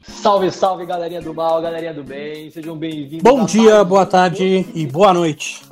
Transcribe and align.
Salve, 0.00 0.50
salve, 0.50 0.86
galerinha 0.86 1.20
do 1.20 1.34
mal, 1.34 1.60
galerinha 1.60 1.92
do 1.92 2.02
bem, 2.02 2.50
sejam 2.50 2.74
bem-vindos. 2.74 3.22
Bom 3.22 3.44
dia, 3.44 3.84
boa 3.84 4.06
tarde 4.06 4.66
e 4.74 4.86
boa 4.86 5.12
noite. 5.12 5.62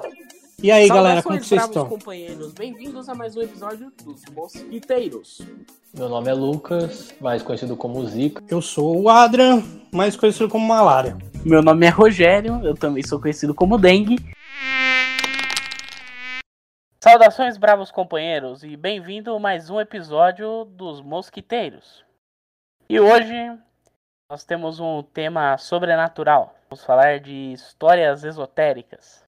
E 0.62 0.70
aí, 0.70 0.88
galera, 0.88 1.22
como 1.22 1.38
vocês 1.38 1.62
estão? 1.62 1.86
companheiros, 1.86 2.54
bem-vindos 2.54 3.10
a 3.10 3.14
mais 3.14 3.36
um 3.36 3.42
episódio 3.42 3.92
dos 4.02 4.24
Mosquiteiros. 4.32 5.42
Meu 5.92 6.08
nome 6.08 6.30
é 6.30 6.32
Lucas, 6.32 7.14
mais 7.20 7.42
conhecido 7.42 7.76
como 7.76 8.02
Zica. 8.06 8.42
Eu 8.48 8.62
sou 8.62 9.02
o 9.02 9.10
Adrian, 9.10 9.62
mais 9.92 10.16
conhecido 10.16 10.48
como 10.48 10.66
Malária. 10.66 11.14
Meu 11.44 11.62
nome 11.62 11.84
é 11.84 11.90
Rogério, 11.90 12.64
eu 12.64 12.74
também 12.74 13.02
sou 13.02 13.20
conhecido 13.20 13.54
como 13.54 13.76
Dengue. 13.76 14.16
Saudações, 17.04 17.58
bravos 17.58 17.90
companheiros, 17.90 18.64
e 18.64 18.78
bem-vindo 18.78 19.34
a 19.34 19.38
mais 19.38 19.68
um 19.68 19.78
episódio 19.78 20.64
dos 20.64 21.02
Mosquiteiros. 21.02 22.02
E 22.88 22.98
hoje 22.98 23.34
nós 24.30 24.42
temos 24.42 24.80
um 24.80 25.02
tema 25.02 25.58
sobrenatural. 25.58 26.54
Vamos 26.70 26.82
falar 26.82 27.20
de 27.20 27.52
histórias 27.52 28.24
esotéricas, 28.24 29.25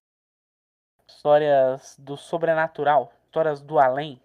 histórias 1.19 1.97
do 1.99 2.15
sobrenatural, 2.15 3.11
histórias 3.25 3.59
do 3.59 3.77
além, 3.77 4.21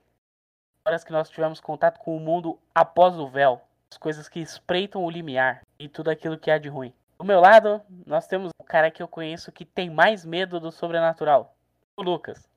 histórias 0.79 1.03
que 1.03 1.11
nós 1.11 1.29
tivemos 1.29 1.59
contato 1.61 1.98
com 1.98 2.17
o 2.17 2.20
mundo 2.20 2.57
após 2.73 3.17
o 3.17 3.27
véu, 3.27 3.61
as 3.91 3.98
coisas 3.98 4.29
que 4.29 4.39
espreitam 4.39 5.03
o 5.03 5.11
limiar 5.11 5.62
e 5.77 5.89
tudo 5.89 6.09
aquilo 6.09 6.39
que 6.39 6.53
há 6.53 6.57
de 6.57 6.69
ruim. 6.69 6.93
Do 7.19 7.25
meu 7.25 7.41
lado, 7.41 7.80
nós 8.07 8.29
temos 8.29 8.51
o 8.61 8.65
cara 8.65 8.93
que 8.93 9.03
eu 9.03 9.09
conheço 9.09 9.51
que 9.51 9.65
tem 9.65 9.91
mais 9.91 10.25
medo 10.25 10.61
do 10.61 10.70
sobrenatural, 10.70 11.57
o 11.97 12.03
Lucas. 12.03 12.48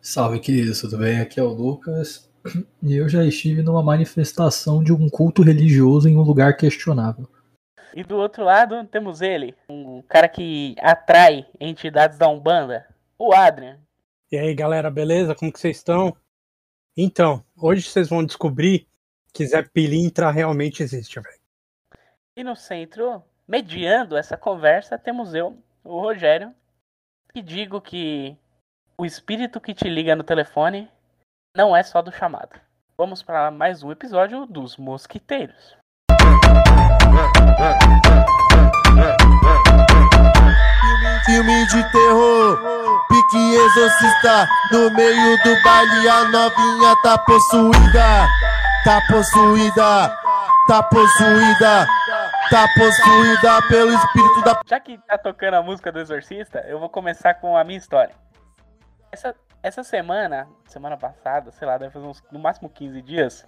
Salve, 0.00 0.40
queridos, 0.40 0.80
tudo 0.80 0.96
bem? 0.96 1.20
Aqui 1.20 1.38
é 1.38 1.42
o 1.42 1.48
Lucas. 1.48 2.30
E 2.82 2.96
eu 2.96 3.10
já 3.10 3.22
estive 3.22 3.62
numa 3.62 3.82
manifestação 3.82 4.82
de 4.82 4.92
um 4.92 5.06
culto 5.10 5.42
religioso 5.42 6.08
em 6.08 6.16
um 6.16 6.22
lugar 6.22 6.56
questionável. 6.56 7.28
E 7.94 8.02
do 8.02 8.16
outro 8.16 8.42
lado 8.42 8.84
temos 8.86 9.20
ele, 9.20 9.54
um 9.68 10.00
cara 10.08 10.28
que 10.28 10.74
atrai 10.80 11.46
entidades 11.60 12.16
da 12.16 12.26
Umbanda, 12.26 12.86
o 13.24 13.32
Adrian. 13.32 13.78
E 14.32 14.36
aí, 14.36 14.52
galera, 14.52 14.90
beleza? 14.90 15.32
Como 15.32 15.52
que 15.52 15.60
vocês 15.60 15.76
estão? 15.76 16.16
Então, 16.96 17.44
hoje 17.56 17.82
vocês 17.82 18.08
vão 18.08 18.24
descobrir 18.24 18.88
que 19.32 19.46
Zé 19.46 19.62
Pilintra 19.62 20.28
realmente 20.32 20.82
existe, 20.82 21.20
velho. 21.20 21.40
E 22.36 22.42
no 22.42 22.56
centro, 22.56 23.22
mediando 23.46 24.16
essa 24.16 24.36
conversa, 24.36 24.98
temos 24.98 25.34
eu, 25.34 25.56
o 25.84 26.00
Rogério, 26.00 26.52
e 27.32 27.40
digo 27.40 27.80
que 27.80 28.36
o 28.98 29.06
espírito 29.06 29.60
que 29.60 29.72
te 29.72 29.88
liga 29.88 30.16
no 30.16 30.24
telefone 30.24 30.90
não 31.56 31.76
é 31.76 31.82
só 31.84 32.02
do 32.02 32.10
chamado. 32.10 32.60
Vamos 32.98 33.22
para 33.22 33.52
mais 33.52 33.84
um 33.84 33.92
episódio 33.92 34.46
dos 34.46 34.76
Mosquiteiros. 34.76 35.76
Filme 41.24 41.66
de 41.66 41.92
terror, 41.92 43.04
pique 43.08 43.54
exorcista. 43.54 44.48
No 44.72 44.90
meio 44.90 45.36
do 45.44 45.62
baile 45.62 46.08
a 46.08 46.24
novinha 46.24 46.96
tá 47.02 47.16
possuída. 47.18 48.28
Tá 48.84 49.00
possuída, 49.08 50.08
tá 50.66 50.82
possuída, 50.82 51.86
tá 52.50 52.66
possuída 52.76 53.62
pelo 53.68 53.94
espírito 53.94 54.42
da. 54.42 54.60
Já 54.66 54.80
que 54.80 54.98
tá 54.98 55.16
tocando 55.16 55.54
a 55.54 55.62
música 55.62 55.92
do 55.92 56.00
Exorcista, 56.00 56.58
eu 56.66 56.80
vou 56.80 56.88
começar 56.88 57.34
com 57.34 57.56
a 57.56 57.62
minha 57.62 57.78
história. 57.78 58.12
Essa, 59.12 59.36
essa 59.62 59.84
semana, 59.84 60.48
semana 60.66 60.96
passada, 60.96 61.52
sei 61.52 61.68
lá, 61.68 61.78
deve 61.78 61.92
fazer 61.92 62.06
uns, 62.06 62.20
no 62.32 62.40
máximo 62.40 62.68
15 62.68 63.00
dias, 63.02 63.46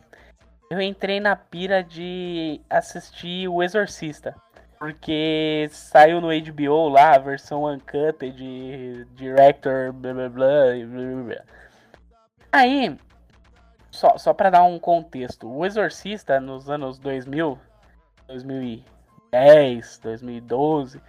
eu 0.71 0.81
entrei 0.81 1.19
na 1.19 1.35
pira 1.35 1.83
de 1.83 2.61
assistir 2.71 3.49
O 3.49 3.61
Exorcista. 3.61 4.37
Porque 4.85 5.67
saiu 5.71 6.21
no 6.21 6.29
HBO 6.29 6.91
lá 6.91 7.15
a 7.15 7.19
versão 7.19 7.65
uncut 7.65 8.31
de 8.33 9.07
director, 9.15 9.95
blá 9.95 10.13
blá 10.13 10.29
blá, 10.29 10.47
blá, 10.87 11.23
blá. 11.23 11.45
Aí, 12.53 12.95
só, 13.91 14.19
só 14.19 14.35
pra 14.35 14.51
dar 14.51 14.63
um 14.65 14.79
contexto, 14.79 15.51
O 15.51 15.65
Exorcista 15.65 16.39
nos 16.39 16.69
anos 16.69 16.99
2000, 16.99 17.59
2010, 18.29 20.01
2012, 20.03 21.01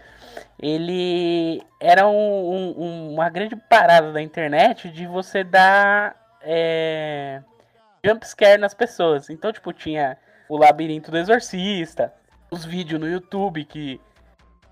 ele 0.58 1.62
era 1.78 2.08
um, 2.08 2.75
um, 2.78 3.14
uma 3.14 3.28
grande 3.28 3.58
parada 3.58 4.14
da 4.14 4.22
internet 4.22 4.90
de 4.90 5.06
você 5.06 5.44
dar 5.44 6.16
é, 6.41 7.41
jumpscare 8.06 8.58
nas 8.58 8.74
pessoas. 8.74 9.30
Então, 9.30 9.52
tipo, 9.52 9.74
tinha 9.74 10.18
o 10.47 10.56
labirinto 10.56 11.12
do 11.12 11.18
exorcista, 11.18 12.14
os 12.56 12.64
vídeos 12.64 13.00
no 13.00 13.10
YouTube 13.10 13.66
que, 13.66 14.00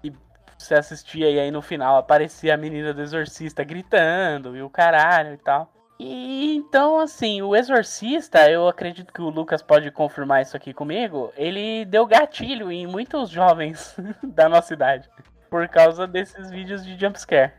que 0.01 0.13
você 0.57 0.75
assistia 0.75 1.29
e 1.29 1.39
aí 1.39 1.51
no 1.51 1.61
final 1.61 1.97
aparecia 1.97 2.53
a 2.53 2.57
menina 2.57 2.93
do 2.93 3.01
exorcista 3.01 3.63
gritando 3.63 4.55
e 4.55 4.61
o 4.61 4.69
caralho 4.69 5.33
e 5.33 5.37
tal. 5.37 5.69
E 5.99 6.55
então, 6.55 6.99
assim, 6.99 7.41
o 7.41 7.55
Exorcista, 7.55 8.49
eu 8.49 8.67
acredito 8.67 9.13
que 9.13 9.21
o 9.21 9.29
Lucas 9.29 9.61
pode 9.61 9.91
confirmar 9.91 10.41
isso 10.41 10.57
aqui 10.57 10.73
comigo. 10.73 11.31
Ele 11.37 11.85
deu 11.85 12.05
gatilho 12.05 12.71
em 12.71 12.87
muitos 12.87 13.29
jovens 13.29 13.95
da 14.23 14.49
nossa 14.49 14.73
idade 14.73 15.09
por 15.49 15.67
causa 15.67 16.07
desses 16.07 16.49
vídeos 16.49 16.83
de 16.83 16.99
jumpscare. 16.99 17.53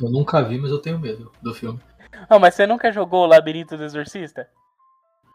Eu 0.00 0.10
nunca 0.10 0.42
vi, 0.42 0.58
mas 0.58 0.70
eu 0.70 0.78
tenho 0.78 0.98
medo 0.98 1.30
do 1.42 1.54
filme. 1.54 1.78
Oh, 2.30 2.38
mas 2.38 2.54
você 2.54 2.66
nunca 2.66 2.90
jogou 2.90 3.24
o 3.24 3.26
Labirinto 3.26 3.76
do 3.76 3.84
Exorcista? 3.84 4.48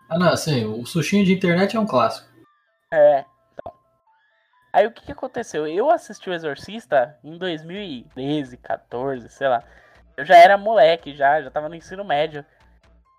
Ah, 0.09 0.17
não, 0.17 0.29
assim, 0.29 0.65
o 0.65 0.85
sushinho 0.85 1.23
de 1.23 1.33
internet 1.33 1.77
é 1.77 1.79
um 1.79 1.85
clássico. 1.85 2.27
É. 2.91 3.25
Aí 4.71 4.85
o 4.85 4.91
que, 4.91 5.05
que 5.05 5.11
aconteceu? 5.11 5.67
Eu 5.67 5.89
assisti 5.89 6.29
o 6.29 6.33
Exorcista 6.33 7.17
em 7.23 7.37
2013, 7.37 8.57
14, 8.57 9.29
sei 9.29 9.47
lá. 9.47 9.63
Eu 10.15 10.25
já 10.25 10.35
era 10.35 10.57
moleque, 10.57 11.15
já, 11.15 11.41
já 11.41 11.49
tava 11.49 11.69
no 11.69 11.75
ensino 11.75 12.03
médio. 12.03 12.45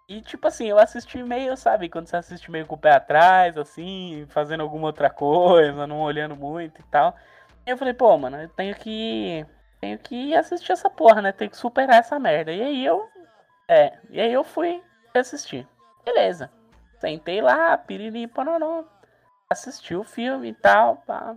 E 0.09 0.23
tipo 0.23 0.49
assim, 0.49 0.67
eu 0.67 0.79
assisti 0.79 1.23
meio, 1.23 1.57
sabe, 1.57 1.89
quando 1.89 2.07
você 2.07 2.17
assiste 2.17 2.51
meio 2.51 2.67
com 2.67 2.75
o 2.75 2.79
pé 2.79 2.93
atrás, 2.93 3.59
assim, 3.59 4.27
fazendo 4.31 4.63
alguma 4.63 4.87
outra 4.87 5.11
coisa, 5.11 5.87
não 5.87 6.01
olhando 6.01 6.35
muito 6.35 6.81
e 6.81 6.85
tal. 6.85 7.15
E 7.67 7.71
eu 7.71 7.77
falei, 7.77 7.93
pô, 7.93 8.17
mano, 8.17 8.41
eu 8.41 8.49
tenho 8.49 8.75
que. 8.75 9.45
Tenho 9.81 9.99
que 9.99 10.35
assistir 10.35 10.73
essa 10.73 10.91
porra, 10.91 11.23
né? 11.23 11.33
Tenho 11.33 11.51
que 11.51 11.57
superar 11.57 11.99
essa 11.99 12.19
merda. 12.19 12.53
E 12.53 12.63
aí 12.63 12.85
eu. 12.85 13.09
É, 13.69 13.99
e 14.11 14.21
aí 14.21 14.33
eu 14.33 14.43
fui 14.43 14.83
assistir. 15.15 15.67
Beleza. 16.05 16.51
Sentei 16.99 17.41
lá, 17.41 17.77
piriri, 17.77 18.27
panonó. 18.27 18.85
Assisti 19.51 19.95
o 19.95 20.05
filme 20.05 20.49
e 20.51 20.55
tal, 20.55 20.97
pá. 21.07 21.35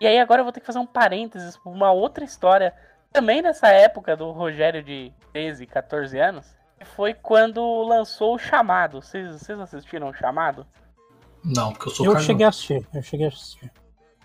E 0.00 0.06
aí 0.06 0.18
agora 0.18 0.40
eu 0.40 0.44
vou 0.44 0.52
ter 0.52 0.60
que 0.60 0.66
fazer 0.66 0.78
um 0.78 0.86
parênteses 0.86 1.56
pra 1.56 1.70
uma 1.70 1.92
outra 1.92 2.24
história. 2.24 2.74
Também 3.12 3.42
nessa 3.42 3.68
época 3.68 4.16
do 4.16 4.30
Rogério 4.30 4.82
de 4.82 5.12
13, 5.32 5.66
14 5.66 6.18
anos. 6.18 6.56
Que 6.78 6.86
foi 6.86 7.14
quando 7.14 7.62
lançou 7.82 8.34
o 8.34 8.38
Chamado. 8.38 9.00
Vocês, 9.02 9.28
vocês 9.40 9.58
assistiram 9.60 10.08
o 10.08 10.14
Chamado? 10.14 10.66
Não, 11.44 11.72
porque 11.72 11.88
eu 11.88 11.92
sou 11.94 12.06
Eu 12.06 12.12
carnal. 12.12 12.26
cheguei 12.26 12.46
a 12.46 12.48
assistir, 12.48 12.86
eu 12.92 13.02
cheguei 13.02 13.26
a 13.26 13.28
assistir. 13.28 13.72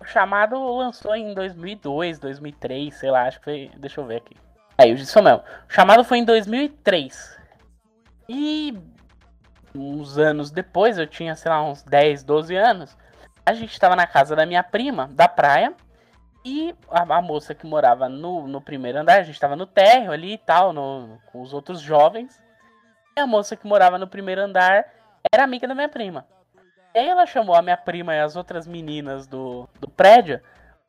O 0.00 0.04
chamado 0.04 0.58
lançou 0.76 1.14
em 1.14 1.32
2002, 1.32 2.18
2003, 2.18 2.92
sei 2.92 3.10
lá, 3.10 3.28
acho 3.28 3.38
que 3.38 3.44
foi. 3.44 3.70
Deixa 3.76 4.00
eu 4.00 4.06
ver 4.06 4.16
aqui. 4.16 4.36
É, 4.76 4.88
isso 4.88 5.22
mesmo. 5.22 5.38
O 5.68 5.72
chamado 5.72 6.02
foi 6.02 6.18
em 6.18 6.24
2003. 6.24 7.38
E. 8.28 8.76
Uns 9.74 10.18
anos 10.18 10.50
depois, 10.50 10.98
eu 10.98 11.06
tinha, 11.06 11.36
sei 11.36 11.50
lá, 11.50 11.62
uns 11.62 11.82
10, 11.84 12.24
12 12.24 12.56
anos. 12.56 12.96
A 13.44 13.54
gente 13.54 13.78
tava 13.78 13.96
na 13.96 14.06
casa 14.06 14.36
da 14.36 14.46
minha 14.46 14.62
prima, 14.62 15.08
da 15.12 15.28
praia. 15.28 15.74
E 16.44 16.74
a, 16.90 17.02
a 17.18 17.22
moça 17.22 17.54
que 17.54 17.66
morava 17.66 18.08
no, 18.08 18.48
no 18.48 18.60
primeiro 18.60 18.98
andar, 18.98 19.20
a 19.20 19.22
gente 19.22 19.38
tava 19.38 19.54
no 19.54 19.66
térreo 19.66 20.12
ali 20.12 20.34
e 20.34 20.38
tal, 20.38 20.72
no, 20.72 21.18
com 21.26 21.40
os 21.40 21.52
outros 21.52 21.80
jovens. 21.80 22.42
E 23.16 23.20
a 23.20 23.26
moça 23.26 23.56
que 23.56 23.66
morava 23.66 23.98
no 23.98 24.08
primeiro 24.08 24.40
andar 24.40 24.86
era 25.32 25.44
amiga 25.44 25.68
da 25.68 25.74
minha 25.74 25.88
prima. 25.88 26.26
E 26.94 26.98
aí 26.98 27.08
ela 27.08 27.26
chamou 27.26 27.54
a 27.54 27.62
minha 27.62 27.76
prima 27.76 28.14
e 28.14 28.20
as 28.20 28.36
outras 28.36 28.66
meninas 28.66 29.26
do, 29.26 29.68
do 29.80 29.88
prédio 29.88 30.40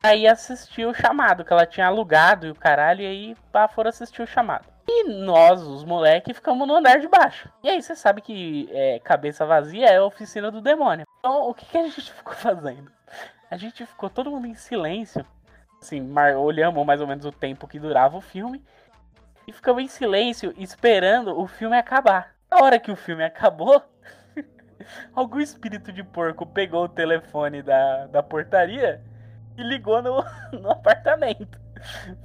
pra 0.01 0.15
ir 0.15 0.27
assistir 0.27 0.85
o 0.85 0.93
chamado, 0.93 1.45
que 1.45 1.53
ela 1.53 1.65
tinha 1.65 1.87
alugado 1.87 2.45
e 2.45 2.51
o 2.51 2.55
caralho, 2.55 3.01
e 3.01 3.05
aí 3.05 3.37
pá, 3.51 3.69
foram 3.69 3.89
assistir 3.89 4.21
o 4.21 4.27
chamado. 4.27 4.65
E 4.85 5.05
nós, 5.07 5.61
os 5.61 5.85
moleques, 5.85 6.35
ficamos 6.35 6.67
no 6.67 6.75
andar 6.75 6.99
de 6.99 7.07
baixo. 7.07 7.49
E 7.63 7.69
aí 7.69 7.81
você 7.81 7.95
sabe 7.95 8.21
que 8.21 8.69
é, 8.71 8.99
cabeça 8.99 9.45
vazia 9.45 9.85
é 9.85 9.97
a 9.97 10.05
oficina 10.05 10.51
do 10.51 10.59
demônio. 10.59 11.05
Então 11.23 11.49
o 11.49 11.53
que, 11.53 11.65
que 11.65 11.77
a 11.77 11.83
gente 11.83 12.11
ficou 12.11 12.33
fazendo? 12.35 12.91
A 13.49 13.55
gente 13.55 13.85
ficou 13.85 14.09
todo 14.09 14.29
mundo 14.29 14.45
em 14.45 14.55
silêncio. 14.55 15.25
Assim, 15.81 16.13
olhamos 16.37 16.85
mais 16.85 16.99
ou 16.99 17.07
menos 17.07 17.23
o 17.23 17.31
tempo 17.31 17.65
que 17.65 17.79
durava 17.79 18.17
o 18.17 18.21
filme. 18.21 18.61
E 19.47 19.53
ficamos 19.53 19.81
em 19.81 19.87
silêncio 19.87 20.53
esperando 20.57 21.39
o 21.39 21.47
filme 21.47 21.77
acabar. 21.77 22.35
Na 22.51 22.57
hora 22.57 22.77
que 22.77 22.91
o 22.91 22.95
filme 22.97 23.23
acabou, 23.23 23.81
algum 25.15 25.39
espírito 25.39 25.93
de 25.93 26.03
porco 26.03 26.45
pegou 26.45 26.83
o 26.83 26.89
telefone 26.89 27.61
da, 27.61 28.05
da 28.07 28.21
portaria 28.21 29.01
e 29.57 29.63
ligou 29.63 30.01
no, 30.01 30.25
no 30.59 30.71
apartamento. 30.71 31.57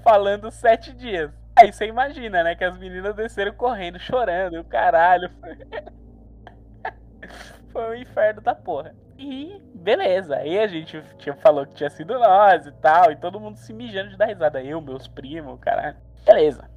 falando 0.02 0.50
sete 0.50 0.92
dias. 0.92 1.30
Aí 1.54 1.72
você 1.72 1.86
imagina, 1.86 2.42
né? 2.42 2.56
Que 2.56 2.64
as 2.64 2.76
meninas 2.76 3.14
desceram 3.14 3.52
correndo, 3.52 3.98
chorando, 4.00 4.58
o 4.58 4.64
caralho. 4.64 5.30
Foi 7.78 7.90
um 7.90 8.02
inferno 8.02 8.40
da 8.40 8.56
porra. 8.56 8.92
E 9.16 9.62
beleza, 9.72 10.34
aí 10.34 10.58
a 10.58 10.66
gente 10.66 11.00
tinha, 11.16 11.36
falou 11.36 11.64
que 11.64 11.76
tinha 11.76 11.88
sido 11.88 12.18
nós 12.18 12.66
e 12.66 12.72
tal, 12.72 13.12
e 13.12 13.16
todo 13.16 13.38
mundo 13.38 13.56
se 13.56 13.72
mijando 13.72 14.10
de 14.10 14.16
dar 14.16 14.26
risada. 14.26 14.60
Eu, 14.60 14.80
meus 14.80 15.06
primos, 15.06 15.60
caralho. 15.60 15.96
Beleza. 16.26 16.68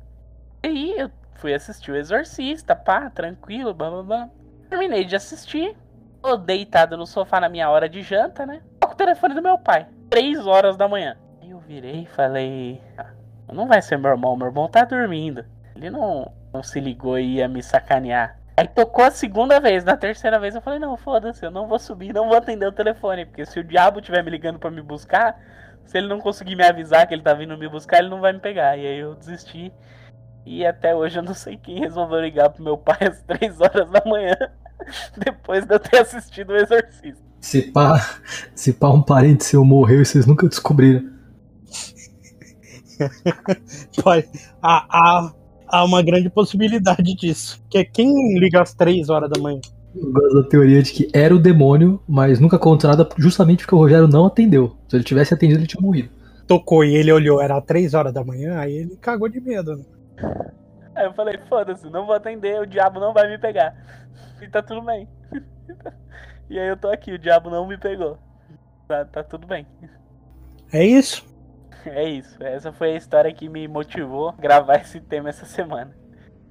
E 0.63 0.67
aí 0.67 0.99
eu 0.99 1.09
fui 1.33 1.55
assistir 1.55 1.91
o 1.91 1.95
Exorcista, 1.95 2.75
pá, 2.75 3.09
tranquilo, 3.09 3.73
blá 3.73 3.89
blá 3.89 4.03
blá. 4.03 4.29
Terminei 4.69 5.03
de 5.03 5.15
assistir, 5.15 5.75
tô 6.21 6.37
deitado 6.37 6.95
no 6.95 7.07
sofá 7.07 7.39
na 7.39 7.49
minha 7.49 7.67
hora 7.67 7.89
de 7.89 8.03
janta, 8.03 8.45
né? 8.45 8.61
Toco 8.79 8.93
o 8.93 8.97
telefone 8.97 9.33
do 9.33 9.41
meu 9.41 9.57
pai, 9.57 9.87
três 10.07 10.45
horas 10.45 10.77
da 10.77 10.87
manhã. 10.87 11.17
Aí 11.41 11.49
eu 11.49 11.57
virei 11.57 12.03
e 12.03 12.05
falei: 12.05 12.79
ah, 12.95 13.09
não 13.51 13.67
vai 13.67 13.81
ser 13.81 13.97
meu 13.97 14.11
irmão, 14.11 14.37
meu 14.37 14.49
irmão 14.49 14.69
tá 14.69 14.85
dormindo. 14.85 15.43
Ele 15.75 15.89
não, 15.89 16.31
não 16.53 16.61
se 16.61 16.79
ligou 16.79 17.17
e 17.17 17.37
ia 17.37 17.47
me 17.47 17.63
sacanear. 17.63 18.39
Aí 18.55 18.67
tocou 18.67 19.03
a 19.03 19.11
segunda 19.11 19.59
vez, 19.59 19.83
na 19.83 19.95
terceira 19.95 20.39
vez 20.39 20.53
eu 20.53 20.61
falei, 20.61 20.77
não, 20.77 20.97
foda-se, 20.97 21.45
eu 21.45 21.51
não 21.51 21.67
vou 21.67 21.79
subir, 21.79 22.13
não 22.13 22.27
vou 22.27 22.37
atender 22.37 22.67
o 22.67 22.71
telefone, 22.71 23.25
porque 23.25 23.45
se 23.45 23.59
o 23.59 23.63
diabo 23.63 23.99
estiver 23.99 24.23
me 24.23 24.29
ligando 24.29 24.59
para 24.59 24.69
me 24.69 24.81
buscar, 24.81 25.39
se 25.85 25.97
ele 25.97 26.07
não 26.07 26.19
conseguir 26.19 26.55
me 26.55 26.63
avisar 26.63 27.07
que 27.07 27.13
ele 27.13 27.21
tá 27.21 27.33
vindo 27.33 27.57
me 27.57 27.67
buscar, 27.67 27.99
ele 27.99 28.09
não 28.09 28.21
vai 28.21 28.33
me 28.33 28.39
pegar. 28.39 28.77
E 28.77 28.85
aí 28.85 28.99
eu 28.99 29.15
desisti. 29.15 29.73
E 30.45 30.65
até 30.65 30.95
hoje 30.95 31.19
eu 31.19 31.23
não 31.23 31.33
sei 31.33 31.57
quem 31.57 31.79
resolveu 31.79 32.19
ligar 32.19 32.49
pro 32.49 32.63
meu 32.63 32.77
pai 32.77 32.97
às 33.07 33.21
3 33.23 33.59
horas 33.61 33.89
da 33.89 34.01
manhã, 34.05 34.35
depois 35.17 35.65
de 35.65 35.75
eu 35.75 35.79
ter 35.79 35.99
assistido 35.99 36.51
o 36.51 36.55
Exorcista. 36.55 37.21
Se 37.39 37.63
pá, 37.71 37.99
se 38.53 38.73
pá 38.73 38.89
um 38.89 39.01
parente 39.01 39.43
seu 39.43 39.65
morreu 39.65 40.01
e 40.01 40.05
vocês 40.05 40.25
nunca 40.25 40.47
descobriram. 40.47 41.09
Pode, 44.01 44.29
há, 44.61 45.33
há, 45.71 45.83
uma 45.85 46.01
grande 46.01 46.29
possibilidade 46.29 47.15
disso. 47.15 47.63
Que 47.69 47.79
é 47.79 47.85
quem 47.85 48.37
liga 48.39 48.61
às 48.61 48.73
3 48.73 49.09
horas 49.09 49.29
da 49.29 49.41
manhã? 49.41 49.61
Eu 49.95 50.11
gosto 50.11 50.41
da 50.41 50.49
teoria 50.49 50.81
de 50.81 50.91
que 50.91 51.09
era 51.13 51.35
o 51.35 51.39
demônio, 51.39 52.01
mas 52.07 52.39
nunca 52.39 52.57
contou 52.57 52.89
nada 52.89 53.07
justamente 53.17 53.59
porque 53.59 53.75
o 53.75 53.77
Rogério 53.77 54.07
não 54.07 54.25
atendeu. 54.25 54.75
Se 54.87 54.95
ele 54.95 55.03
tivesse 55.03 55.33
atendido, 55.33 55.59
ele 55.59 55.67
tinha 55.67 55.81
morrido. 55.81 56.09
Tocou 56.47 56.83
e 56.83 56.95
ele 56.95 57.11
olhou, 57.11 57.41
era 57.41 57.59
3 57.61 57.93
horas 57.93 58.13
da 58.13 58.23
manhã, 58.23 58.57
aí 58.59 58.73
ele 58.73 58.95
cagou 58.97 59.27
de 59.29 59.39
medo. 59.39 59.75
Né? 59.75 59.83
Aí 60.95 61.05
eu 61.05 61.13
falei, 61.13 61.37
foda-se, 61.49 61.89
não 61.89 62.05
vou 62.05 62.15
atender, 62.15 62.59
o 62.59 62.65
diabo 62.65 62.99
não 62.99 63.13
vai 63.13 63.29
me 63.29 63.37
pegar. 63.37 63.75
E 64.41 64.47
tá 64.47 64.61
tudo 64.61 64.81
bem. 64.81 65.07
E 66.51 66.59
aí 66.59 66.67
eu 66.67 66.75
tô 66.75 66.89
aqui, 66.89 67.13
o 67.13 67.17
diabo 67.17 67.49
não 67.49 67.65
me 67.65 67.77
pegou. 67.77 68.17
Tá, 68.85 69.05
tá 69.05 69.23
tudo 69.23 69.47
bem. 69.47 69.65
É 70.73 70.83
isso? 70.83 71.25
É 71.85 72.07
isso. 72.07 72.41
Essa 72.43 72.71
foi 72.71 72.93
a 72.93 72.97
história 72.97 73.33
que 73.33 73.49
me 73.49 73.67
motivou 73.67 74.29
a 74.29 74.33
gravar 74.33 74.77
esse 74.77 74.99
tema 74.99 75.29
essa 75.29 75.45
semana. 75.45 75.95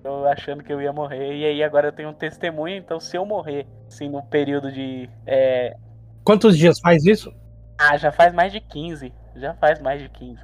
Eu 0.02 0.26
achando 0.26 0.64
que 0.64 0.72
eu 0.72 0.80
ia 0.80 0.92
morrer. 0.92 1.36
E 1.36 1.44
aí 1.44 1.62
agora 1.62 1.88
eu 1.88 1.92
tenho 1.92 2.08
um 2.08 2.14
testemunho, 2.14 2.76
então 2.76 2.98
se 2.98 3.16
eu 3.16 3.24
morrer, 3.24 3.66
assim, 3.86 4.08
num 4.08 4.22
período 4.22 4.72
de. 4.72 5.08
É... 5.26 5.76
Quantos 6.24 6.56
dias 6.56 6.80
faz 6.80 7.04
isso? 7.04 7.32
Ah, 7.78 7.96
já 7.96 8.10
faz 8.10 8.32
mais 8.32 8.52
de 8.52 8.60
15. 8.60 9.12
Já 9.36 9.54
faz 9.54 9.80
mais 9.80 10.00
de 10.00 10.08
15. 10.08 10.40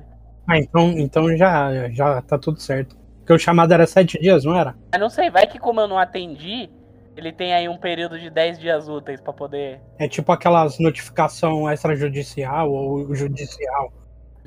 Ah, 0.49 0.59
então, 0.59 0.91
então 0.91 1.37
já, 1.37 1.89
já 1.91 2.23
tá 2.23 2.39
tudo 2.39 2.61
certo. 2.61 2.97
Porque 3.19 3.33
o 3.33 3.39
chamado 3.39 3.73
era 3.73 3.87
7 3.87 4.21
dias, 4.21 4.45
não 4.45 4.57
era? 4.57 4.75
Eu 4.93 5.01
não 5.01 5.11
sei, 5.11 5.31
vai 5.31 5.47
que 5.47 5.59
como 5.59 5.81
eu 5.81 5.89
não 5.89 5.99
atendi, 5.99 6.71
ele 7.17 7.33
tem 7.33 7.53
aí 7.53 7.69
um 7.69 7.77
período 7.77 8.19
de 8.19 8.31
10 8.31 8.59
dias 8.59 8.89
úteis 8.89 9.21
pra 9.21 9.33
poder. 9.33 9.81
É 9.99 10.07
tipo 10.07 10.31
aquelas 10.31 10.79
notificação 10.79 11.71
extrajudicial 11.71 12.71
ou 12.71 13.13
judicial. 13.15 13.93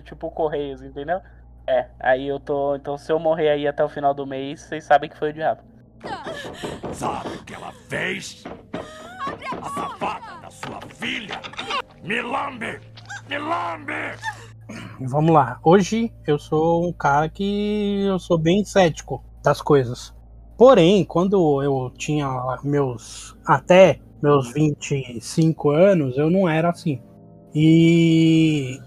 Tipo 0.03 0.27
o 0.27 0.31
Correios, 0.31 0.81
entendeu? 0.81 1.21
É, 1.67 1.87
aí 1.99 2.27
eu 2.27 2.39
tô. 2.39 2.75
Então 2.75 2.97
se 2.97 3.11
eu 3.11 3.19
morrer 3.19 3.49
aí 3.49 3.67
até 3.67 3.83
o 3.83 3.89
final 3.89 4.13
do 4.13 4.25
mês, 4.25 4.61
vocês 4.61 4.83
sabem 4.83 5.09
que 5.09 5.17
foi 5.17 5.29
o 5.29 5.33
diabo. 5.33 5.61
Sabe 6.93 7.29
o 7.29 7.43
que 7.43 7.53
ela 7.53 7.71
fez? 7.89 8.43
A 9.61 9.69
safada 9.69 10.41
da 10.41 10.49
sua 10.49 10.79
filha! 10.95 11.39
Me 12.03 12.21
lambe! 12.21 12.79
Me 13.29 13.37
lambe! 13.37 13.93
Vamos 15.01 15.31
lá. 15.31 15.59
Hoje 15.63 16.13
eu 16.25 16.39
sou 16.39 16.87
um 16.87 16.93
cara 16.93 17.29
que 17.29 18.05
eu 18.05 18.19
sou 18.19 18.37
bem 18.37 18.63
cético 18.63 19.23
das 19.43 19.61
coisas. 19.61 20.13
Porém, 20.57 21.05
quando 21.05 21.63
eu 21.63 21.91
tinha 21.97 22.27
meus 22.63 23.37
até 23.45 23.99
meus 24.21 24.51
25 24.53 25.69
anos, 25.69 26.17
eu 26.17 26.29
não 26.29 26.47
era 26.47 26.69
assim. 26.69 27.01
E 27.53 28.79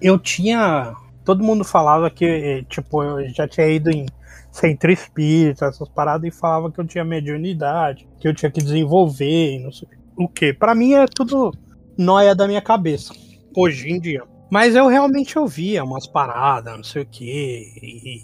eu 0.00 0.18
tinha 0.18 0.94
todo 1.24 1.44
mundo 1.44 1.64
falava 1.64 2.10
que 2.10 2.64
tipo 2.68 3.02
eu 3.02 3.28
já 3.30 3.46
tinha 3.46 3.68
ido 3.68 3.90
em 3.90 4.06
centro 4.50 4.90
espírita, 4.90 5.66
essas 5.66 5.88
paradas 5.88 6.26
e 6.26 6.36
falava 6.36 6.70
que 6.70 6.80
eu 6.80 6.86
tinha 6.86 7.04
mediunidade, 7.04 8.08
que 8.18 8.26
eu 8.26 8.34
tinha 8.34 8.50
que 8.50 8.60
desenvolver, 8.60 9.60
não 9.60 9.70
sei 9.70 9.88
o 10.16 10.28
que. 10.28 10.52
Para 10.52 10.74
mim 10.74 10.94
é 10.94 11.06
tudo 11.06 11.52
noia 11.96 12.34
da 12.34 12.46
minha 12.46 12.62
cabeça 12.62 13.14
hoje 13.56 13.90
em 13.90 14.00
dia. 14.00 14.22
Mas 14.50 14.74
eu 14.74 14.86
realmente 14.86 15.38
ouvia 15.38 15.84
umas 15.84 16.06
paradas, 16.06 16.74
não 16.74 16.84
sei 16.84 17.02
o 17.02 17.06
que. 17.06 17.72
E, 17.82 18.22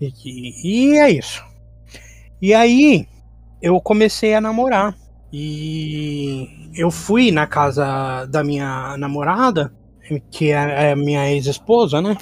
e, 0.00 0.92
e 0.92 0.98
é 0.98 1.10
isso. 1.10 1.44
E 2.40 2.54
aí 2.54 3.08
eu 3.60 3.80
comecei 3.80 4.34
a 4.34 4.40
namorar. 4.40 4.96
E 5.32 6.70
eu 6.74 6.90
fui 6.90 7.30
na 7.30 7.46
casa 7.46 8.26
da 8.26 8.44
minha 8.44 8.96
namorada, 8.98 9.72
que 10.30 10.50
é, 10.50 10.90
é 10.90 10.96
minha 10.96 11.30
ex-esposa, 11.30 12.00
né? 12.00 12.16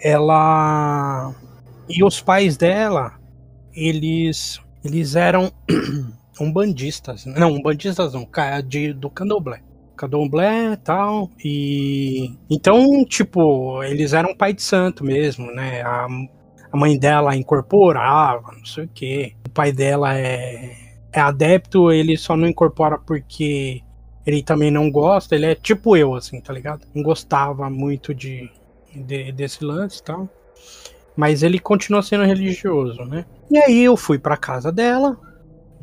Ela 0.00 1.34
e 1.88 2.02
os 2.04 2.20
pais 2.20 2.56
dela, 2.56 3.14
eles 3.74 4.60
eles 4.84 5.14
eram 5.14 5.52
umbandistas, 6.40 7.24
não, 7.26 7.52
umbandistas 7.52 8.14
não, 8.14 8.26
de, 8.66 8.92
do 8.92 9.10
candomblé. 9.10 9.60
Candomblé 9.96 10.76
tal, 10.76 11.30
e 11.44 12.34
então, 12.50 13.04
tipo, 13.04 13.82
eles 13.84 14.12
eram 14.12 14.34
pai 14.34 14.52
de 14.52 14.62
santo 14.62 15.04
mesmo, 15.04 15.46
né? 15.52 15.82
A, 15.82 16.06
a 16.72 16.76
mãe 16.76 16.98
dela 16.98 17.36
incorporava, 17.36 18.52
não 18.56 18.64
sei 18.64 18.84
o 18.84 18.88
que. 18.88 19.36
O 19.46 19.50
pai 19.50 19.70
dela 19.70 20.18
é, 20.18 20.72
é 21.12 21.20
adepto, 21.20 21.92
ele 21.92 22.16
só 22.16 22.36
não 22.36 22.48
incorpora 22.48 22.98
porque 22.98 23.82
ele 24.26 24.42
também 24.42 24.70
não 24.70 24.90
gosta. 24.90 25.34
Ele 25.34 25.46
é 25.46 25.54
tipo 25.54 25.96
eu, 25.96 26.14
assim, 26.14 26.40
tá 26.40 26.52
ligado? 26.52 26.86
Não 26.94 27.02
gostava 27.02 27.68
muito 27.68 28.14
de, 28.14 28.50
de 28.94 29.32
desse 29.32 29.64
lance 29.64 30.00
e 30.00 30.02
tal. 30.02 30.28
Mas 31.16 31.42
ele 31.42 31.58
continua 31.58 32.02
sendo 32.02 32.24
religioso, 32.24 33.04
né? 33.04 33.26
E 33.50 33.58
aí 33.58 33.82
eu 33.82 33.96
fui 33.96 34.18
pra 34.18 34.36
casa 34.36 34.72
dela. 34.72 35.18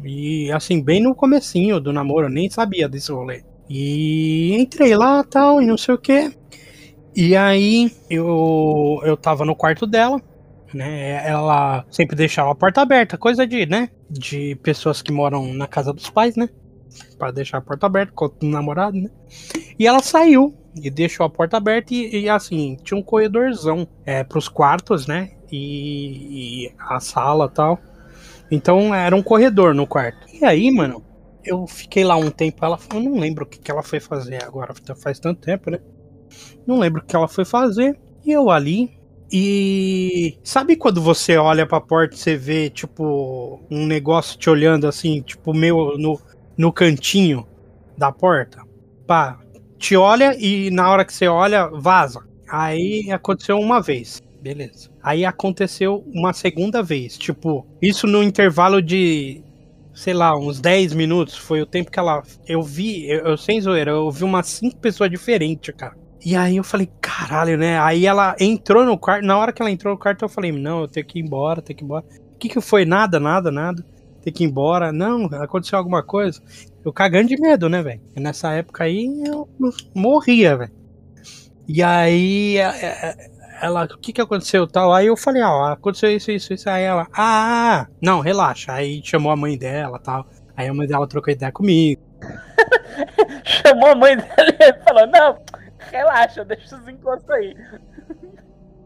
E 0.03 0.51
assim, 0.51 0.81
bem 0.81 1.01
no 1.01 1.13
comecinho 1.13 1.79
do 1.79 1.93
namoro, 1.93 2.27
eu 2.27 2.31
nem 2.31 2.49
sabia 2.49 2.87
desse 2.87 3.11
rolê. 3.11 3.43
E 3.69 4.55
entrei 4.55 4.95
lá 4.95 5.23
tal, 5.23 5.61
e 5.61 5.65
não 5.65 5.77
sei 5.77 5.93
o 5.93 5.97
que. 5.97 6.31
E 7.15 7.35
aí 7.35 7.91
eu, 8.09 9.01
eu 9.03 9.17
tava 9.17 9.45
no 9.45 9.55
quarto 9.55 9.85
dela 9.85 10.21
né? 10.73 11.27
Ela 11.27 11.85
sempre 11.89 12.15
deixava 12.15 12.51
a 12.51 12.55
porta 12.55 12.81
aberta, 12.81 13.17
coisa 13.17 13.45
de, 13.45 13.65
né? 13.65 13.89
De 14.09 14.55
pessoas 14.57 15.01
que 15.01 15.11
moram 15.11 15.53
na 15.53 15.67
casa 15.67 15.93
dos 15.93 16.09
pais, 16.09 16.35
né? 16.35 16.49
Para 17.17 17.31
deixar 17.31 17.57
a 17.57 17.61
porta 17.61 17.85
aberta 17.85 18.11
com 18.13 18.25
o 18.25 18.45
namorado, 18.45 18.97
né? 18.97 19.09
E 19.77 19.87
ela 19.87 20.01
saiu 20.01 20.55
e 20.75 20.89
deixou 20.89 21.25
a 21.25 21.29
porta 21.29 21.57
aberta 21.57 21.93
e, 21.93 22.21
e 22.21 22.29
assim, 22.29 22.77
tinha 22.83 22.97
um 22.97 23.03
corredorzão 23.03 23.87
é, 24.05 24.23
pros 24.23 24.47
quartos, 24.47 25.07
né? 25.07 25.31
E, 25.51 26.65
e 26.65 26.73
a 26.79 26.99
sala 26.99 27.49
tal. 27.49 27.79
Então 28.51 28.93
era 28.93 29.15
um 29.15 29.23
corredor 29.23 29.73
no 29.73 29.85
quarto. 29.85 30.27
E 30.33 30.43
aí, 30.43 30.71
mano, 30.71 31.03
eu 31.43 31.67
fiquei 31.67 32.03
lá 32.03 32.15
um 32.15 32.29
tempo. 32.29 32.63
Ela, 32.63 32.79
eu 32.93 32.99
não 32.99 33.17
lembro 33.19 33.45
o 33.45 33.47
que, 33.47 33.59
que 33.59 33.71
ela 33.71 33.83
foi 33.83 33.99
fazer 33.99 34.43
agora, 34.43 34.73
faz 35.01 35.19
tanto 35.19 35.41
tempo, 35.41 35.69
né? 35.69 35.79
Não 36.65 36.79
lembro 36.79 37.01
o 37.01 37.05
que 37.05 37.15
ela 37.15 37.27
foi 37.27 37.45
fazer. 37.45 37.99
E 38.25 38.31
eu 38.31 38.49
ali, 38.49 38.99
e 39.31 40.37
sabe 40.43 40.75
quando 40.75 41.01
você 41.01 41.37
olha 41.37 41.65
pra 41.65 41.79
porta 41.79 42.15
e 42.15 42.17
você 42.17 42.35
vê, 42.35 42.69
tipo, 42.69 43.61
um 43.69 43.85
negócio 43.85 44.37
te 44.37 44.49
olhando 44.49 44.87
assim, 44.87 45.21
tipo, 45.21 45.53
meio 45.53 45.97
no, 45.97 46.19
no 46.59 46.73
cantinho 46.73 47.47
da 47.97 48.11
porta? 48.11 48.61
Pá, 49.07 49.39
te 49.77 49.95
olha 49.95 50.35
e 50.37 50.69
na 50.69 50.91
hora 50.91 51.05
que 51.05 51.13
você 51.13 51.25
olha, 51.25 51.67
vaza. 51.67 52.19
Aí 52.49 53.09
aconteceu 53.11 53.57
uma 53.57 53.81
vez, 53.81 54.21
beleza. 54.41 54.89
Aí 55.01 55.23
aconteceu 55.23 56.03
uma 56.13 56.33
segunda 56.33 56.83
vez, 56.83 57.17
tipo, 57.17 57.65
isso 57.81 58.05
no 58.05 58.21
intervalo 58.21 58.81
de, 58.81 59.41
sei 59.93 60.13
lá, 60.13 60.37
uns 60.37 60.59
10 60.59 60.93
minutos. 60.93 61.37
Foi 61.37 61.61
o 61.61 61.65
tempo 61.65 61.89
que 61.89 61.97
ela. 61.97 62.21
Eu 62.45 62.61
vi, 62.61 63.09
eu, 63.09 63.19
eu 63.19 63.37
sem 63.37 63.61
zoeira, 63.61 63.91
eu 63.91 64.11
vi 64.11 64.25
umas 64.25 64.47
cinco 64.47 64.77
pessoas 64.79 65.09
diferentes, 65.09 65.73
cara. 65.73 65.95
E 66.25 66.35
aí 66.35 66.57
eu 66.57 66.63
falei, 66.65 66.89
caralho, 66.99 67.57
né? 67.57 67.79
Aí 67.79 68.05
ela 68.05 68.35
entrou 68.37 68.83
no 68.83 68.97
quarto. 68.97 69.25
Na 69.25 69.37
hora 69.37 69.53
que 69.53 69.61
ela 69.61 69.71
entrou 69.71 69.93
no 69.93 69.99
quarto, 69.99 70.25
eu 70.25 70.29
falei, 70.29 70.51
não, 70.51 70.81
eu 70.81 70.87
tenho 70.89 71.05
que 71.05 71.19
ir 71.19 71.21
embora, 71.21 71.61
tenho 71.61 71.77
que 71.77 71.83
ir 71.83 71.85
embora. 71.85 72.03
O 72.35 72.37
que, 72.37 72.49
que 72.49 72.59
foi? 72.59 72.83
Nada, 72.83 73.17
nada, 73.17 73.49
nada. 73.49 73.85
Tem 74.21 74.33
que 74.33 74.43
ir 74.43 74.47
embora. 74.47 74.91
Não, 74.91 75.25
aconteceu 75.25 75.77
alguma 75.77 76.03
coisa. 76.03 76.41
Eu 76.83 76.93
cagando 76.93 77.27
de 77.27 77.39
medo, 77.39 77.69
né, 77.69 77.81
velho? 77.81 78.01
Nessa 78.15 78.53
época 78.53 78.83
aí 78.83 79.05
eu 79.25 79.47
morria, 79.93 80.57
velho. 80.57 80.71
E 81.67 81.83
aí 81.83 82.57
ela, 83.61 83.85
o 83.85 83.97
que 83.97 84.13
que 84.13 84.21
aconteceu 84.21 84.65
tal? 84.65 84.93
Aí 84.93 85.07
eu 85.07 85.17
falei, 85.17 85.41
ó, 85.41 85.71
aconteceu 85.71 86.09
isso, 86.09 86.31
isso, 86.31 86.53
isso. 86.53 86.69
Aí 86.69 86.83
ela, 86.83 87.07
ah, 87.13 87.87
não, 88.01 88.21
relaxa. 88.21 88.73
Aí 88.73 89.01
chamou 89.03 89.31
a 89.31 89.35
mãe 89.35 89.57
dela 89.57 89.99
tal. 89.99 90.25
Aí 90.55 90.67
a 90.67 90.73
mãe 90.73 90.87
dela 90.87 91.07
trocou 91.07 91.31
ideia 91.31 91.51
comigo. 91.51 92.01
Chamou 93.45 93.91
a 93.91 93.95
mãe 93.95 94.17
dela 94.17 94.57
e 94.59 94.83
falou: 94.83 95.07
Não, 95.07 95.37
relaxa, 95.91 96.43
deixa 96.43 96.75
os 96.75 96.87
encostos 96.87 97.29
aí. 97.29 97.55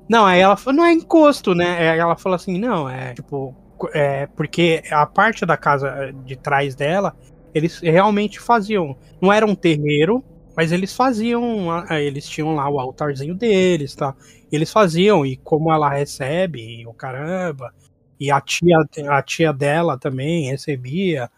Não, 0.07 0.25
aí 0.25 0.41
ela 0.41 0.55
falou, 0.57 0.77
não 0.77 0.85
é 0.85 0.91
encosto, 0.91 1.55
né? 1.55 1.91
Aí 1.91 1.97
ela 1.97 2.15
falou 2.15 2.35
assim, 2.35 2.59
não, 2.59 2.89
é 2.89 3.13
tipo, 3.13 3.55
é 3.93 4.27
porque 4.27 4.83
a 4.91 5.05
parte 5.05 5.45
da 5.45 5.57
casa 5.57 6.13
de 6.25 6.35
trás 6.35 6.75
dela, 6.75 7.15
eles 7.53 7.79
realmente 7.79 8.39
faziam, 8.39 8.95
não 9.21 9.31
era 9.31 9.45
um 9.45 9.55
terreiro, 9.55 10.23
mas 10.55 10.71
eles 10.71 10.95
faziam, 10.95 11.67
eles 11.91 12.27
tinham 12.27 12.55
lá 12.55 12.69
o 12.69 12.79
altarzinho 12.79 13.35
deles, 13.35 13.95
tá? 13.95 14.15
Eles 14.51 14.71
faziam 14.71 15.25
e 15.25 15.35
como 15.37 15.71
ela 15.71 15.89
recebe, 15.89 16.85
o 16.85 16.93
caramba, 16.93 17.73
e 18.19 18.31
a 18.31 18.39
tia, 18.39 18.77
a 19.09 19.21
tia 19.21 19.51
dela 19.51 19.97
também 19.97 20.49
recebia. 20.49 21.29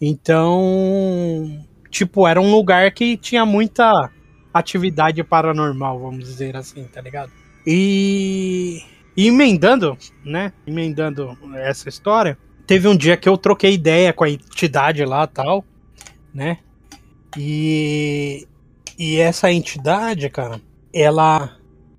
Então, 0.00 1.66
tipo, 1.90 2.26
era 2.26 2.40
um 2.40 2.50
lugar 2.50 2.90
que 2.92 3.16
tinha 3.16 3.44
muita 3.46 4.10
atividade 4.52 5.22
paranormal, 5.24 5.98
vamos 5.98 6.24
dizer 6.24 6.56
assim, 6.56 6.84
tá 6.84 7.00
ligado? 7.00 7.32
E, 7.66 8.82
e 9.16 9.28
emendando, 9.28 9.96
né? 10.24 10.52
Emendando 10.66 11.36
essa 11.54 11.88
história, 11.88 12.38
teve 12.66 12.86
um 12.88 12.96
dia 12.96 13.16
que 13.16 13.28
eu 13.28 13.36
troquei 13.36 13.74
ideia 13.74 14.12
com 14.12 14.24
a 14.24 14.30
entidade 14.30 15.04
lá 15.04 15.26
tal, 15.26 15.64
né? 16.32 16.58
E, 17.36 18.46
e 18.98 19.18
essa 19.18 19.52
entidade, 19.52 20.28
cara, 20.30 20.60
ela, 20.92 21.56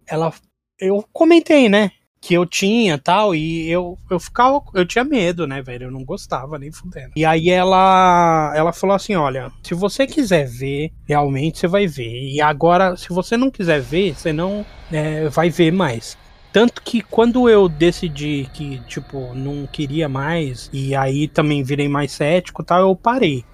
ela, 0.08 0.34
eu 0.80 1.04
comentei, 1.12 1.70
né? 1.70 1.92
Que 2.20 2.36
eu 2.36 2.46
tinha 2.46 3.00
tal, 3.00 3.34
e 3.34 3.68
eu, 3.68 3.98
eu 4.10 4.20
ficava, 4.20 4.62
eu 4.76 4.86
tinha 4.86 5.04
medo, 5.04 5.48
né, 5.48 5.60
velho? 5.60 5.86
Eu 5.86 5.92
não 5.92 6.06
gostava 6.06 6.60
nem 6.60 6.72
fudendo. 6.72 7.12
E 7.16 7.26
aí 7.26 7.50
ela, 7.50 8.54
ela 8.56 8.72
falou 8.72 8.96
assim: 8.96 9.16
olha, 9.16 9.52
se 9.64 9.74
você 9.74 10.06
quiser 10.06 10.48
ver, 10.48 10.92
realmente 11.08 11.58
você 11.58 11.68
vai 11.68 11.88
ver. 11.88 12.32
E 12.32 12.40
agora, 12.40 12.96
se 12.96 13.10
você 13.10 13.36
não 13.36 13.50
quiser 13.50 13.82
ver, 13.82 14.14
você 14.14 14.32
não 14.32 14.64
é, 14.92 15.28
vai 15.30 15.50
ver 15.50 15.72
mais. 15.72 16.16
Tanto 16.52 16.82
que 16.82 17.02
quando 17.02 17.48
eu 17.48 17.70
decidi 17.70 18.50
que, 18.54 18.80
tipo, 18.82 19.34
não 19.34 19.66
queria 19.66 20.10
mais, 20.10 20.70
e 20.74 20.94
aí 20.94 21.28
também 21.28 21.64
virei 21.64 21.88
mais 21.88 22.12
cético 22.12 22.64
tal, 22.64 22.82
eu 22.82 22.96
parei. 22.96 23.46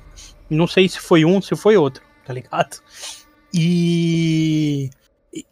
Não 0.50 0.66
sei 0.66 0.90
se 0.90 1.00
foi 1.00 1.24
um, 1.24 1.42
se 1.42 1.56
foi 1.56 1.78
outro, 1.78 2.02
tá 2.26 2.34
ligado? 2.34 2.82
E. 3.54 4.90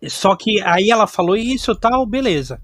Só 0.08 0.36
que 0.36 0.62
aí 0.64 0.90
ela 0.90 1.06
falou 1.06 1.36
isso 1.36 1.75
tal, 1.75 2.06
beleza. 2.06 2.60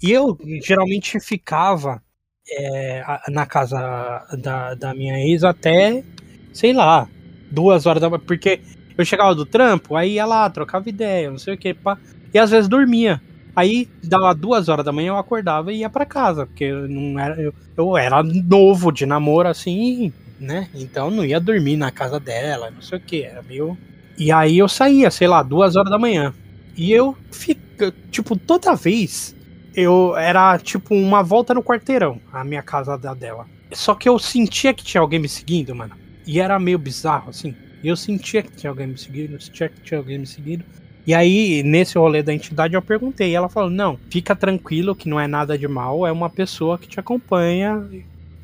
E 0.00 0.12
eu 0.12 0.38
geralmente 0.64 1.18
ficava 1.18 2.02
é, 2.48 3.02
na 3.28 3.46
casa 3.46 4.26
da, 4.38 4.74
da 4.74 4.94
minha 4.94 5.18
ex 5.18 5.42
até, 5.42 6.04
sei 6.52 6.72
lá, 6.72 7.08
duas 7.50 7.86
horas 7.86 8.00
da 8.00 8.08
manhã. 8.10 8.22
Porque 8.24 8.60
eu 8.96 9.04
chegava 9.04 9.34
do 9.34 9.46
trampo, 9.46 9.96
aí 9.96 10.14
ia 10.14 10.26
lá, 10.26 10.48
trocava 10.50 10.88
ideia, 10.88 11.30
não 11.30 11.38
sei 11.38 11.54
o 11.54 11.58
que, 11.58 11.74
pá. 11.74 11.98
E 12.32 12.38
às 12.38 12.50
vezes 12.50 12.68
dormia. 12.68 13.20
Aí 13.54 13.88
dava 14.02 14.34
duas 14.34 14.68
horas 14.68 14.84
da 14.84 14.92
manhã 14.92 15.08
eu 15.08 15.18
acordava 15.18 15.72
e 15.72 15.78
ia 15.78 15.90
para 15.90 16.06
casa, 16.06 16.46
porque 16.46 16.64
eu 16.64 16.88
não 16.88 17.18
era 17.18 17.40
eu, 17.40 17.54
eu, 17.76 17.96
era 17.96 18.22
novo 18.22 18.90
de 18.90 19.04
namoro 19.04 19.48
assim, 19.48 20.12
né? 20.40 20.68
Então 20.74 21.10
não 21.10 21.24
ia 21.24 21.38
dormir 21.38 21.76
na 21.76 21.90
casa 21.90 22.18
dela, 22.18 22.70
não 22.70 22.80
sei 22.80 22.98
o 22.98 23.00
que, 23.00 23.22
era 23.22 23.42
meio. 23.42 23.76
E 24.16 24.32
aí 24.32 24.58
eu 24.58 24.68
saía, 24.68 25.10
sei 25.10 25.28
lá, 25.28 25.42
duas 25.42 25.76
horas 25.76 25.90
da 25.90 25.98
manhã. 25.98 26.32
E 26.76 26.92
eu 26.92 27.16
fica, 27.30 27.92
tipo, 28.10 28.36
toda 28.36 28.74
vez 28.74 29.36
eu 29.74 30.16
era 30.16 30.58
tipo 30.58 30.94
uma 30.94 31.22
volta 31.22 31.54
no 31.54 31.62
quarteirão, 31.62 32.20
a 32.32 32.44
minha 32.44 32.62
casa 32.62 32.96
da 32.96 33.14
dela. 33.14 33.46
Só 33.72 33.94
que 33.94 34.08
eu 34.08 34.18
sentia 34.18 34.74
que 34.74 34.84
tinha 34.84 35.00
alguém 35.00 35.18
me 35.18 35.28
seguindo, 35.28 35.74
mano. 35.74 35.96
E 36.26 36.40
era 36.40 36.58
meio 36.58 36.78
bizarro, 36.78 37.30
assim. 37.30 37.54
Eu 37.82 37.96
sentia 37.96 38.42
que 38.42 38.52
tinha 38.52 38.70
alguém 38.70 38.86
me 38.86 38.98
seguindo, 38.98 39.40
sentia 39.40 39.68
que 39.68 39.80
tinha 39.80 39.98
alguém 39.98 40.18
me 40.18 40.26
seguindo. 40.26 40.64
E 41.06 41.12
aí, 41.14 41.62
nesse 41.62 41.98
rolê 41.98 42.22
da 42.22 42.32
entidade, 42.32 42.74
eu 42.74 42.82
perguntei. 42.82 43.34
Ela 43.34 43.48
falou: 43.48 43.70
não, 43.70 43.98
fica 44.10 44.36
tranquilo 44.36 44.94
que 44.94 45.08
não 45.08 45.18
é 45.18 45.26
nada 45.26 45.58
de 45.58 45.66
mal, 45.66 46.06
é 46.06 46.12
uma 46.12 46.30
pessoa 46.30 46.78
que 46.78 46.88
te 46.88 47.00
acompanha 47.00 47.84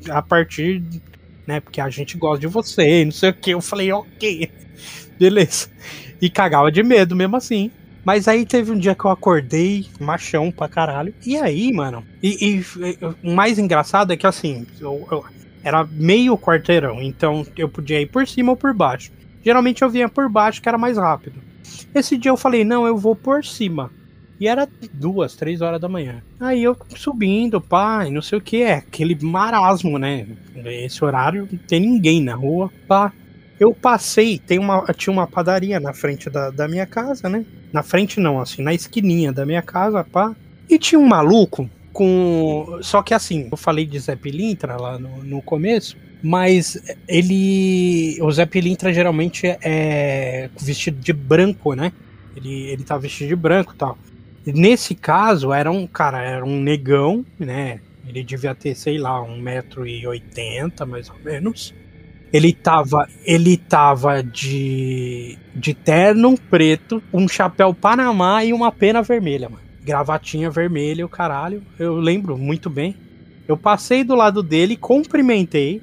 a 0.09 0.21
partir. 0.21 0.83
né, 1.47 1.59
porque 1.59 1.81
a 1.81 1.89
gente 1.89 2.17
gosta 2.17 2.41
de 2.41 2.47
você, 2.47 3.03
não 3.05 3.11
sei 3.11 3.29
o 3.29 3.33
que. 3.33 3.51
Eu 3.51 3.61
falei: 3.61 3.91
ok, 3.91 4.51
beleza. 5.19 5.69
E 6.21 6.29
cagava 6.29 6.71
de 6.71 6.83
medo 6.83 7.15
mesmo 7.15 7.37
assim. 7.37 7.71
Mas 8.03 8.27
aí 8.27 8.45
teve 8.45 8.71
um 8.71 8.77
dia 8.77 8.95
que 8.95 9.05
eu 9.05 9.11
acordei, 9.11 9.85
machão 9.99 10.51
pra 10.51 10.67
caralho. 10.67 11.13
E 11.25 11.37
aí, 11.37 11.71
mano. 11.71 12.03
E, 12.23 12.63
e 12.83 13.05
o 13.23 13.33
mais 13.33 13.59
engraçado 13.59 14.11
é 14.11 14.17
que 14.17 14.25
assim, 14.25 14.65
eu, 14.79 15.07
eu, 15.11 15.25
era 15.63 15.87
meio 15.91 16.37
quarteirão, 16.37 17.01
então 17.01 17.45
eu 17.57 17.67
podia 17.67 18.01
ir 18.01 18.07
por 18.07 18.27
cima 18.27 18.51
ou 18.51 18.57
por 18.57 18.73
baixo. 18.73 19.11
Geralmente 19.43 19.81
eu 19.81 19.89
vinha 19.89 20.09
por 20.09 20.29
baixo, 20.29 20.61
que 20.61 20.69
era 20.69 20.77
mais 20.77 20.97
rápido. 20.97 21.41
Esse 21.93 22.17
dia 22.17 22.31
eu 22.31 22.37
falei, 22.37 22.63
não, 22.63 22.85
eu 22.85 22.97
vou 22.97 23.15
por 23.15 23.43
cima. 23.43 23.91
E 24.39 24.47
era 24.47 24.67
duas, 24.93 25.35
três 25.35 25.59
horas 25.59 25.81
da 25.81 25.89
manhã. 25.89 26.23
Aí 26.39 26.63
eu 26.63 26.75
subindo, 26.95 27.59
pai, 27.59 28.09
não 28.09 28.21
sei 28.21 28.37
o 28.37 28.41
que, 28.41 28.63
é 28.63 28.75
aquele 28.75 29.17
marasmo, 29.21 29.99
né? 29.99 30.25
Esse 30.55 31.03
horário 31.03 31.47
não 31.51 31.59
tem 31.59 31.81
ninguém 31.81 32.21
na 32.21 32.35
rua, 32.35 32.71
pá. 32.87 33.11
Eu 33.59 33.73
passei, 33.73 34.39
tem 34.39 34.57
uma, 34.57 34.85
tinha 34.93 35.11
uma 35.11 35.27
padaria 35.27 35.79
na 35.81 35.93
frente 35.93 36.29
da, 36.29 36.49
da 36.49 36.67
minha 36.69 36.85
casa, 36.85 37.27
né? 37.27 37.45
Na 37.73 37.83
frente 37.83 38.19
não, 38.19 38.39
assim, 38.39 38.61
na 38.61 38.73
esquininha 38.73 39.33
da 39.33 39.45
minha 39.45 39.61
casa, 39.61 40.01
pá. 40.05 40.33
E 40.69 40.79
tinha 40.79 40.97
um 40.97 41.05
maluco 41.05 41.69
com. 41.99 42.79
Só 42.81 43.03
que 43.03 43.13
assim, 43.13 43.49
eu 43.51 43.57
falei 43.57 43.85
de 43.85 43.99
Zé 43.99 44.15
Pilintra 44.15 44.77
lá 44.77 44.97
no, 44.97 45.21
no 45.21 45.41
começo, 45.41 45.97
mas 46.23 46.81
ele. 47.05 48.17
O 48.21 48.31
Zé 48.31 48.45
Pilintra 48.45 48.93
geralmente 48.93 49.45
é 49.61 50.49
vestido 50.57 50.97
de 51.01 51.11
branco, 51.11 51.73
né? 51.73 51.91
Ele, 52.37 52.69
ele 52.69 52.83
tá 52.85 52.97
vestido 52.97 53.27
de 53.27 53.35
branco 53.35 53.73
e 53.73 53.77
tal. 53.77 53.97
Nesse 54.45 54.95
caso, 54.95 55.51
era 55.51 55.69
um 55.69 55.85
cara, 55.85 56.23
era 56.23 56.45
um 56.45 56.61
negão, 56.61 57.25
né? 57.37 57.81
Ele 58.07 58.23
devia 58.23 58.55
ter, 58.55 58.75
sei 58.75 58.97
lá, 58.97 59.19
1,80m 59.19 60.85
mais 60.85 61.09
ou 61.09 61.19
menos. 61.19 61.75
Ele 62.31 62.53
tava, 62.53 63.09
ele 63.25 63.57
tava 63.57 64.23
de, 64.23 65.37
de 65.53 65.73
terno 65.73 66.37
preto, 66.49 67.03
um 67.11 67.27
chapéu 67.27 67.73
panamá 67.73 68.43
e 68.45 68.53
uma 68.53 68.71
pena 68.71 69.01
vermelha, 69.01 69.49
mano. 69.49 69.68
Gravatinha 69.89 70.51
vermelha, 70.51 71.03
o 71.03 71.09
caralho. 71.09 71.63
Eu 71.79 71.95
lembro 71.95 72.37
muito 72.37 72.69
bem. 72.69 72.95
Eu 73.47 73.57
passei 73.57 74.03
do 74.03 74.13
lado 74.13 74.43
dele, 74.43 74.77
cumprimentei. 74.77 75.81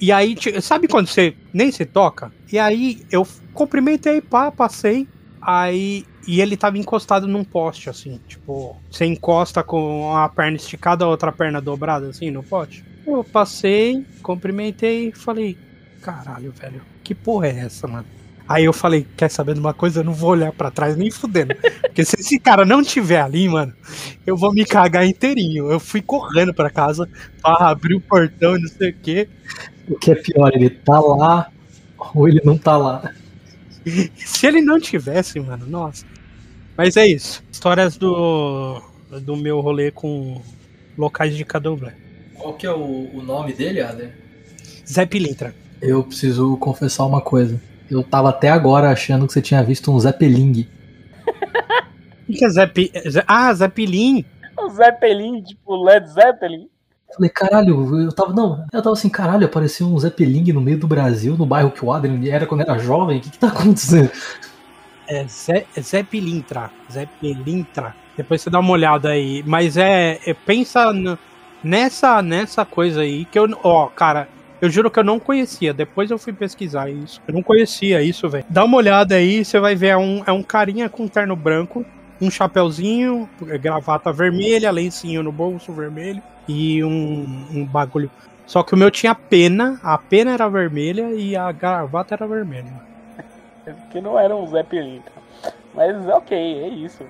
E 0.00 0.12
aí, 0.12 0.36
sabe 0.62 0.86
quando 0.86 1.08
você 1.08 1.34
nem 1.52 1.72
se 1.72 1.84
toca? 1.84 2.30
E 2.52 2.56
aí 2.56 3.02
eu 3.10 3.26
cumprimentei, 3.52 4.20
pá, 4.20 4.52
passei. 4.52 5.08
Aí. 5.42 6.04
E 6.24 6.40
ele 6.40 6.56
tava 6.56 6.78
encostado 6.78 7.26
num 7.26 7.42
poste, 7.42 7.90
assim. 7.90 8.20
Tipo, 8.28 8.76
você 8.88 9.06
encosta 9.06 9.64
com 9.64 10.14
a 10.16 10.28
perna 10.28 10.56
esticada, 10.56 11.04
a 11.04 11.08
outra 11.08 11.32
perna 11.32 11.60
dobrada, 11.60 12.06
assim, 12.08 12.30
no 12.30 12.44
poste. 12.44 12.84
Eu 13.04 13.24
passei, 13.24 14.06
cumprimentei, 14.22 15.10
falei, 15.10 15.58
caralho, 16.00 16.52
velho, 16.52 16.80
que 17.02 17.12
porra 17.12 17.48
é 17.48 17.58
essa, 17.60 17.88
mano? 17.88 18.06
Aí 18.48 18.64
eu 18.64 18.72
falei, 18.72 19.06
quer 19.14 19.28
saber 19.28 19.52
de 19.52 19.60
uma 19.60 19.74
coisa? 19.74 20.00
Eu 20.00 20.04
não 20.04 20.14
vou 20.14 20.30
olhar 20.30 20.52
para 20.52 20.70
trás 20.70 20.96
nem 20.96 21.10
fudendo. 21.10 21.54
Porque 21.82 22.02
se 22.04 22.18
esse 22.18 22.38
cara 22.38 22.64
não 22.64 22.82
tiver 22.82 23.20
ali, 23.20 23.46
mano, 23.46 23.74
eu 24.26 24.36
vou 24.36 24.52
me 24.52 24.64
cagar 24.64 25.06
inteirinho. 25.06 25.70
Eu 25.70 25.78
fui 25.78 26.00
correndo 26.00 26.54
para 26.54 26.70
casa 26.70 27.06
para 27.42 27.68
abrir 27.68 27.94
o 27.94 28.00
portão 28.00 28.56
e 28.56 28.62
não 28.62 28.68
sei 28.68 28.90
o 28.90 28.94
quê. 28.94 29.28
O 29.86 29.98
que 29.98 30.12
é 30.12 30.14
pior, 30.14 30.50
ele 30.54 30.70
tá 30.70 30.98
lá 30.98 31.50
ou 32.14 32.26
ele 32.26 32.40
não 32.42 32.56
tá 32.56 32.76
lá? 32.76 33.12
se 34.16 34.46
ele 34.46 34.62
não 34.62 34.80
tivesse, 34.80 35.38
mano, 35.40 35.66
nossa. 35.66 36.06
Mas 36.76 36.96
é 36.96 37.06
isso. 37.06 37.42
Histórias 37.52 37.96
do, 37.96 38.80
do 39.22 39.36
meu 39.36 39.60
rolê 39.60 39.90
com 39.90 40.40
locais 40.96 41.36
de 41.36 41.44
Cadomblé. 41.44 41.94
Qual 42.34 42.54
que 42.54 42.66
é 42.66 42.72
o, 42.72 43.10
o 43.14 43.22
nome 43.22 43.52
dele, 43.52 43.80
Ader? 43.80 44.12
Zé 44.86 45.04
Pilintra. 45.04 45.54
Eu 45.82 46.02
preciso 46.04 46.56
confessar 46.56 47.04
uma 47.04 47.20
coisa. 47.20 47.60
Eu 47.90 48.02
tava 48.02 48.28
até 48.28 48.48
agora 48.50 48.90
achando 48.90 49.26
que 49.26 49.32
você 49.32 49.40
tinha 49.40 49.62
visto 49.62 49.90
um 49.92 49.98
Zeppelin. 49.98 50.66
O 52.28 52.32
que 52.32 52.44
é 52.44 52.48
Zeppelin? 52.48 52.90
Ah, 53.26 53.52
Zeppelin. 53.54 54.24
O 54.58 54.68
Zeppelin, 54.68 55.42
tipo 55.42 55.82
Led 55.82 56.06
Zeppelin. 56.10 56.68
Falei, 57.14 57.30
caralho, 57.30 58.04
eu 58.04 58.12
tava. 58.12 58.34
Não, 58.34 58.66
eu 58.70 58.82
tava 58.82 58.92
assim, 58.92 59.08
caralho, 59.08 59.46
apareceu 59.46 59.86
um 59.86 59.98
Zeppelin 59.98 60.52
no 60.52 60.60
meio 60.60 60.78
do 60.78 60.86
Brasil, 60.86 61.36
no 61.36 61.46
bairro 61.46 61.70
que 61.70 61.82
o 61.84 61.90
Adrian 61.92 62.20
era 62.30 62.46
quando 62.46 62.60
era 62.60 62.78
jovem. 62.78 63.18
O 63.18 63.20
que, 63.20 63.30
que 63.30 63.38
tá 63.38 63.48
acontecendo? 63.48 64.10
É 65.06 65.26
Zé, 65.26 65.64
é. 65.74 65.80
Zé 65.80 66.02
Pilintra. 66.02 66.70
Depois 68.14 68.42
você 68.42 68.50
dá 68.50 68.60
uma 68.60 68.72
olhada 68.72 69.08
aí. 69.08 69.42
Mas 69.46 69.78
é. 69.78 70.20
é 70.26 70.34
pensa 70.34 70.92
no, 70.92 71.18
nessa, 71.64 72.20
nessa 72.20 72.66
coisa 72.66 73.00
aí 73.00 73.24
que 73.24 73.38
eu. 73.38 73.48
Ó, 73.62 73.86
cara, 73.86 74.28
eu 74.60 74.70
juro 74.70 74.90
que 74.90 74.98
eu 74.98 75.04
não 75.04 75.18
conhecia. 75.18 75.72
Depois 75.72 76.10
eu 76.10 76.18
fui 76.18 76.32
pesquisar 76.32 76.90
isso. 76.90 77.20
Eu 77.26 77.34
não 77.34 77.42
conhecia 77.42 78.02
isso, 78.02 78.28
velho. 78.28 78.44
Dá 78.48 78.64
uma 78.64 78.76
olhada 78.76 79.14
aí, 79.14 79.44
você 79.44 79.60
vai 79.60 79.74
ver. 79.74 79.88
É 79.88 79.96
um, 79.96 80.22
é 80.26 80.32
um 80.32 80.42
carinha 80.42 80.88
com 80.88 81.06
terno 81.06 81.36
branco. 81.36 81.84
um 82.20 82.30
chapéuzinho, 82.30 83.28
gravata 83.60 84.12
vermelha, 84.12 84.70
lencinho 84.70 85.22
no 85.22 85.30
bolso 85.30 85.72
vermelho 85.72 86.20
e 86.48 86.82
um, 86.82 87.46
um 87.52 87.64
bagulho. 87.64 88.10
Só 88.46 88.62
que 88.62 88.74
o 88.74 88.76
meu 88.76 88.90
tinha 88.90 89.14
pena, 89.14 89.78
a 89.82 89.98
pena 89.98 90.32
era 90.32 90.48
vermelha 90.48 91.12
e 91.12 91.36
a 91.36 91.52
gravata 91.52 92.14
era 92.14 92.26
vermelha. 92.26 92.72
É 93.66 93.72
porque 93.72 94.00
não 94.00 94.18
era 94.18 94.34
um 94.34 94.46
Zé 94.46 94.62
Pilintra. 94.62 95.12
Mas 95.74 96.08
ok, 96.08 96.34
é 96.38 96.68
isso. 96.68 97.04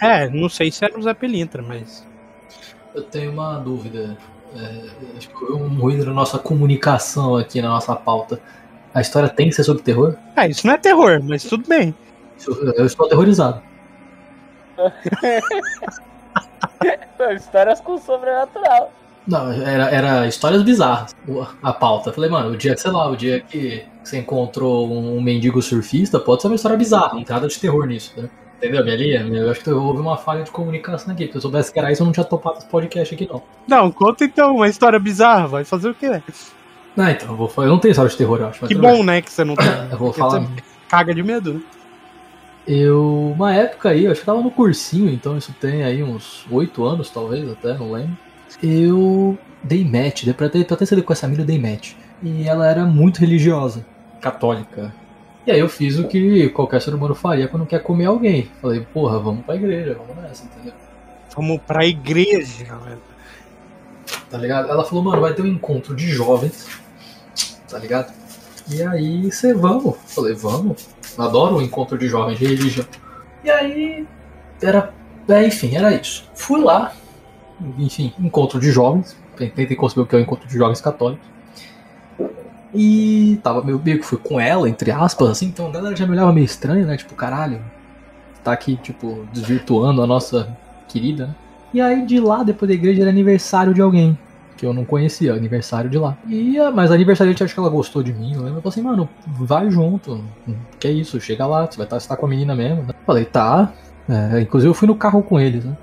É, 0.00 0.28
não 0.28 0.48
sei 0.48 0.70
se 0.70 0.84
era 0.84 0.96
o 0.96 1.02
Zé 1.02 1.12
Pilintra, 1.12 1.60
mas. 1.60 2.06
Eu 2.94 3.02
tenho 3.02 3.32
uma 3.32 3.58
dúvida. 3.58 4.16
É, 4.56 5.16
acho 5.16 5.28
que 5.28 5.34
foi 5.34 5.54
um 5.54 5.80
ruído 5.80 6.06
na 6.06 6.12
nossa 6.12 6.38
comunicação 6.38 7.36
aqui 7.36 7.60
na 7.60 7.68
nossa 7.68 7.94
pauta. 7.96 8.40
A 8.94 9.00
história 9.00 9.28
tem 9.28 9.48
que 9.48 9.54
ser 9.54 9.64
sobre 9.64 9.82
terror? 9.82 10.16
É, 10.36 10.48
isso 10.48 10.66
não 10.66 10.74
é 10.74 10.78
terror, 10.78 11.20
mas 11.22 11.42
tudo 11.42 11.68
bem. 11.68 11.94
Eu 12.76 12.86
estou 12.86 13.06
aterrorizado. 13.06 13.62
Histórias 17.36 17.80
com 17.80 17.98
sobrenatural. 17.98 18.92
Não, 19.26 19.50
era, 19.50 19.90
era 19.90 20.26
histórias 20.26 20.62
bizarras 20.62 21.14
a 21.62 21.72
pauta. 21.72 22.10
Eu 22.10 22.14
falei, 22.14 22.28
mano, 22.28 22.50
o 22.50 22.56
dia 22.56 22.74
que, 22.74 22.80
sei 22.80 22.90
lá, 22.90 23.08
o 23.08 23.16
dia 23.16 23.40
que 23.40 23.84
você 24.02 24.18
encontrou 24.18 24.92
um 24.92 25.20
mendigo 25.20 25.62
surfista, 25.62 26.20
pode 26.20 26.42
ser 26.42 26.48
uma 26.48 26.56
história 26.56 26.76
bizarra, 26.76 27.14
não 27.14 27.24
tem 27.24 27.34
nada 27.34 27.48
de 27.48 27.58
terror 27.58 27.86
nisso, 27.86 28.12
né? 28.20 28.28
Entendeu, 28.58 28.84
minha 28.84 28.96
linha? 28.96 29.20
Eu 29.20 29.50
acho 29.50 29.60
que 29.60 29.70
houve 29.70 30.00
uma 30.00 30.16
falha 30.16 30.42
de 30.42 30.50
comunicação 30.50 31.12
aqui. 31.12 31.28
Se 31.28 31.34
eu 31.34 31.40
soubesse 31.40 31.72
que 31.72 31.78
era 31.78 31.92
isso, 31.92 32.02
eu 32.02 32.06
não 32.06 32.12
tinha 32.12 32.24
topado 32.24 32.58
esse 32.58 32.66
podcast 32.66 33.14
aqui, 33.14 33.28
não. 33.30 33.42
Não, 33.66 33.90
conta 33.90 34.24
então 34.24 34.56
uma 34.56 34.68
história 34.68 34.98
bizarra, 34.98 35.46
vai 35.46 35.64
fazer 35.64 35.88
o 35.88 35.94
quê? 35.94 36.22
Não, 36.96 37.10
então, 37.10 37.28
eu, 37.30 37.36
vou, 37.36 37.52
eu 37.58 37.68
não 37.68 37.78
tenho 37.78 37.90
história 37.90 38.10
de 38.10 38.16
terror, 38.16 38.40
eu 38.40 38.46
acho. 38.48 38.66
Que 38.66 38.74
bom, 38.74 39.02
né, 39.02 39.20
que 39.20 39.30
você 39.30 39.44
não 39.44 39.56
tem. 39.56 39.66
eu 39.90 39.98
vou 39.98 40.12
falar. 40.12 40.40
Você 40.40 40.62
caga 40.88 41.14
de 41.14 41.22
medo, 41.22 41.54
né? 41.54 41.60
Eu, 42.66 43.32
uma 43.36 43.54
época 43.54 43.90
aí, 43.90 44.04
eu 44.04 44.12
acho 44.12 44.20
que 44.20 44.26
tava 44.26 44.40
no 44.40 44.50
cursinho, 44.50 45.10
então 45.10 45.36
isso 45.36 45.54
tem 45.60 45.84
aí 45.84 46.02
uns 46.02 46.46
oito 46.50 46.84
anos, 46.84 47.10
talvez, 47.10 47.50
até, 47.50 47.76
não 47.76 47.92
lembro. 47.92 48.16
Eu 48.62 49.36
dei 49.62 49.84
match, 49.84 50.26
pra 50.34 50.48
ter, 50.48 50.64
pra 50.64 50.76
ter 50.76 50.86
sido 50.86 51.02
com 51.02 51.12
essa 51.12 51.26
amiga, 51.26 51.42
eu 51.42 51.46
dei 51.46 51.58
match. 51.58 51.92
E 52.22 52.48
ela 52.48 52.66
era 52.66 52.86
muito 52.86 53.18
religiosa, 53.18 53.84
católica. 54.20 54.94
E 55.46 55.50
aí 55.50 55.60
eu 55.60 55.68
fiz 55.68 55.98
o 55.98 56.08
que 56.08 56.48
qualquer 56.50 56.80
ser 56.80 56.94
humano 56.94 57.14
faria 57.14 57.48
quando 57.48 57.66
quer 57.66 57.82
comer 57.82 58.06
alguém. 58.06 58.50
Falei, 58.62 58.80
porra, 58.80 59.18
vamos 59.18 59.44
pra 59.44 59.56
igreja, 59.56 59.98
vamos 60.06 60.22
nessa, 60.22 60.44
entendeu? 60.44 60.72
Vamos 61.36 61.60
pra 61.66 61.86
igreja, 61.86 62.76
velho. 62.78 63.02
Tá 64.30 64.38
ligado? 64.38 64.70
Ela 64.70 64.84
falou, 64.84 65.04
mano, 65.04 65.20
vai 65.20 65.34
ter 65.34 65.42
um 65.42 65.46
encontro 65.46 65.94
de 65.94 66.08
jovens, 66.08 66.68
tá 67.68 67.78
ligado? 67.78 68.12
E 68.70 68.82
aí 68.82 69.30
você 69.30 69.52
vamos. 69.52 69.96
Falei, 70.06 70.34
vamos. 70.34 70.88
Adoro 71.18 71.56
o 71.56 71.62
encontro 71.62 71.98
de 71.98 72.08
jovens 72.08 72.38
de 72.38 72.46
religião. 72.46 72.86
E 73.42 73.50
aí, 73.50 74.06
era. 74.62 74.92
É, 75.28 75.46
enfim, 75.46 75.76
era 75.76 75.92
isso. 75.94 76.28
Fui 76.34 76.60
lá, 76.60 76.92
enfim, 77.78 78.12
encontro 78.18 78.58
de 78.58 78.70
jovens. 78.70 79.16
Tentei 79.36 79.76
conceber 79.76 80.04
o 80.04 80.06
que 80.06 80.14
é 80.14 80.18
o 80.18 80.22
encontro 80.22 80.48
de 80.48 80.56
jovens 80.56 80.80
católicos. 80.80 81.26
E 82.74 83.38
tava 83.42 83.62
meio, 83.62 83.80
meio 83.82 83.98
que 84.00 84.04
fui 84.04 84.18
com 84.18 84.40
ela, 84.40 84.68
entre 84.68 84.90
aspas, 84.90 85.30
assim, 85.30 85.46
então 85.46 85.70
ela 85.72 85.94
já 85.94 86.06
me 86.06 86.12
olhava 86.12 86.32
meio 86.32 86.44
estranho, 86.44 86.86
né? 86.86 86.96
Tipo, 86.96 87.14
caralho, 87.14 87.60
tá 88.42 88.52
aqui, 88.52 88.76
tipo, 88.76 89.26
desvirtuando 89.32 90.02
a 90.02 90.06
nossa 90.06 90.48
querida, 90.88 91.28
né? 91.28 91.34
E 91.72 91.80
aí 91.80 92.04
de 92.06 92.20
lá, 92.20 92.42
depois 92.42 92.68
da 92.68 92.74
igreja, 92.74 93.02
era 93.02 93.10
aniversário 93.10 93.74
de 93.74 93.80
alguém 93.80 94.16
que 94.56 94.64
eu 94.64 94.72
não 94.72 94.84
conhecia, 94.84 95.34
aniversário 95.34 95.90
de 95.90 95.98
lá. 95.98 96.16
E, 96.28 96.56
mas 96.72 96.90
aniversário 96.90 97.32
acho 97.32 97.52
que 97.52 97.60
ela 97.60 97.68
gostou 97.68 98.02
de 98.02 98.12
mim, 98.12 98.34
eu 98.34 98.42
lembro. 98.42 98.58
Eu 98.58 98.62
falei 98.62 98.68
assim, 98.68 98.82
mano, 98.82 99.08
vai 99.26 99.70
junto. 99.70 100.24
Que 100.78 100.88
é 100.88 100.90
isso, 100.92 101.20
chega 101.20 101.46
lá, 101.46 101.66
você 101.66 101.76
vai 101.76 101.86
estar, 101.86 101.98
você 101.98 102.08
tá 102.08 102.16
com 102.16 102.26
a 102.26 102.28
menina 102.28 102.54
mesmo. 102.54 102.84
Né? 102.84 102.94
Falei, 103.04 103.24
tá. 103.24 103.72
É, 104.08 104.40
inclusive 104.40 104.70
eu 104.70 104.74
fui 104.74 104.86
no 104.86 104.94
carro 104.94 105.22
com 105.22 105.40
eles, 105.40 105.64
né? 105.64 105.76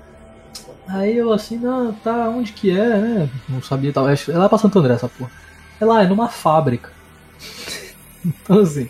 Aí 0.88 1.16
eu 1.16 1.32
assim, 1.32 1.58
não, 1.58 1.92
tá, 1.92 2.28
onde 2.28 2.52
que 2.52 2.70
é, 2.70 2.98
né? 2.98 3.28
Não 3.48 3.62
sabia, 3.62 3.92
tava. 3.92 4.12
É 4.12 4.16
lá 4.28 4.48
pra 4.48 4.58
Santo 4.58 4.78
André 4.78 4.94
essa 4.94 5.08
porra. 5.08 5.30
É 5.82 5.84
lá, 5.84 6.02
é 6.04 6.06
numa 6.06 6.28
fábrica. 6.28 6.90
então 8.24 8.60
assim. 8.60 8.88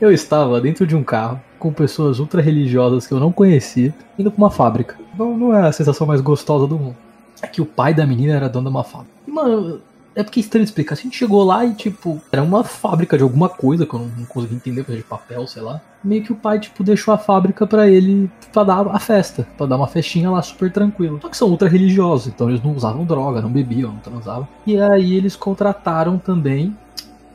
Eu 0.00 0.12
estava 0.12 0.60
dentro 0.60 0.86
de 0.86 0.94
um 0.94 1.02
carro 1.02 1.40
com 1.58 1.72
pessoas 1.72 2.20
ultra 2.20 2.40
religiosas 2.40 3.06
que 3.06 3.12
eu 3.12 3.18
não 3.18 3.32
conhecia, 3.32 3.92
indo 4.18 4.30
pra 4.30 4.38
uma 4.38 4.50
fábrica. 4.50 4.96
Não, 5.18 5.36
não 5.36 5.56
é 5.56 5.66
a 5.66 5.72
sensação 5.72 6.06
mais 6.06 6.20
gostosa 6.20 6.66
do 6.66 6.78
mundo 6.78 6.96
é 7.42 7.46
que 7.46 7.60
o 7.60 7.66
pai 7.66 7.94
da 7.94 8.06
menina 8.06 8.34
era 8.34 8.48
dono 8.48 8.68
de 8.68 8.76
uma 8.76 8.84
fábrica. 8.84 9.12
E, 9.26 9.30
mano, 9.30 9.80
é 10.16 10.24
porque 10.24 10.40
é 10.40 10.42
estranho 10.42 10.64
explicar. 10.64 10.94
A 10.94 10.96
gente 10.96 11.16
chegou 11.16 11.44
lá 11.44 11.62
e, 11.66 11.74
tipo, 11.74 12.20
era 12.32 12.42
uma 12.42 12.64
fábrica 12.64 13.18
de 13.18 13.22
alguma 13.22 13.50
coisa 13.50 13.84
que 13.84 13.94
eu 13.94 14.00
não, 14.00 14.06
não 14.08 14.24
consegui 14.24 14.54
entender, 14.54 14.82
coisa 14.82 14.98
de 14.98 15.06
papel, 15.06 15.46
sei 15.46 15.60
lá. 15.60 15.78
Meio 16.02 16.24
que 16.24 16.32
o 16.32 16.36
pai, 16.36 16.58
tipo, 16.58 16.82
deixou 16.82 17.12
a 17.12 17.18
fábrica 17.18 17.66
para 17.66 17.86
ele, 17.86 18.30
pra 18.50 18.64
dar 18.64 18.86
a 18.88 18.98
festa, 18.98 19.46
para 19.58 19.66
dar 19.66 19.76
uma 19.76 19.86
festinha 19.86 20.30
lá 20.30 20.40
super 20.40 20.72
tranquilo. 20.72 21.18
Só 21.20 21.28
que 21.28 21.36
são 21.36 21.50
ultra 21.50 21.68
religiosos, 21.68 22.28
então 22.28 22.48
eles 22.48 22.64
não 22.64 22.74
usavam 22.74 23.04
droga, 23.04 23.42
não 23.42 23.52
bebiam, 23.52 23.92
não 23.92 23.98
transavam. 23.98 24.48
E 24.66 24.80
aí 24.80 25.14
eles 25.14 25.36
contrataram 25.36 26.16
também. 26.16 26.74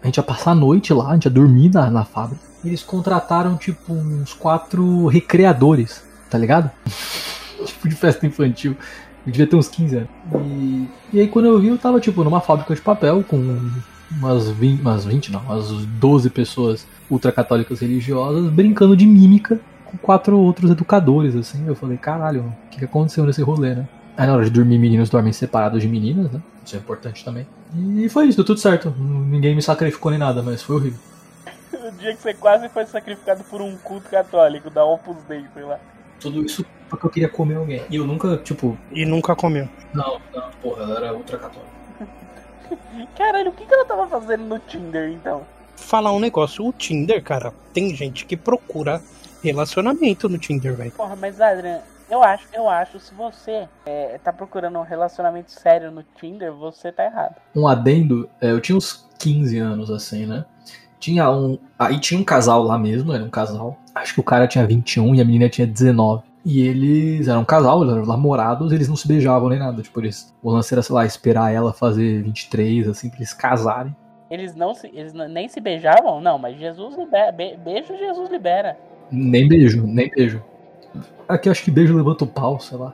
A 0.02 0.08
gente 0.08 0.18
ia 0.18 0.24
passar 0.24 0.52
a 0.52 0.56
noite 0.56 0.92
lá, 0.92 1.12
a 1.12 1.14
gente 1.14 1.26
ia 1.26 1.32
dormir 1.32 1.72
na, 1.72 1.88
na 1.92 2.04
fábrica. 2.04 2.42
Eles 2.66 2.82
contrataram, 2.82 3.58
tipo, 3.58 3.94
uns 3.94 4.34
quatro 4.34 5.06
recreadores, 5.06 6.04
tá 6.32 6.38
ligado? 6.38 6.72
tipo 7.64 7.88
de 7.88 7.96
festa 7.96 8.26
infantil. 8.26 8.76
Eu 9.26 9.32
devia 9.32 9.48
ter 9.48 9.56
uns 9.56 9.68
15 9.68 9.96
anos. 9.96 10.10
E, 10.46 10.88
e 11.14 11.20
aí 11.20 11.28
quando 11.28 11.46
eu 11.46 11.60
vi, 11.60 11.68
eu 11.68 11.78
tava 11.78 12.00
tipo 12.00 12.24
numa 12.24 12.42
fábrica 12.42 12.74
de 12.74 12.82
papel 12.82 13.24
com 13.24 13.38
umas 14.12 14.50
20, 14.50 14.82
umas 14.82 15.06
20 15.06 15.32
não, 15.32 15.40
umas 15.42 15.70
12 15.70 16.30
pessoas 16.30 16.88
ultracatólicas 17.10 17.80
religiosas 17.80 18.50
brincando 18.52 18.96
de 18.96 19.06
mímica 19.06 19.60
com 19.86 19.98
quatro 19.98 20.38
outros 20.38 20.72
educadores, 20.72 21.36
assim. 21.36 21.68
Eu 21.68 21.76
falei, 21.76 21.98
caralho, 21.98 22.54
o 22.66 22.70
que, 22.70 22.84
aconteceu 22.84 23.26
nesse 23.26 23.42
rolê, 23.42 23.76
né? 23.76 23.88
Aí 24.18 24.26
na 24.26 24.34
hora 24.34 24.44
de 24.44 24.50
dormir, 24.50 24.78
meninos 24.78 25.10
dormem 25.10 25.34
separados 25.34 25.82
de 25.82 25.88
meninas, 25.88 26.32
né? 26.32 26.42
Isso 26.66 26.76
é 26.76 26.80
importante 26.80 27.24
também. 27.24 27.48
E 27.76 28.08
foi 28.10 28.28
isso, 28.28 28.38
deu 28.38 28.46
tudo 28.46 28.60
certo. 28.60 28.94
Ninguém 28.98 29.56
me 29.56 29.62
sacrificou 29.62 30.12
nem 30.12 30.20
nada, 30.20 30.42
mas 30.42 30.62
foi 30.62 30.76
horrível. 30.76 31.00
o 31.74 31.92
dia 31.98 32.16
que 32.16 32.22
você 32.22 32.34
quase 32.34 32.70
foi 32.70 32.86
sacrificado 32.86 33.44
por 33.46 33.62
um 33.62 33.76
culto 33.78 34.10
católico 34.10 34.70
da 34.70 34.84
Opus 34.86 35.18
Dei, 35.28 35.44
sei 35.54 35.64
lá. 35.64 35.80
Tudo 36.20 36.46
isso 36.46 36.66
porque 36.92 37.06
eu 37.06 37.10
queria 37.10 37.30
comer 37.30 37.56
alguém. 37.56 37.82
E 37.90 37.96
eu 37.96 38.06
nunca, 38.06 38.36
tipo. 38.38 38.78
E 38.92 39.06
nunca 39.06 39.34
comeu. 39.34 39.68
Não, 39.94 40.20
não, 40.36 40.52
porra, 40.62 40.84
ela 40.84 40.98
era 40.98 41.14
ultra 41.16 41.38
católica. 41.38 41.72
Caralho, 43.18 43.50
o 43.50 43.54
que, 43.54 43.66
que 43.66 43.74
ela 43.74 43.86
tava 43.86 44.06
fazendo 44.08 44.44
no 44.44 44.60
Tinder 44.60 45.10
então? 45.10 45.44
Falar 45.78 46.12
um 46.12 46.20
negócio, 46.20 46.68
o 46.68 46.74
Tinder, 46.74 47.24
cara, 47.24 47.54
tem 47.74 47.96
gente 47.96 48.26
que 48.26 48.36
procura 48.36 49.02
relacionamento 49.42 50.28
no 50.28 50.38
Tinder, 50.38 50.76
velho. 50.76 50.92
Porra, 50.92 51.16
mas 51.16 51.40
Adrian, 51.40 51.80
eu 52.10 52.22
acho, 52.22 52.46
eu 52.54 52.70
acho, 52.70 53.00
se 53.00 53.14
você 53.14 53.70
é, 53.86 54.20
tá 54.22 54.34
procurando 54.34 54.78
um 54.78 54.84
relacionamento 54.84 55.50
sério 55.50 55.92
no 55.92 56.04
Tinder, 56.20 56.54
você 56.54 56.92
tá 56.92 57.06
errado. 57.06 57.36
Um 57.56 57.68
adendo, 57.70 58.30
é, 58.42 58.52
eu 58.52 58.60
tinha 58.60 58.78
uns 58.78 59.10
15 59.18 59.58
anos 59.58 59.90
assim, 59.90 60.26
né? 60.26 60.44
Tinha 61.00 61.32
um. 61.32 61.58
Aí 61.80 62.00
tinha 62.00 62.20
um 62.20 62.24
casal 62.24 62.62
lá 62.62 62.78
mesmo, 62.78 63.14
era 63.14 63.24
um 63.24 63.30
casal. 63.30 63.80
Acho 63.96 64.14
que 64.14 64.20
o 64.20 64.24
cara 64.24 64.46
tinha 64.46 64.68
21 64.68 65.16
e 65.16 65.22
a 65.22 65.26
menina 65.26 65.50
tinha 65.50 65.66
19. 65.66 66.31
E 66.44 66.68
eles 66.68 67.28
eram 67.28 67.42
um 67.42 67.46
casal, 67.46 67.84
eles 67.84 67.94
eram 67.94 68.06
namorados, 68.06 68.72
eles 68.72 68.90
não 68.90 68.96
se 68.96 69.08
beijavam 69.08 69.50
nem 69.50 69.60
nada. 69.60 69.82
Tipo, 69.82 70.02
eles, 70.02 70.36
o 70.42 70.50
lance 70.52 70.74
era, 70.74 70.82
sei 70.82 70.96
lá, 70.96 71.06
esperar 71.06 71.54
ela 71.54 71.72
fazer 71.72 72.24
23, 72.24 72.88
assim, 72.88 73.10
pra 73.10 73.20
eles 73.20 73.34
casarem. 73.34 73.96
Eles 74.30 74.56
não 74.56 74.74
se, 74.74 74.88
eles 74.88 75.14
nem 75.14 75.48
se 75.48 75.60
beijavam? 75.60 76.20
Não, 76.22 76.40
mas 76.40 76.58
Jesus 76.58 76.98
libera. 76.98 77.32
Be, 77.32 77.58
beijo, 77.58 77.96
Jesus 77.96 78.30
libera. 78.30 78.78
Nem 79.12 79.48
beijo, 79.48 79.86
nem 79.86 80.10
beijo. 80.10 80.44
Aqui 81.28 81.48
eu 81.48 81.52
acho 81.52 81.64
que 81.64 81.72
beijo 81.72 81.96
levanta 81.96 82.24
o 82.24 82.28
pau, 82.28 82.60
sei 82.60 82.78
lá. 82.78 82.94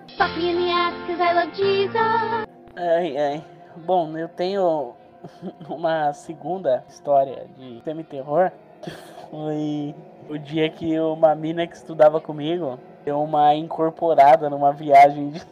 Ai, 2.76 3.18
ai. 3.18 3.44
Bom, 3.86 4.18
eu 4.18 4.28
tenho 4.28 4.94
uma 5.70 6.12
segunda 6.12 6.84
história 6.90 7.46
de 7.58 7.82
semi-terror, 7.84 8.52
que 8.82 8.92
foi 9.30 9.96
o 10.30 10.38
dia 10.38 10.70
que 10.70 11.00
uma 11.00 11.34
mina 11.36 11.66
que 11.66 11.76
estudava 11.76 12.20
comigo 12.20 12.80
deu 13.08 13.24
uma 13.24 13.56
incorporada 13.56 14.50
numa 14.50 14.74
viagem 14.74 15.30
de. 15.30 15.42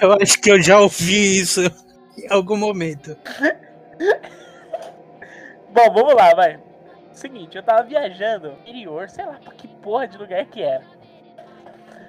Eu 0.00 0.12
acho 0.14 0.40
que 0.40 0.50
eu 0.50 0.62
já 0.62 0.78
ouvi 0.78 1.40
isso 1.40 1.62
em 2.16 2.30
algum 2.30 2.56
momento. 2.56 3.16
Bom, 5.68 5.92
vamos 5.92 6.14
lá, 6.14 6.32
vai. 6.32 6.60
Seguinte, 7.10 7.56
eu 7.56 7.62
tava 7.64 7.82
viajando 7.82 8.52
interior, 8.60 9.10
sei 9.10 9.26
lá 9.26 9.36
pra 9.42 9.52
que 9.52 9.66
porra 9.66 10.06
de 10.06 10.16
lugar 10.16 10.46
que 10.46 10.62
era. 10.62 10.84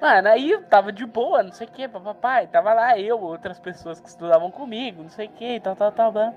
Mano, 0.00 0.28
aí 0.28 0.52
eu 0.52 0.62
tava 0.62 0.92
de 0.92 1.04
boa, 1.04 1.42
não 1.42 1.52
sei 1.52 1.66
o 1.66 1.70
que, 1.70 1.88
papai. 1.88 2.46
Tava 2.46 2.72
lá 2.72 2.96
eu, 2.96 3.20
outras 3.20 3.58
pessoas 3.58 4.00
que 4.00 4.08
estudavam 4.08 4.52
comigo, 4.52 5.02
não 5.02 5.10
sei 5.10 5.26
o 5.26 5.30
que, 5.30 5.58
tal, 5.58 5.74
tal, 5.74 5.90
tal. 5.90 6.12
tal. 6.12 6.34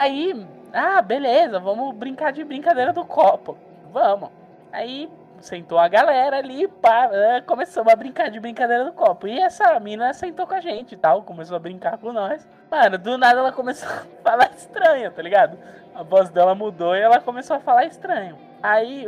Aí, 0.00 0.34
ah, 0.72 1.00
beleza, 1.00 1.60
vamos 1.60 1.94
brincar 1.94 2.32
de 2.32 2.42
brincadeira 2.42 2.92
do 2.92 3.04
copo. 3.04 3.69
Vamos. 3.92 4.30
Aí 4.72 5.10
sentou 5.40 5.78
a 5.78 5.88
galera 5.88 6.36
ali, 6.36 6.68
pá, 6.68 7.10
ah, 7.12 7.42
começamos 7.42 7.92
a 7.92 7.96
brincar 7.96 8.30
de 8.30 8.38
brincadeira 8.38 8.84
do 8.84 8.92
copo. 8.92 9.26
E 9.26 9.38
essa 9.38 9.78
mina 9.80 10.12
sentou 10.12 10.46
com 10.46 10.54
a 10.54 10.60
gente 10.60 10.94
e 10.94 10.98
tal, 10.98 11.22
começou 11.22 11.56
a 11.56 11.60
brincar 11.60 11.98
com 11.98 12.12
nós. 12.12 12.46
Mano, 12.70 12.98
do 12.98 13.18
nada 13.18 13.40
ela 13.40 13.52
começou 13.52 13.88
a 13.88 14.02
falar 14.22 14.50
estranho, 14.54 15.10
tá 15.10 15.22
ligado? 15.22 15.58
A 15.94 16.02
voz 16.02 16.30
dela 16.30 16.54
mudou 16.54 16.94
e 16.94 17.00
ela 17.00 17.20
começou 17.20 17.56
a 17.56 17.60
falar 17.60 17.86
estranho. 17.86 18.36
Aí, 18.62 19.06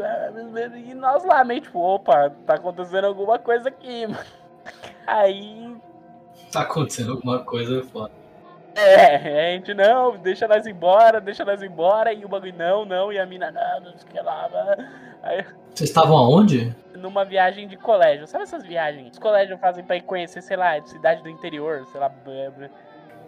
e 0.86 0.94
nós 0.94 1.24
lá, 1.24 1.44
meio 1.44 1.60
tipo, 1.60 1.78
opa, 1.78 2.30
tá 2.46 2.54
acontecendo 2.54 3.06
alguma 3.06 3.38
coisa 3.38 3.68
aqui, 3.68 4.06
mano. 4.08 4.24
Aí. 5.06 5.76
Tá 6.50 6.62
acontecendo 6.62 7.12
alguma 7.12 7.40
coisa 7.40 7.82
foda. 7.84 8.21
É, 8.74 9.50
a 9.50 9.52
gente 9.52 9.74
não, 9.74 10.16
deixa 10.16 10.48
nós 10.48 10.66
embora, 10.66 11.20
deixa 11.20 11.44
nós 11.44 11.62
embora, 11.62 12.12
e 12.12 12.24
o 12.24 12.28
bagulho 12.28 12.54
não, 12.56 12.84
não, 12.84 13.12
e 13.12 13.18
a 13.18 13.26
mina 13.26 13.50
não, 13.50 13.90
não 13.90 13.98
sei 13.98 14.08
o 14.08 14.12
que 14.12 14.20
lá. 14.20 14.48
Aí, 15.22 15.44
Vocês 15.74 15.90
estavam 15.90 16.16
aonde? 16.16 16.74
numa 16.96 17.24
viagem 17.24 17.66
de 17.66 17.76
colégio, 17.76 18.26
sabe 18.26 18.44
essas 18.44 18.64
viagens? 18.64 19.12
Os 19.12 19.18
colégios 19.18 19.58
fazem 19.60 19.84
pra 19.84 19.96
ir 19.96 20.02
conhecer, 20.02 20.40
sei 20.40 20.56
lá, 20.56 20.80
cidade 20.82 21.22
do 21.22 21.28
interior, 21.28 21.84
sei 21.90 22.00
lá. 22.00 22.10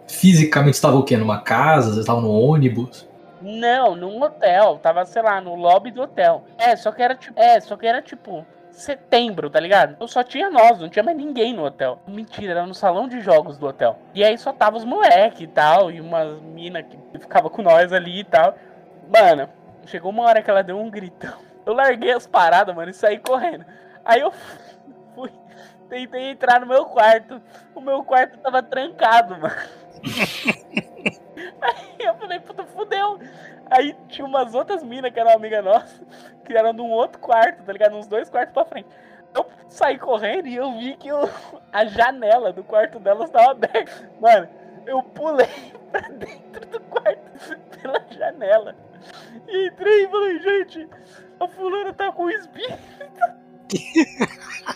Fisicamente 0.07 0.75
estavam 0.75 0.99
o 0.99 1.03
quê? 1.03 1.17
Numa 1.17 1.41
casa? 1.41 1.87
Vocês 1.87 1.99
estavam 1.99 2.21
no 2.21 2.31
ônibus? 2.31 3.07
Não, 3.41 3.95
num 3.95 4.21
hotel, 4.23 4.79
tava, 4.81 5.05
sei 5.05 5.21
lá, 5.21 5.41
no 5.41 5.55
lobby 5.55 5.91
do 5.91 6.01
hotel. 6.01 6.45
É, 6.57 6.75
só 6.75 6.91
que 6.91 7.01
era 7.01 7.15
tipo, 7.15 7.39
é, 7.39 7.59
só 7.59 7.75
que 7.75 7.85
era 7.85 8.01
tipo 8.01 8.45
setembro, 8.75 9.49
tá 9.49 9.59
ligado? 9.59 9.95
Eu 9.99 10.07
só 10.07 10.23
tinha 10.23 10.49
nós, 10.49 10.79
não 10.79 10.89
tinha 10.89 11.03
mais 11.03 11.17
ninguém 11.17 11.53
no 11.53 11.63
hotel. 11.65 11.99
Mentira, 12.07 12.51
era 12.51 12.65
no 12.65 12.73
salão 12.73 13.07
de 13.07 13.21
jogos 13.21 13.57
do 13.57 13.67
hotel. 13.67 13.97
E 14.13 14.23
aí 14.23 14.37
só 14.37 14.51
tava 14.51 14.77
os 14.77 14.85
moleque 14.85 15.45
e 15.45 15.47
tal, 15.47 15.91
e 15.91 16.01
umas 16.01 16.39
mina 16.41 16.83
que 16.83 16.97
ficava 17.19 17.49
com 17.49 17.61
nós 17.61 17.91
ali 17.93 18.19
e 18.19 18.23
tal. 18.23 18.55
Mano, 19.07 19.49
chegou 19.85 20.11
uma 20.11 20.23
hora 20.23 20.41
que 20.41 20.49
ela 20.49 20.63
deu 20.63 20.77
um 20.77 20.89
gritão. 20.89 21.37
Eu 21.65 21.73
larguei 21.73 22.11
as 22.11 22.27
paradas, 22.27 22.75
mano, 22.75 22.91
e 22.91 22.93
saí 22.93 23.17
correndo. 23.17 23.65
Aí 24.03 24.21
eu 24.21 24.31
fui, 25.15 25.31
tentei 25.89 26.31
entrar 26.31 26.59
no 26.59 26.67
meu 26.67 26.85
quarto. 26.85 27.41
O 27.73 27.81
meu 27.81 28.03
quarto 28.03 28.37
tava 28.39 28.61
trancado, 28.61 29.39
mano. 29.39 29.55
Aí 31.61 31.95
eu 31.99 32.15
falei, 32.15 32.39
puta, 32.39 32.65
fudeu. 32.65 33.19
Aí 33.69 33.95
tinha 34.07 34.25
umas 34.25 34.53
outras 34.53 34.83
minas 34.83 35.11
que 35.11 35.19
eram 35.19 35.31
amiga 35.31 35.61
nossa, 35.61 36.04
que 36.45 36.55
eram 36.57 36.71
num 36.73 36.89
outro 36.91 37.19
quarto, 37.19 37.63
tá 37.63 37.73
ligado? 37.73 37.95
Uns 37.95 38.07
dois 38.07 38.29
quartos 38.29 38.53
pra 38.53 38.65
frente. 38.65 38.87
Eu 39.35 39.45
saí 39.67 39.97
correndo 39.99 40.47
e 40.47 40.55
eu 40.55 40.71
vi 40.77 40.95
que 40.95 41.11
o- 41.11 41.29
a 41.73 41.85
janela 41.85 42.53
do 42.53 42.63
quarto 42.63 42.99
delas 42.99 43.25
estava 43.29 43.51
aberta. 43.51 44.09
Mano, 44.21 44.47
eu 44.85 45.03
pulei 45.03 45.47
pra 45.91 46.01
dentro 46.09 46.65
do 46.67 46.79
quarto 46.81 47.59
pela 47.81 47.99
janela. 48.11 48.75
E 49.47 49.67
entrei 49.67 50.05
e 50.05 50.07
falei, 50.07 50.39
gente, 50.39 50.89
a 51.39 51.47
fulana 51.47 51.93
tá 51.93 52.11
com 52.11 52.29
espírito. 52.29 52.79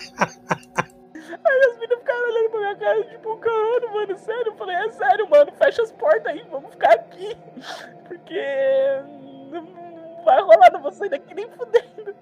Aí 1.46 1.60
as 1.68 1.74
meninas 1.76 2.00
ficaram 2.00 2.24
olhando 2.30 2.50
pra 2.50 2.60
minha 2.60 2.76
cara, 2.76 3.04
tipo, 3.06 3.38
caralho, 3.38 3.94
mano, 3.94 4.18
sério? 4.18 4.48
Eu 4.48 4.56
falei, 4.56 4.76
é 4.76 4.92
sério, 4.92 5.30
mano, 5.30 5.52
fecha 5.54 5.82
as 5.84 5.92
portas 5.92 6.26
aí, 6.26 6.44
vamos 6.52 6.72
ficar 6.72 6.94
aqui. 6.94 7.38
Porque 8.08 8.44
não 10.20 10.26
vai 10.26 10.42
rolar, 10.42 10.72
não 10.72 10.82
vou 10.82 10.92
sair 10.92 11.10
daqui 11.10 11.34
nem 11.34 11.50
fudendo. 11.50 12.16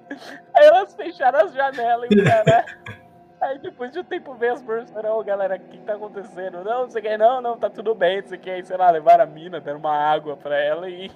Aí 0.55 0.65
elas 0.65 0.95
fecharam 0.95 1.45
as 1.45 1.53
janelas 1.53 2.09
e 2.11 2.23
caralho. 2.23 2.65
Aí 3.39 3.59
depois 3.59 3.91
de 3.91 3.99
um 3.99 4.03
tempo 4.03 4.33
veio 4.33 4.53
as 4.53 4.63
falaram, 4.63 5.19
ô 5.19 5.23
galera, 5.23 5.57
o 5.57 5.59
que 5.59 5.77
tá 5.79 5.93
acontecendo? 5.93 6.63
Não, 6.63 6.83
não 6.83 6.89
sei 6.89 7.01
o 7.01 7.05
que, 7.05 7.17
não, 7.17 7.39
não, 7.39 7.57
tá 7.57 7.69
tudo 7.69 7.93
bem, 7.93 8.21
não 8.21 8.27
sei 8.27 8.37
o 8.37 8.41
que. 8.41 8.49
Aí, 8.49 8.65
sei 8.65 8.77
lá, 8.77 8.89
levaram 8.89 9.23
a 9.23 9.27
mina, 9.27 9.61
deram 9.61 9.79
uma 9.79 9.95
água 9.95 10.35
pra 10.35 10.57
ela 10.59 10.89
e, 10.89 11.11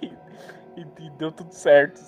e, 0.78 0.82
e 1.00 1.10
deu 1.18 1.32
tudo 1.32 1.52
certo. 1.52 2.00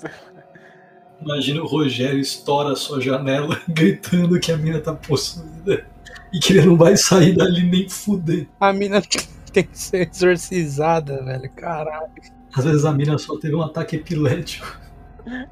Imagina 1.20 1.64
o 1.64 1.68
Rogério 1.68 2.20
estoura 2.20 2.74
a 2.74 2.76
sua 2.76 3.02
janela 3.02 3.60
gritando 3.68 4.40
que 4.40 4.52
a 4.52 4.58
mina 4.58 4.80
tá 4.80 4.94
possuída 4.94 5.84
e 6.32 6.40
que 6.40 6.54
ele 6.54 6.68
não 6.68 6.78
vai 6.78 6.96
sair 6.96 7.36
dali 7.36 7.64
nem 7.64 7.90
fuder. 7.90 8.48
A 8.60 8.72
mina 8.72 9.02
tem 9.52 9.64
que 9.64 9.78
ser 9.78 10.10
exorcizada, 10.10 11.24
velho. 11.24 11.50
Caralho. 11.56 12.12
Às 12.56 12.66
vezes 12.66 12.86
a 12.86 12.92
mina 12.92 13.18
só 13.18 13.38
teve 13.38 13.56
um 13.56 13.62
ataque 13.62 13.96
epilético. 13.96 14.80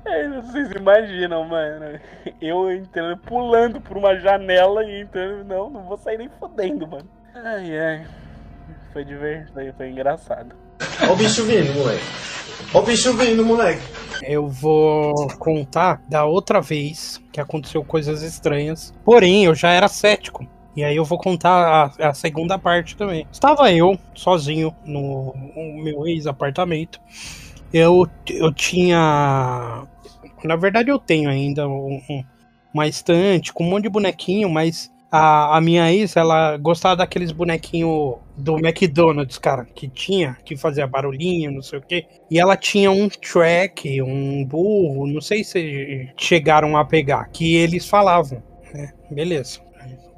É, 0.05 0.27
vocês 0.41 0.69
imaginam, 0.71 1.47
mano. 1.47 1.99
Eu 2.41 2.71
entrando, 2.71 3.17
pulando 3.21 3.79
por 3.79 3.97
uma 3.97 4.17
janela 4.17 4.83
e 4.83 5.01
entrando. 5.01 5.45
Não, 5.45 5.69
não 5.69 5.83
vou 5.83 5.97
sair 5.97 6.17
nem 6.17 6.29
fodendo, 6.39 6.87
mano. 6.87 7.07
Ai, 7.33 7.79
ai. 7.79 8.07
Foi 8.91 9.05
divertido, 9.05 9.73
foi 9.77 9.89
engraçado. 9.89 10.53
Ó 11.07 11.13
o 11.13 11.15
bicho 11.15 11.45
vindo, 11.45 11.73
moleque. 11.73 12.03
Ó 12.73 12.79
o 12.79 12.83
bicho 12.83 13.13
vindo, 13.13 13.45
moleque. 13.45 13.81
Eu 14.23 14.47
vou 14.47 15.27
contar 15.39 16.01
da 16.07 16.25
outra 16.25 16.59
vez 16.59 17.21
que 17.31 17.39
aconteceu 17.39 17.83
coisas 17.83 18.21
estranhas. 18.21 18.93
Porém, 19.03 19.45
eu 19.45 19.55
já 19.55 19.69
era 19.69 19.87
cético. 19.87 20.45
E 20.75 20.83
aí 20.83 20.95
eu 20.95 21.03
vou 21.05 21.17
contar 21.17 21.93
a, 21.99 22.09
a 22.09 22.13
segunda 22.13 22.57
parte 22.57 22.95
também. 22.95 23.27
Estava 23.31 23.71
eu 23.73 23.97
sozinho 24.15 24.73
no, 24.85 25.33
no 25.55 25.83
meu 25.83 26.07
ex-apartamento. 26.07 26.99
Eu, 27.73 28.07
eu 28.29 28.53
tinha. 28.53 29.85
Na 30.43 30.55
verdade, 30.55 30.89
eu 30.89 30.99
tenho 30.99 31.29
ainda 31.29 31.67
um- 31.67 32.01
um- 32.09 32.23
uma 32.73 32.87
estante 32.87 33.53
com 33.53 33.63
um 33.65 33.69
monte 33.69 33.83
de 33.83 33.89
bonequinho, 33.89 34.49
mas 34.49 34.91
a, 35.11 35.57
a 35.57 35.61
minha 35.61 35.91
ex, 35.91 36.15
ela 36.15 36.57
gostava 36.57 36.95
daqueles 36.97 37.31
bonequinhos 37.31 38.15
do 38.37 38.57
McDonald's, 38.57 39.37
cara, 39.37 39.65
que 39.65 39.87
tinha, 39.89 40.37
que 40.45 40.55
fazia 40.55 40.87
barulhinho, 40.87 41.51
não 41.51 41.61
sei 41.61 41.79
o 41.79 41.81
quê. 41.81 42.05
E 42.29 42.39
ela 42.39 42.55
tinha 42.55 42.89
um 42.89 43.09
track, 43.09 44.01
um 44.01 44.45
burro, 44.45 45.05
não 45.07 45.19
sei 45.21 45.43
se 45.43 46.09
chegaram 46.17 46.77
a 46.77 46.85
pegar, 46.85 47.29
que 47.29 47.55
eles 47.55 47.87
falavam, 47.87 48.41
né? 48.73 48.93
Beleza, 49.09 49.59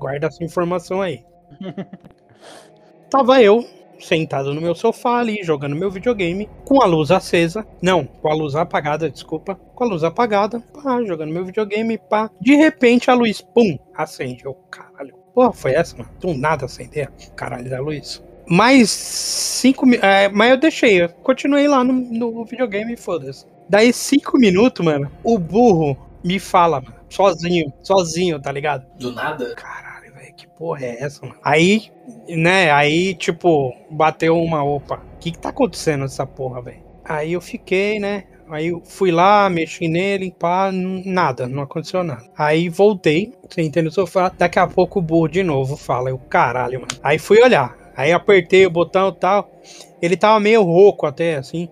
guarda 0.04 0.28
essa 0.28 0.44
informação 0.44 1.02
aí. 1.02 1.24
Tava 3.10 3.42
eu 3.42 3.66
sentado 4.00 4.54
no 4.54 4.60
meu 4.60 4.76
sofá 4.76 5.20
ali, 5.20 5.42
jogando 5.44 5.78
meu 5.78 5.90
videogame, 5.90 6.50
com 6.66 6.82
a 6.82 6.86
luz 6.86 7.10
acesa. 7.10 7.66
Não, 7.82 8.06
com 8.06 8.30
a 8.30 8.34
luz 8.34 8.54
apagada, 8.54 9.10
desculpa. 9.10 9.56
Com 9.56 9.84
a 9.86 9.88
luz 9.88 10.04
apagada, 10.04 10.60
pá, 10.60 11.02
jogando 11.04 11.32
meu 11.32 11.46
videogame, 11.46 11.98
pá. 11.98 12.30
De 12.42 12.54
repente 12.54 13.10
a 13.10 13.14
luz, 13.14 13.40
pum, 13.40 13.80
acende. 13.96 14.44
Eu, 14.44 14.56
caralho. 14.70 15.16
Porra, 15.34 15.54
foi 15.54 15.72
essa, 15.72 15.96
mano? 15.98 16.10
Do 16.20 16.34
nada 16.34 16.66
acender 16.66 17.10
caralho 17.36 17.70
da 17.70 17.80
luz. 17.80 18.22
Mais 18.46 18.90
cinco 18.90 19.86
minutos. 19.86 20.10
mas 20.34 20.52
eu 20.52 20.58
deixei, 20.58 21.02
eu 21.04 21.10
continuei 21.10 21.66
lá 21.66 21.82
no, 21.82 21.94
no 21.94 22.44
videogame, 22.44 22.98
foda-se. 22.98 23.46
Daí 23.70 23.94
cinco 23.94 24.38
minutos, 24.38 24.86
mano, 24.86 25.10
o 25.24 25.40
burro 25.40 25.98
me 26.22 26.40
fala, 26.40 26.82
mano, 26.82 26.96
sozinho, 27.10 27.72
sozinho, 27.82 28.42
tá 28.42 28.52
ligado? 28.52 28.86
Do 29.00 29.14
nada? 29.14 29.56
Que 29.56 29.64
porra 30.64 30.86
é 30.86 31.04
essa, 31.04 31.26
mano? 31.26 31.38
Aí, 31.44 31.92
né, 32.30 32.72
aí, 32.72 33.14
tipo, 33.16 33.76
bateu 33.92 34.40
uma 34.40 34.64
opa. 34.64 35.04
O 35.16 35.20
que 35.20 35.32
que 35.32 35.38
tá 35.38 35.50
acontecendo 35.50 36.04
nessa 36.04 36.26
porra, 36.26 36.62
velho? 36.62 36.82
Aí 37.04 37.34
eu 37.34 37.42
fiquei, 37.42 38.00
né? 38.00 38.24
Aí 38.50 38.68
eu 38.68 38.82
fui 38.86 39.12
lá, 39.12 39.50
mexi 39.50 39.90
nele, 39.90 40.34
pá, 40.40 40.72
nada, 40.72 41.50
não 41.50 41.64
aconteceu 41.64 42.02
nada. 42.02 42.24
Aí 42.38 42.70
voltei, 42.70 43.34
sentei 43.50 43.84
no 43.84 43.92
sofá, 43.92 44.32
daqui 44.38 44.58
a 44.58 44.66
pouco 44.66 45.00
o 45.00 45.02
burro 45.02 45.28
de 45.28 45.44
novo 45.44 45.76
fala, 45.76 46.10
eu, 46.10 46.18
caralho, 46.18 46.80
mano. 46.80 46.94
Aí 47.04 47.20
fui 47.20 47.42
olhar, 47.42 47.76
aí 47.94 48.14
apertei 48.14 48.66
o 48.66 48.72
botão 48.72 49.10
e 49.10 49.20
tal, 49.20 49.52
ele 50.02 50.16
tava 50.16 50.40
meio 50.40 50.64
rouco 50.64 51.06
até, 51.06 51.36
assim. 51.36 51.68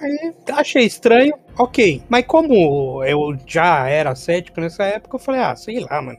Aí 0.00 0.34
achei 0.52 0.84
estranho, 0.84 1.32
ok. 1.58 2.02
Mas 2.08 2.26
como 2.26 3.02
eu 3.04 3.36
já 3.46 3.88
era 3.88 4.14
cético 4.14 4.60
nessa 4.60 4.84
época, 4.84 5.16
eu 5.16 5.20
falei, 5.20 5.40
ah, 5.40 5.56
sei 5.56 5.80
lá, 5.80 6.02
mano. 6.02 6.18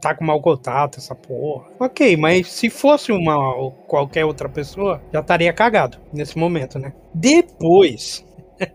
Tá 0.00 0.14
com 0.14 0.24
mau 0.24 0.40
contato 0.40 0.98
essa 0.98 1.14
porra. 1.14 1.68
Ok, 1.78 2.16
mas 2.16 2.50
se 2.50 2.68
fosse 2.68 3.12
uma 3.12 3.70
qualquer 3.86 4.24
outra 4.24 4.48
pessoa, 4.48 5.00
já 5.12 5.20
estaria 5.20 5.52
cagado 5.52 5.98
nesse 6.12 6.36
momento, 6.36 6.78
né? 6.78 6.92
Depois, 7.14 8.24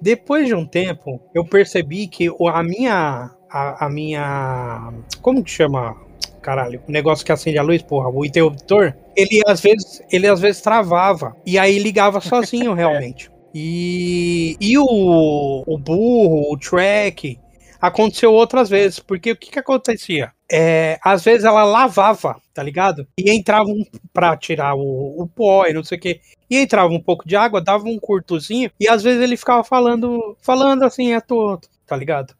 depois 0.00 0.46
de 0.46 0.54
um 0.54 0.66
tempo, 0.66 1.20
eu 1.34 1.44
percebi 1.44 2.06
que 2.06 2.28
a 2.48 2.62
minha. 2.62 3.30
A, 3.50 3.86
a 3.86 3.90
minha. 3.90 4.92
Como 5.20 5.42
que 5.42 5.50
chama? 5.50 5.96
Caralho, 6.42 6.82
o 6.86 6.92
negócio 6.92 7.24
que 7.24 7.32
acende 7.32 7.58
a 7.58 7.62
luz, 7.62 7.80
porra, 7.82 8.08
o 8.10 8.22
interruptor, 8.24 8.92
ele 9.16 9.40
às 9.46 9.60
vezes, 9.62 10.02
ele 10.12 10.28
às 10.28 10.40
vezes 10.40 10.60
travava. 10.60 11.34
E 11.46 11.58
aí 11.58 11.78
ligava 11.78 12.20
sozinho, 12.20 12.74
realmente. 12.74 13.30
E, 13.54 14.56
e 14.60 14.76
o, 14.76 15.62
o 15.64 15.78
burro, 15.78 16.52
o 16.52 16.58
track, 16.58 17.38
aconteceu 17.80 18.32
outras 18.32 18.68
vezes. 18.68 18.98
Porque 18.98 19.30
o 19.30 19.36
que, 19.36 19.50
que 19.50 19.58
acontecia? 19.58 20.32
É, 20.50 20.98
às 21.02 21.24
vezes 21.24 21.44
ela 21.44 21.64
lavava, 21.64 22.40
tá 22.52 22.62
ligado? 22.62 23.06
E 23.18 23.30
entrava 23.30 23.68
um, 23.68 23.84
pra 24.12 24.36
tirar 24.36 24.74
o, 24.74 25.22
o 25.22 25.26
pó 25.28 25.66
e 25.66 25.72
não 25.72 25.84
sei 25.84 25.98
o 25.98 26.00
que. 26.00 26.20
E 26.50 26.58
entrava 26.58 26.92
um 26.92 27.00
pouco 27.00 27.26
de 27.26 27.36
água, 27.36 27.60
dava 27.60 27.84
um 27.84 27.98
curtozinho. 27.98 28.70
E 28.80 28.88
às 28.88 29.02
vezes 29.02 29.22
ele 29.22 29.36
ficava 29.36 29.62
falando, 29.62 30.36
falando 30.40 30.82
assim, 30.82 31.12
é 31.12 31.20
todo, 31.20 31.68
tá 31.86 31.96
ligado? 31.96 32.34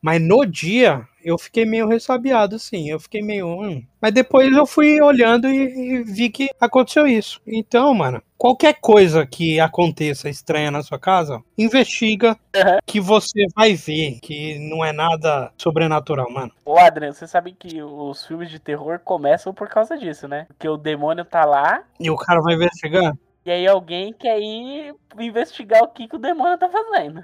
Mas 0.00 0.20
no 0.20 0.46
dia, 0.46 1.06
eu 1.22 1.36
fiquei 1.36 1.64
meio 1.64 1.86
ressabiado, 1.86 2.58
sim. 2.58 2.88
Eu 2.88 2.98
fiquei 2.98 3.22
meio. 3.22 3.46
Hum. 3.46 3.82
Mas 4.00 4.12
depois 4.12 4.50
eu 4.52 4.66
fui 4.66 5.00
olhando 5.00 5.48
e, 5.48 5.98
e 5.98 6.02
vi 6.04 6.30
que 6.30 6.48
aconteceu 6.58 7.06
isso. 7.06 7.40
Então, 7.46 7.92
mano, 7.92 8.22
qualquer 8.40 8.80
coisa 8.80 9.26
que 9.26 9.60
aconteça 9.60 10.30
estranha 10.30 10.70
na 10.70 10.82
sua 10.82 10.98
casa, 10.98 11.42
investiga 11.58 12.30
Uhum. 12.56 12.78
que 12.86 12.98
você 12.98 13.44
vai 13.54 13.74
ver 13.74 14.18
que 14.20 14.58
não 14.58 14.82
é 14.82 14.92
nada 14.92 15.52
sobrenatural, 15.58 16.30
mano. 16.32 16.50
Ô, 16.64 16.78
Adriano, 16.78 17.12
você 17.12 17.26
sabe 17.26 17.52
que 17.52 17.82
os 17.82 18.24
filmes 18.26 18.48
de 18.50 18.58
terror 18.58 18.98
começam 19.04 19.52
por 19.52 19.68
causa 19.68 19.96
disso, 19.98 20.26
né? 20.26 20.46
Porque 20.48 20.66
o 20.66 20.78
demônio 20.78 21.24
tá 21.24 21.44
lá 21.44 21.84
E 22.00 22.10
o 22.10 22.16
cara 22.16 22.40
vai 22.40 22.54
investigar? 22.54 23.12
e 23.44 23.50
aí 23.50 23.66
alguém 23.66 24.12
quer 24.12 24.40
ir 24.40 24.94
investigar 25.18 25.82
o 25.82 25.88
que, 25.88 26.08
que 26.08 26.16
o 26.16 26.18
demônio 26.18 26.56
tá 26.58 26.68
fazendo. 26.70 27.22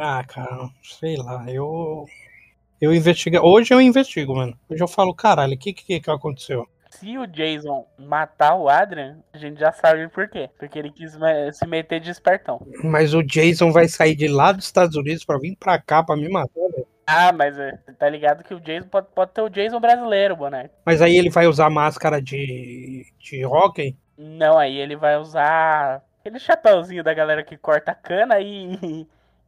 Ah, 0.00 0.24
cara, 0.26 0.70
sei 0.82 1.16
lá, 1.16 1.44
eu. 1.48 2.06
Eu 2.80 2.94
investigo. 2.94 3.38
Hoje 3.38 3.72
eu 3.72 3.80
investigo, 3.80 4.34
mano. 4.34 4.58
Hoje 4.68 4.82
eu 4.82 4.88
falo, 4.88 5.14
caralho, 5.14 5.54
o 5.54 5.58
que, 5.58 5.72
que 5.72 6.00
que 6.00 6.10
aconteceu? 6.10 6.66
Se 6.98 7.18
o 7.18 7.26
Jason 7.26 7.86
matar 7.98 8.54
o 8.54 8.68
Adrian, 8.68 9.18
a 9.32 9.38
gente 9.38 9.58
já 9.58 9.72
sabe 9.72 10.08
por 10.08 10.28
quê. 10.28 10.48
Porque 10.58 10.78
ele 10.78 10.90
quis 10.90 11.16
se 11.52 11.66
meter 11.66 12.00
de 12.00 12.10
espertão. 12.10 12.66
Mas 12.82 13.14
o 13.14 13.22
Jason 13.22 13.72
vai 13.72 13.88
sair 13.88 14.14
de 14.14 14.28
lá 14.28 14.52
dos 14.52 14.64
Estados 14.64 14.96
Unidos 14.96 15.24
pra 15.24 15.38
vir 15.38 15.56
pra 15.56 15.78
cá 15.78 16.02
pra 16.02 16.16
me 16.16 16.28
matar, 16.28 16.68
velho. 16.70 16.86
Ah, 17.06 17.32
mas 17.32 17.58
é, 17.58 17.78
tá 17.98 18.08
ligado 18.08 18.42
que 18.42 18.54
o 18.54 18.60
Jason 18.60 18.88
pode, 18.88 19.08
pode 19.14 19.32
ter 19.32 19.42
o 19.42 19.50
Jason 19.50 19.78
brasileiro, 19.78 20.36
boné. 20.36 20.70
Mas 20.86 21.02
aí 21.02 21.16
ele 21.16 21.28
vai 21.28 21.46
usar 21.46 21.68
máscara 21.68 22.20
de, 22.20 23.06
de 23.18 23.44
hockey? 23.44 23.96
Não, 24.16 24.58
aí 24.58 24.78
ele 24.78 24.96
vai 24.96 25.18
usar 25.18 26.02
aquele 26.20 26.38
chapéuzinho 26.38 27.04
da 27.04 27.12
galera 27.12 27.42
que 27.42 27.58
corta 27.58 27.92
a 27.92 27.94
cana 27.94 28.40
e, 28.40 29.06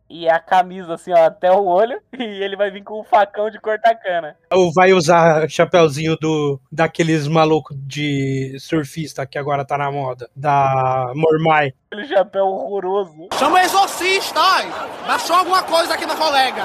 e 0.09 0.29
a 0.29 0.39
camisa 0.39 0.95
assim, 0.95 1.13
ó, 1.13 1.27
até 1.27 1.51
o 1.51 1.65
olho. 1.65 2.01
E 2.19 2.43
ele 2.43 2.57
vai 2.57 2.71
vir 2.71 2.83
com 2.83 3.01
o 3.01 3.05
facão 3.05 3.51
de 3.51 3.61
cortar 3.61 3.95
cana. 3.95 4.37
Ou 4.51 4.73
vai 4.73 4.93
usar 4.93 5.49
chapéuzinho 5.49 6.17
do, 6.17 6.59
daqueles 6.73 7.29
malucos 7.29 7.77
de 7.79 8.57
surfista 8.59 9.27
que 9.27 9.39
agora 9.39 9.65
tá 9.65 9.77
na 9.77 9.93
moda? 9.93 10.29
Da 10.35 11.13
Mormai. 11.15 11.73
Aquele 11.91 12.09
chapéu 12.09 12.47
horroroso. 12.47 13.29
Chama 13.39 13.63
exorcista, 13.63 14.41
ai! 14.41 14.67
Achou 15.09 15.37
alguma 15.37 15.63
coisa 15.63 15.95
aqui 15.95 16.07
na 16.07 16.17
colega? 16.17 16.65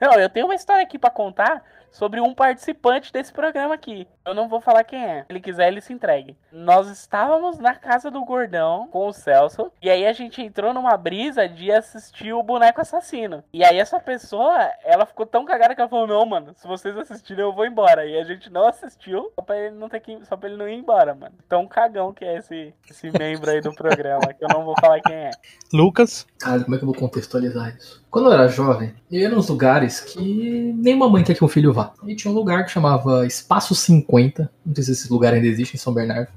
Não, 0.00 0.12
eu 0.14 0.28
tenho 0.28 0.46
uma 0.46 0.54
história 0.54 0.82
aqui 0.82 0.98
pra 0.98 1.10
contar 1.10 1.62
sobre 1.90 2.20
um 2.20 2.34
participante 2.34 3.12
desse 3.12 3.32
programa 3.32 3.74
aqui. 3.74 4.06
Eu 4.24 4.34
não 4.34 4.48
vou 4.48 4.60
falar 4.60 4.84
quem 4.84 5.02
é. 5.04 5.20
Se 5.20 5.26
ele 5.30 5.40
quiser, 5.40 5.68
ele 5.68 5.80
se 5.80 5.92
entregue. 5.92 6.36
Nós 6.52 6.88
estávamos 6.88 7.58
na 7.58 7.74
casa 7.74 8.10
do 8.10 8.24
Gordão 8.24 8.88
com 8.90 9.06
o 9.06 9.12
Celso. 9.12 9.70
E 9.80 9.88
aí 9.88 10.06
a 10.06 10.12
gente 10.12 10.42
entrou 10.42 10.74
numa 10.74 10.96
brisa 10.96 11.48
de 11.48 11.70
assistir 11.70 12.32
o 12.32 12.42
boneco 12.42 12.80
assassino. 12.80 13.44
E 13.52 13.64
aí 13.64 13.78
essa 13.78 14.00
pessoa, 14.00 14.70
ela 14.84 15.06
ficou 15.06 15.24
tão 15.24 15.44
cagada 15.44 15.74
que 15.74 15.80
ela 15.80 15.88
falou: 15.88 16.06
Não, 16.06 16.26
mano, 16.26 16.52
se 16.56 16.66
vocês 16.66 16.96
assistirem, 16.96 17.44
eu 17.44 17.52
vou 17.52 17.64
embora. 17.64 18.04
E 18.04 18.18
a 18.18 18.24
gente 18.24 18.50
não 18.50 18.66
assistiu 18.66 19.30
só 19.34 19.42
pra 19.42 19.56
ele 19.56 19.76
não 19.76 19.88
ter 19.88 20.00
que. 20.00 20.18
Só 20.26 20.36
pra 20.36 20.48
ele 20.48 20.58
não 20.58 20.68
ir 20.68 20.74
embora, 20.74 21.14
mano. 21.14 21.34
Tão 21.48 21.66
cagão 21.66 22.12
que 22.12 22.24
é 22.24 22.38
esse, 22.38 22.74
esse 22.90 23.10
membro 23.16 23.50
aí 23.50 23.60
do 23.60 23.74
programa. 23.74 24.32
Que 24.34 24.44
eu 24.44 24.48
não 24.48 24.64
vou 24.64 24.74
falar 24.80 25.00
quem 25.00 25.14
é. 25.14 25.30
Lucas? 25.72 26.26
Cara, 26.38 26.62
como 26.64 26.74
é 26.74 26.78
que 26.78 26.84
eu 26.84 26.88
vou 26.88 26.96
contextualizar 26.96 27.76
isso? 27.76 28.04
Quando 28.10 28.28
eu 28.28 28.32
era 28.32 28.48
jovem, 28.48 28.94
eu 29.10 29.20
ia 29.20 29.28
nos 29.28 29.48
lugares 29.48 30.00
que 30.00 30.72
nenhuma 30.78 31.08
mãe 31.08 31.22
quer 31.22 31.34
que 31.34 31.44
um 31.44 31.48
filho 31.48 31.72
vá. 31.76 31.92
E 32.04 32.16
tinha 32.16 32.32
um 32.32 32.34
lugar 32.34 32.64
que 32.64 32.72
chamava 32.72 33.26
Espaço 33.26 33.74
50, 33.74 34.50
não 34.64 34.74
sei 34.74 34.84
se 34.84 34.92
esse 34.92 35.12
lugar 35.12 35.32
ainda 35.34 35.46
existe 35.46 35.74
em 35.74 35.78
São 35.78 35.92
Bernardo, 35.92 36.28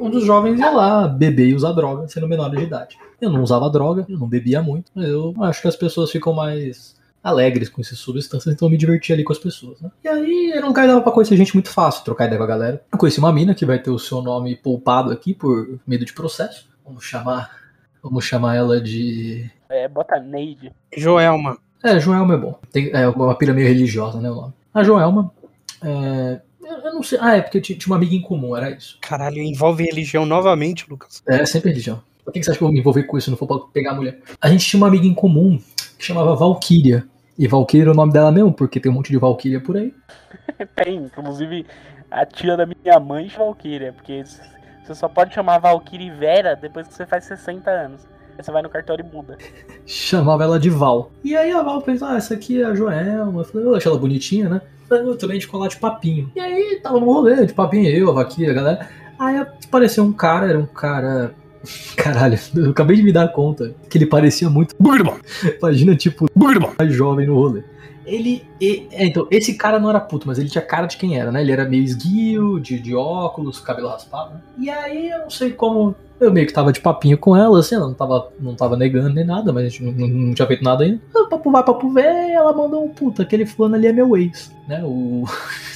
onde 0.00 0.16
os 0.16 0.24
jovens 0.24 0.58
iam 0.58 0.74
lá 0.74 1.06
beber 1.06 1.48
e 1.48 1.54
usar 1.54 1.72
droga, 1.72 2.08
sendo 2.08 2.26
menores 2.26 2.58
de 2.58 2.64
idade. 2.64 2.98
Eu 3.20 3.30
não 3.30 3.42
usava 3.42 3.70
droga, 3.70 4.04
eu 4.08 4.18
não 4.18 4.28
bebia 4.28 4.60
muito, 4.62 4.90
mas 4.94 5.08
eu 5.08 5.34
acho 5.42 5.62
que 5.62 5.68
as 5.68 5.76
pessoas 5.76 6.10
ficam 6.10 6.32
mais 6.32 6.96
alegres 7.22 7.68
com 7.68 7.80
essas 7.80 7.98
substâncias, 7.98 8.54
então 8.54 8.66
eu 8.66 8.70
me 8.70 8.76
divertia 8.76 9.14
ali 9.14 9.24
com 9.24 9.32
as 9.32 9.38
pessoas, 9.38 9.80
né? 9.80 9.90
E 10.04 10.08
aí 10.08 10.52
era 10.54 10.64
um 10.64 10.68
lugar 10.68 10.82
que 10.82 10.88
dava 10.88 11.00
pra 11.00 11.10
conhecer 11.10 11.36
gente 11.36 11.54
muito 11.54 11.68
fácil, 11.68 12.04
trocar 12.04 12.26
ideia 12.26 12.38
com 12.38 12.44
a 12.44 12.46
galera. 12.46 12.82
Eu 12.92 12.98
conheci 12.98 13.18
uma 13.18 13.32
mina 13.32 13.52
que 13.54 13.66
vai 13.66 13.80
ter 13.80 13.90
o 13.90 13.98
seu 13.98 14.22
nome 14.22 14.54
poupado 14.54 15.10
aqui 15.10 15.34
por 15.34 15.80
medo 15.84 16.04
de 16.04 16.12
processo. 16.12 16.68
Vamos 16.84 17.04
chamar, 17.04 17.50
vamos 18.00 18.24
chamar 18.24 18.54
ela 18.54 18.80
de 18.80 19.50
É, 19.68 19.88
bota 19.88 20.20
Neide. 20.20 20.72
Joelma. 20.96 21.58
É, 21.86 22.00
Joelma 22.00 22.34
é 22.34 22.36
bom. 22.36 22.58
Tem, 22.72 22.90
é 22.92 23.08
uma 23.08 23.34
pira 23.34 23.54
meio 23.54 23.68
religiosa, 23.68 24.20
né, 24.20 24.30
o 24.30 24.34
nome. 24.34 24.52
A 24.74 24.82
Joelma, 24.82 25.32
é, 25.82 26.40
eu 26.62 26.76
eu 26.78 26.94
não 26.94 27.02
sei, 27.02 27.18
ah, 27.20 27.36
é 27.36 27.40
porque 27.40 27.60
tinha 27.60 27.78
tinha 27.78 27.92
uma 27.92 27.96
amiga 27.96 28.14
em 28.14 28.20
comum, 28.20 28.56
era 28.56 28.70
isso. 28.70 28.98
Caralho, 29.00 29.38
envolve 29.38 29.84
religião 29.84 30.26
novamente, 30.26 30.88
Lucas. 30.88 31.22
É, 31.26 31.44
sempre 31.46 31.70
religião. 31.70 32.02
Por 32.24 32.32
que 32.32 32.42
você 32.42 32.50
acha 32.50 32.58
que 32.58 32.64
eu 32.64 32.66
vou 32.66 32.74
me 32.74 32.80
envolver 32.80 33.04
com 33.04 33.16
isso 33.16 33.26
se 33.26 33.30
não 33.30 33.38
for 33.38 33.46
pra 33.46 33.58
pegar 33.72 33.92
a 33.92 33.94
mulher? 33.94 34.18
A 34.40 34.48
gente 34.48 34.66
tinha 34.66 34.78
uma 34.78 34.88
amiga 34.88 35.06
em 35.06 35.14
comum 35.14 35.58
que 35.96 36.04
chamava 36.04 36.34
Valkyria. 36.34 37.06
E 37.38 37.46
Valkyria 37.46 37.84
era 37.84 37.92
o 37.92 37.94
nome 37.94 38.12
dela 38.12 38.32
mesmo, 38.32 38.52
porque 38.52 38.80
tem 38.80 38.90
um 38.90 38.96
monte 38.96 39.12
de 39.12 39.18
Valkyria 39.18 39.60
por 39.60 39.76
aí. 39.76 39.94
Tem, 40.74 40.96
inclusive 40.96 41.66
a 42.10 42.24
tia 42.24 42.56
da 42.56 42.66
minha 42.66 42.98
mãe 42.98 43.28
chama 43.28 43.46
Valkyria, 43.46 43.92
porque 43.92 44.24
você 44.24 44.94
só 44.94 45.08
pode 45.08 45.34
chamar 45.34 45.58
Valkyrie 45.58 46.10
Vera 46.10 46.56
depois 46.56 46.88
que 46.88 46.94
você 46.94 47.06
faz 47.06 47.24
60 47.24 47.70
anos. 47.70 48.08
Aí 48.38 48.44
você 48.44 48.50
vai 48.50 48.62
no 48.62 48.68
cartório 48.68 49.04
e 49.04 49.14
muda. 49.16 49.38
Chamava 49.86 50.44
ela 50.44 50.58
de 50.58 50.68
Val. 50.70 51.10
E 51.24 51.34
aí 51.36 51.50
a 51.52 51.62
Val 51.62 51.80
pensou, 51.82 52.08
ah, 52.08 52.16
essa 52.16 52.34
aqui 52.34 52.60
é 52.60 52.66
a 52.66 52.74
Joelma. 52.74 53.40
Eu 53.40 53.44
falei, 53.44 53.66
eu 53.66 53.74
achei 53.74 53.90
ela 53.90 54.00
bonitinha, 54.00 54.48
né? 54.48 54.60
Eu 54.82 54.88
falei, 54.88 55.04
eu 55.12 55.16
também 55.16 55.38
de 55.38 55.48
colar 55.48 55.68
de 55.68 55.76
papinho. 55.78 56.30
E 56.36 56.40
aí 56.40 56.80
tava 56.82 57.00
no 57.00 57.06
rolê, 57.06 57.46
de 57.46 57.54
papinho, 57.54 57.88
eu, 57.88 58.10
a 58.10 58.14
Valkyria, 58.14 58.50
a 58.50 58.54
galera. 58.54 58.88
Aí 59.18 59.38
apareceu 59.38 60.04
um 60.04 60.12
cara, 60.12 60.46
era 60.48 60.58
um 60.58 60.66
cara. 60.66 61.34
Caralho, 61.96 62.38
eu 62.54 62.70
acabei 62.70 62.96
de 62.96 63.02
me 63.02 63.10
dar 63.12 63.28
conta 63.28 63.74
que 63.90 63.98
ele 63.98 64.06
parecia 64.06 64.48
muito. 64.50 64.74
Imagina, 65.58 65.96
tipo, 65.96 66.26
mais 66.78 66.92
jovem 66.92 67.26
no 67.26 67.34
rolê. 67.34 67.62
Ele. 68.04 68.44
e- 68.60 68.86
é, 68.92 69.04
então, 69.04 69.26
esse 69.32 69.54
cara 69.54 69.80
não 69.80 69.90
era 69.90 69.98
puto, 69.98 70.28
mas 70.28 70.38
ele 70.38 70.48
tinha 70.48 70.62
cara 70.62 70.86
de 70.86 70.96
quem 70.96 71.18
era, 71.18 71.32
né? 71.32 71.40
Ele 71.40 71.50
era 71.50 71.64
meio 71.64 71.82
esguio, 71.82 72.60
de, 72.60 72.78
de 72.78 72.94
óculos, 72.94 73.58
cabelo 73.58 73.88
raspado. 73.88 74.34
né? 74.34 74.40
E 74.58 74.70
aí 74.70 75.10
eu 75.10 75.18
não 75.20 75.30
sei 75.30 75.50
como. 75.50 75.96
Eu 76.18 76.32
meio 76.32 76.46
que 76.46 76.52
tava 76.52 76.72
de 76.72 76.80
papinho 76.80 77.18
com 77.18 77.36
ela, 77.36 77.58
assim, 77.60 77.74
ela 77.74 77.86
não 77.86 77.94
tava, 77.94 78.28
não 78.40 78.54
tava 78.54 78.76
negando 78.76 79.10
nem 79.14 79.24
nada, 79.24 79.52
mas 79.52 79.66
a 79.66 79.68
gente 79.68 79.84
não, 79.84 79.92
não- 79.92 80.08
não 80.08 80.34
tinha 80.34 80.46
feito 80.48 80.64
nada 80.64 80.82
ainda. 80.84 80.98
Ah, 81.14 81.26
Papo 81.28 81.50
vai, 81.50 81.62
papo 81.62 81.90
vem, 81.92 82.32
ela 82.32 82.52
mandou 82.54 82.84
um 82.84 82.88
puta, 82.88 83.22
aquele 83.22 83.44
fulano 83.44 83.74
ali 83.74 83.86
é 83.86 83.92
meu 83.92 84.16
ex, 84.16 84.50
né? 84.66 84.82
O. 84.84 85.24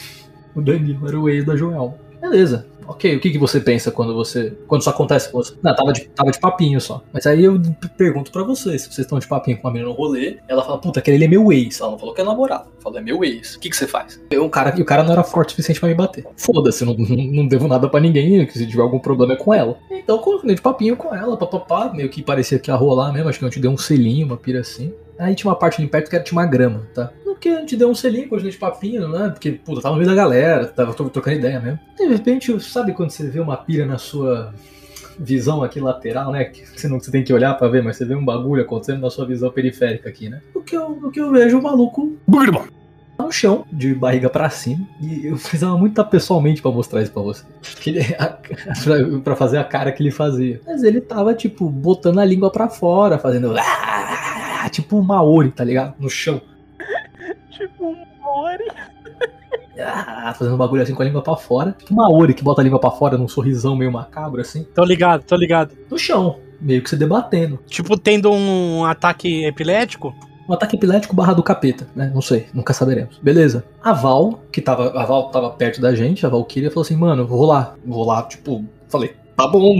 o 0.56 0.62
Danilo 0.62 1.06
era 1.06 1.20
o 1.20 1.28
ex 1.28 1.44
da 1.44 1.56
Joel. 1.56 1.94
Beleza. 2.20 2.66
Ok, 2.90 3.14
o 3.14 3.20
que, 3.20 3.30
que 3.30 3.38
você 3.38 3.60
pensa 3.60 3.92
quando 3.92 4.12
você. 4.12 4.52
Quando 4.66 4.80
isso 4.80 4.90
acontece 4.90 5.30
com 5.30 5.38
você? 5.38 5.54
Não, 5.62 5.72
tava 5.76 5.92
de, 5.92 6.08
tava 6.08 6.32
de 6.32 6.40
papinho 6.40 6.80
só. 6.80 7.00
Mas 7.12 7.24
aí 7.24 7.44
eu 7.44 7.60
pergunto 7.96 8.32
pra 8.32 8.42
vocês, 8.42 8.82
se 8.82 8.88
vocês 8.88 9.06
estão 9.06 9.20
de 9.20 9.28
papinho 9.28 9.56
com 9.58 9.68
uma 9.68 9.72
menina 9.72 9.88
no 9.88 9.96
rolê, 9.96 10.38
ela 10.48 10.64
fala, 10.64 10.76
puta, 10.78 10.98
aquele 10.98 11.24
é 11.24 11.28
meu 11.28 11.52
ex. 11.52 11.80
Ela 11.80 11.92
não 11.92 11.98
falou 11.98 12.12
que 12.12 12.20
é 12.20 12.24
namorado. 12.24 12.68
Falou, 12.80 12.98
é 12.98 13.02
meu 13.02 13.22
ex. 13.22 13.54
O 13.54 13.60
que, 13.60 13.70
que 13.70 13.76
você 13.76 13.86
faz? 13.86 14.20
Eu, 14.28 14.44
o 14.44 14.50
cara, 14.50 14.74
o 14.76 14.84
cara 14.84 15.04
não 15.04 15.12
era 15.12 15.22
forte 15.22 15.48
o 15.48 15.50
suficiente 15.52 15.78
pra 15.78 15.88
me 15.88 15.94
bater. 15.94 16.26
Foda-se, 16.36 16.84
não, 16.84 16.96
não, 16.96 17.46
devo 17.46 17.68
nada 17.68 17.88
pra 17.88 18.00
ninguém, 18.00 18.44
que 18.44 18.58
se 18.58 18.66
tiver 18.66 18.82
algum 18.82 18.98
problema 18.98 19.34
é 19.34 19.36
com 19.36 19.54
ela. 19.54 19.78
Então 19.88 20.16
eu 20.16 20.22
continuei 20.22 20.56
de 20.56 20.62
papinho 20.62 20.96
com 20.96 21.14
ela, 21.14 21.36
papapá, 21.36 21.92
meio 21.94 22.08
que 22.08 22.24
parecia 22.24 22.58
que 22.58 22.72
ia 22.72 22.74
rolar 22.74 23.12
mesmo, 23.12 23.28
acho 23.28 23.38
que 23.38 23.44
eu 23.44 23.50
te 23.50 23.60
dei 23.60 23.70
um 23.70 23.78
selinho, 23.78 24.26
uma 24.26 24.36
pira 24.36 24.60
assim. 24.60 24.92
Aí 25.20 25.34
tinha 25.34 25.50
uma 25.50 25.56
parte 25.56 25.80
ali 25.80 25.88
perto 25.88 26.08
que 26.08 26.16
era, 26.16 26.24
tinha 26.24 26.40
uma 26.40 26.46
grama, 26.46 26.88
tá? 26.94 27.12
Porque 27.40 27.48
a 27.48 27.60
gente 27.60 27.74
deu 27.74 27.88
um 27.88 27.94
selinho, 27.94 28.28
continuei 28.28 28.52
de 28.52 28.58
papinho, 28.58 29.08
né? 29.08 29.30
Porque, 29.30 29.52
puta, 29.52 29.80
tava 29.80 29.94
no 29.94 30.02
meio 30.02 30.10
da 30.10 30.14
galera, 30.14 30.66
tava 30.66 30.92
tro- 30.92 31.08
trocando 31.08 31.38
ideia 31.38 31.58
mesmo. 31.58 31.78
De 31.96 32.04
repente, 32.06 32.60
sabe 32.60 32.92
quando 32.92 33.08
você 33.08 33.26
vê 33.28 33.40
uma 33.40 33.56
pira 33.56 33.86
na 33.86 33.96
sua 33.96 34.52
visão 35.18 35.62
aqui 35.62 35.80
lateral, 35.80 36.32
né? 36.32 36.44
Que 36.44 36.66
você 36.66 36.86
não 36.86 37.00
você 37.00 37.10
tem 37.10 37.24
que 37.24 37.32
olhar 37.32 37.54
pra 37.54 37.66
ver, 37.68 37.82
mas 37.82 37.96
você 37.96 38.04
vê 38.04 38.14
um 38.14 38.22
bagulho 38.22 38.62
acontecendo 38.62 39.00
na 39.00 39.08
sua 39.08 39.24
visão 39.26 39.50
periférica 39.50 40.06
aqui, 40.10 40.28
né? 40.28 40.42
O 40.54 40.60
que 40.60 40.76
eu, 40.76 40.90
o 41.02 41.10
que 41.10 41.18
eu 41.18 41.30
vejo 41.30 41.58
o 41.58 41.62
maluco 41.62 42.14
Bugrebom! 42.26 42.64
no 43.18 43.32
chão, 43.32 43.64
de 43.72 43.94
barriga 43.94 44.28
pra 44.28 44.50
cima. 44.50 44.86
E 45.00 45.26
eu 45.26 45.36
precisava 45.36 45.78
muito 45.78 45.92
estar 45.92 46.04
pessoalmente 46.04 46.60
pra 46.60 46.70
mostrar 46.70 47.00
isso 47.02 47.12
pra 47.12 47.22
você. 47.22 47.42
Que 47.80 47.88
ele- 47.90 48.16
a- 48.18 48.36
pra, 48.84 49.20
pra 49.24 49.36
fazer 49.36 49.56
a 49.56 49.64
cara 49.64 49.92
que 49.92 50.02
ele 50.02 50.10
fazia. 50.10 50.60
Mas 50.66 50.82
ele 50.82 51.00
tava, 51.00 51.32
tipo, 51.32 51.70
botando 51.70 52.18
a 52.18 52.24
língua 52.24 52.50
pra 52.50 52.68
fora, 52.68 53.18
fazendo. 53.18 53.54
"Ah", 53.58 54.68
Tipo 54.70 54.98
um 54.98 55.02
Maori, 55.02 55.50
tá 55.50 55.64
ligado? 55.64 55.94
No 55.98 56.08
chão. 56.10 56.40
Tipo 57.50 57.88
um 57.88 58.04
Mori. 58.22 58.64
Ah, 59.78 60.34
Fazendo 60.36 60.54
um 60.54 60.58
bagulho 60.58 60.82
assim 60.82 60.94
com 60.94 61.02
a 61.02 61.04
língua 61.04 61.22
pra 61.22 61.36
fora. 61.36 61.74
Tipo 61.78 61.92
um 61.92 61.96
Maori 61.96 62.34
que 62.34 62.42
bota 62.42 62.60
a 62.60 62.64
língua 62.64 62.78
pra 62.78 62.90
fora 62.90 63.16
num 63.18 63.28
sorrisão 63.28 63.74
meio 63.76 63.90
macabro 63.92 64.40
assim. 64.40 64.64
Tô 64.74 64.84
ligado, 64.84 65.24
tô 65.24 65.36
ligado. 65.36 65.76
No 65.90 65.98
chão. 65.98 66.38
Meio 66.60 66.82
que 66.82 66.90
se 66.90 66.96
debatendo. 66.96 67.58
Tipo, 67.66 67.96
tendo 67.98 68.30
um 68.30 68.84
ataque 68.84 69.44
epilético. 69.44 70.14
Um 70.48 70.52
ataque 70.52 70.76
epilético 70.76 71.14
barra 71.14 71.32
do 71.32 71.42
capeta, 71.42 71.88
né? 71.94 72.10
Não 72.12 72.20
sei, 72.20 72.48
nunca 72.52 72.72
saberemos. 72.72 73.18
Beleza. 73.22 73.64
A 73.82 73.92
Val, 73.92 74.42
que 74.52 74.60
tava. 74.60 74.90
A 74.90 75.04
Val 75.06 75.30
tava 75.30 75.48
perto 75.50 75.80
da 75.80 75.94
gente, 75.94 76.26
a 76.26 76.28
Valkyria 76.28 76.70
falou 76.70 76.82
assim, 76.82 76.96
mano, 76.96 77.26
vou 77.26 77.46
lá. 77.46 77.74
Vou 77.84 78.04
lá, 78.04 78.22
tipo, 78.24 78.64
falei, 78.88 79.14
tá 79.36 79.46
bom. 79.46 79.78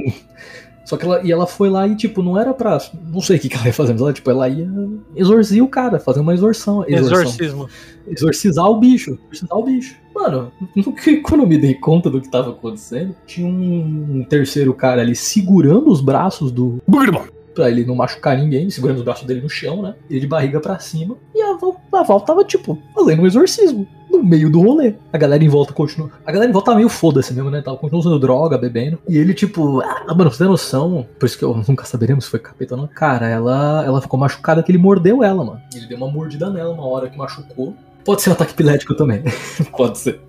Só 0.90 0.96
que 0.96 1.05
ela, 1.07 1.22
e 1.24 1.31
ela 1.31 1.46
foi 1.46 1.70
lá 1.70 1.87
e, 1.87 1.94
tipo, 1.94 2.20
não 2.20 2.37
era 2.37 2.53
pra. 2.53 2.79
Não 3.12 3.20
sei 3.20 3.37
o 3.37 3.40
que, 3.40 3.48
que 3.48 3.55
ela 3.57 3.66
ia 3.66 3.72
fazer, 3.72 3.92
mas 3.92 4.03
ela, 4.03 4.12
tipo, 4.12 4.29
ela 4.29 4.48
ia 4.48 4.68
exorcir 5.14 5.62
o 5.62 5.68
cara, 5.68 6.00
fazer 6.00 6.18
uma 6.18 6.35
exorção. 6.35 6.85
exorção. 6.88 7.20
Exorcismo. 7.22 7.68
Exorcizar 8.09 8.66
o 8.66 8.81
bicho. 8.81 9.16
Exorcizar 9.31 9.57
o 9.57 9.62
bicho. 9.62 9.94
Mano, 10.12 10.50
no 10.74 10.92
que- 10.92 11.18
quando 11.18 11.42
eu 11.42 11.46
me 11.46 11.57
dei 11.57 11.74
conta 11.74 12.11
do 12.11 12.20
que 12.20 12.29
tava 12.29 12.50
acontecendo, 12.50 13.14
tinha 13.24 13.46
um 13.46 14.26
terceiro 14.29 14.74
cara 14.74 15.00
ali 15.00 15.14
segurando 15.14 15.92
os 15.92 16.00
braços 16.00 16.50
do, 16.50 16.79
Bugrebom! 16.88 17.24
Pra 17.54 17.70
ele 17.70 17.84
não 17.84 17.94
machucar 17.94 18.36
ninguém, 18.36 18.70
segurando 18.70 18.98
os 18.98 19.04
braços 19.04 19.26
dele 19.26 19.40
no 19.40 19.48
chão, 19.48 19.82
né? 19.82 19.94
Ele 20.08 20.20
de 20.20 20.26
barriga 20.26 20.60
pra 20.60 20.78
cima. 20.78 21.16
E 21.34 21.42
a 21.42 21.54
Val, 21.54 21.80
a 21.92 22.02
Val 22.02 22.20
tava, 22.20 22.44
tipo, 22.44 22.78
fazendo 22.94 23.22
um 23.22 23.26
exorcismo. 23.26 23.86
No 24.10 24.24
meio 24.24 24.50
do 24.50 24.60
rolê. 24.60 24.94
A 25.12 25.18
galera 25.18 25.44
em 25.44 25.48
volta 25.48 25.72
continua. 25.72 26.10
A 26.26 26.32
galera 26.32 26.50
em 26.50 26.52
volta 26.52 26.66
tava 26.66 26.78
meio 26.78 26.88
foda-se 26.88 27.32
mesmo, 27.32 27.48
né? 27.48 27.62
Tava 27.62 27.76
continuando 27.76 28.08
usando 28.08 28.20
droga, 28.20 28.58
bebendo. 28.58 28.98
E 29.08 29.16
ele, 29.16 29.32
tipo, 29.32 29.80
ah, 29.82 30.12
mano, 30.14 30.32
você 30.32 30.38
tem 30.38 30.48
noção? 30.48 31.06
Por 31.18 31.26
isso 31.26 31.38
que 31.38 31.44
eu 31.44 31.54
nunca 31.68 31.84
saberemos 31.84 32.24
se 32.24 32.30
foi 32.30 32.40
capeta 32.40 32.74
ou 32.74 32.80
não. 32.80 32.88
Cara, 32.88 33.28
ela, 33.28 33.84
ela 33.86 34.00
ficou 34.00 34.18
machucada 34.18 34.62
que 34.62 34.70
ele 34.72 34.78
mordeu 34.78 35.22
ela, 35.22 35.44
mano. 35.44 35.60
Ele 35.74 35.86
deu 35.86 35.96
uma 35.96 36.10
mordida 36.10 36.50
nela 36.50 36.72
uma 36.72 36.86
hora 36.86 37.08
que 37.08 37.16
machucou. 37.16 37.74
Pode 38.04 38.22
ser 38.22 38.30
um 38.30 38.32
ataque 38.32 38.52
epilético 38.52 38.94
também. 38.94 39.22
Pode 39.76 39.98
ser. 39.98 40.20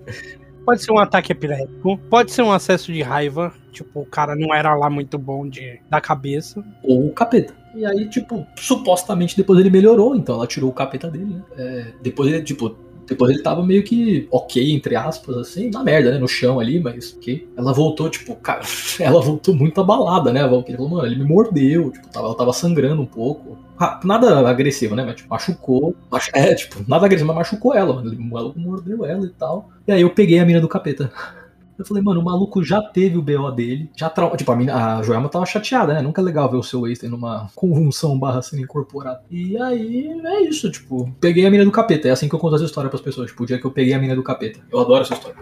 Pode 0.64 0.82
ser 0.82 0.92
um 0.92 0.98
ataque 0.98 1.32
epilético. 1.32 1.98
Pode 2.08 2.32
ser 2.32 2.42
um 2.42 2.52
acesso 2.52 2.92
de 2.92 3.02
raiva. 3.02 3.52
Tipo, 3.72 4.00
o 4.00 4.06
cara 4.06 4.36
não 4.36 4.54
era 4.54 4.74
lá 4.74 4.88
muito 4.88 5.18
bom 5.18 5.48
de, 5.48 5.80
da 5.90 6.00
cabeça. 6.00 6.62
Ou 6.82 7.08
o 7.08 7.12
capeta. 7.12 7.54
E 7.74 7.86
aí, 7.86 8.08
tipo, 8.08 8.46
supostamente 8.56 9.36
depois 9.36 9.58
ele 9.58 9.70
melhorou, 9.70 10.14
então 10.14 10.34
ela 10.34 10.46
tirou 10.46 10.70
o 10.70 10.74
capeta 10.74 11.10
dele, 11.10 11.24
né? 11.24 11.42
É, 11.56 11.86
depois 12.02 12.30
ele, 12.30 12.42
tipo, 12.42 12.76
depois 13.06 13.30
ele 13.30 13.42
tava 13.42 13.64
meio 13.64 13.82
que 13.82 14.26
ok, 14.30 14.72
entre 14.72 14.96
aspas, 14.96 15.36
assim, 15.36 15.70
na 15.70 15.82
merda, 15.82 16.12
né? 16.12 16.18
No 16.18 16.28
chão 16.28 16.60
ali, 16.60 16.80
mas 16.80 17.14
ok. 17.16 17.48
Ela 17.56 17.72
voltou, 17.72 18.08
tipo, 18.08 18.34
cara, 18.36 18.62
ela 19.00 19.20
voltou 19.20 19.54
muito 19.54 19.80
abalada, 19.80 20.32
né? 20.32 20.42
A 20.42 20.46
Valkyria 20.46 20.76
falou, 20.76 20.92
mano, 20.92 21.06
ele 21.06 21.16
me 21.16 21.24
mordeu, 21.24 21.90
tipo, 21.90 22.08
tava, 22.08 22.26
ela 22.26 22.36
tava 22.36 22.52
sangrando 22.52 23.02
um 23.02 23.06
pouco. 23.06 23.58
Ah, 23.78 24.00
Nada 24.04 24.48
agressivo, 24.48 24.94
né? 24.94 25.04
Mas, 25.04 25.16
tipo, 25.16 25.28
machucou. 25.28 25.94
Machu... 26.10 26.30
É, 26.34 26.54
tipo, 26.54 26.84
nada 26.88 27.06
agressivo, 27.06 27.28
mas 27.28 27.36
machucou 27.36 27.74
ela, 27.74 27.94
mano. 27.94 28.12
Ele 28.12 28.30
ela 28.32 28.52
mordeu 28.56 29.04
ela 29.04 29.26
e 29.26 29.30
tal. 29.30 29.68
E 29.86 29.92
aí 29.92 30.00
eu 30.00 30.10
peguei 30.10 30.38
a 30.38 30.44
mina 30.44 30.60
do 30.60 30.68
capeta. 30.68 31.12
Eu 31.78 31.84
falei, 31.84 32.02
mano, 32.02 32.20
o 32.20 32.24
maluco 32.24 32.62
já 32.62 32.80
teve 32.80 33.16
o 33.16 33.22
BO 33.22 33.50
dele, 33.50 33.90
já 33.96 34.08
trau... 34.10 34.36
Tipo, 34.36 34.52
a, 34.52 34.56
mina, 34.56 34.98
a 34.98 35.02
Joelma 35.02 35.28
tava 35.28 35.46
chateada, 35.46 35.94
né? 35.94 36.02
Nunca 36.02 36.20
é 36.20 36.24
legal 36.24 36.50
ver 36.50 36.56
o 36.56 36.62
seu 36.62 36.86
ex 36.86 36.98
tendo 36.98 37.16
uma 37.16 37.50
convulsão 37.54 38.18
barra 38.18 38.42
sendo 38.42 38.62
incorporado. 38.62 39.20
E 39.30 39.56
aí, 39.56 40.08
é 40.24 40.40
isso, 40.42 40.70
tipo, 40.70 41.10
peguei 41.20 41.46
a 41.46 41.50
mina 41.50 41.64
do 41.64 41.72
capeta. 41.72 42.08
É 42.08 42.10
assim 42.10 42.28
que 42.28 42.34
eu 42.34 42.38
conto 42.38 42.56
essa 42.56 42.64
história 42.64 42.90
pras 42.90 43.02
pessoas. 43.02 43.30
Tipo, 43.30 43.42
o 43.42 43.46
dia 43.46 43.58
que 43.58 43.64
eu 43.64 43.70
peguei 43.70 43.94
a 43.94 43.98
mina 43.98 44.14
do 44.14 44.22
capeta. 44.22 44.60
Eu 44.70 44.80
adoro 44.80 45.02
essa 45.02 45.14
história. 45.14 45.36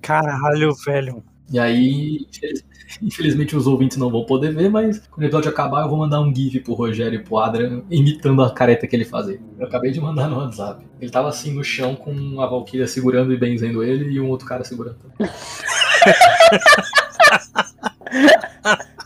Caralho, 0.00 0.74
velho. 0.84 1.22
E 1.52 1.58
aí, 1.58 2.26
infeliz- 2.28 2.64
infelizmente 3.02 3.54
os 3.54 3.66
ouvintes 3.66 3.96
não 3.98 4.10
vão 4.10 4.24
poder 4.24 4.54
ver, 4.54 4.70
mas 4.70 4.98
quando 5.10 5.22
o 5.22 5.26
episódio 5.26 5.50
acabar 5.50 5.82
eu 5.82 5.88
vou 5.88 5.98
mandar 5.98 6.20
um 6.20 6.34
gif 6.34 6.58
pro 6.60 6.72
Rogério 6.74 7.20
e 7.20 7.22
pro 7.22 7.38
Adrian 7.38 7.82
imitando 7.90 8.42
a 8.42 8.52
careta 8.52 8.86
que 8.86 8.96
ele 8.96 9.04
fazia. 9.04 9.38
Eu 9.58 9.66
acabei 9.66 9.90
de 9.90 10.00
mandar 10.00 10.28
no 10.28 10.38
WhatsApp. 10.38 10.84
Ele 11.00 11.10
tava 11.10 11.28
assim 11.28 11.52
no 11.52 11.62
chão 11.62 11.94
com 11.94 12.40
a 12.40 12.46
Valkyria 12.46 12.86
segurando 12.86 13.32
e 13.32 13.36
benzendo 13.36 13.84
ele 13.84 14.12
e 14.14 14.20
um 14.20 14.28
outro 14.28 14.46
cara 14.46 14.64
segurando. 14.64 14.96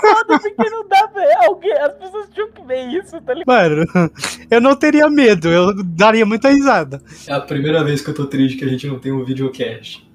Foda 0.00 0.38
porque 0.40 0.70
não 0.70 0.88
dá 0.88 1.08
pra. 1.08 1.46
Alguém, 1.46 1.72
as 1.72 1.92
pessoas 1.94 2.28
tinham 2.32 2.50
que 2.50 2.62
ver 2.66 2.86
isso, 2.88 3.20
tá 3.20 3.34
ligado? 3.34 3.46
Mano, 3.46 4.10
eu 4.50 4.60
não 4.60 4.76
teria 4.76 5.08
medo, 5.08 5.48
eu 5.48 5.82
daria 5.84 6.26
muita 6.26 6.50
risada. 6.50 7.02
É 7.26 7.32
a 7.32 7.40
primeira 7.40 7.84
vez 7.84 8.00
que 8.00 8.10
eu 8.10 8.14
tô 8.14 8.26
triste 8.26 8.58
que 8.58 8.64
a 8.64 8.68
gente 8.68 8.86
não 8.86 8.98
tem 8.98 9.12
um 9.12 9.24
videocast. 9.24 10.09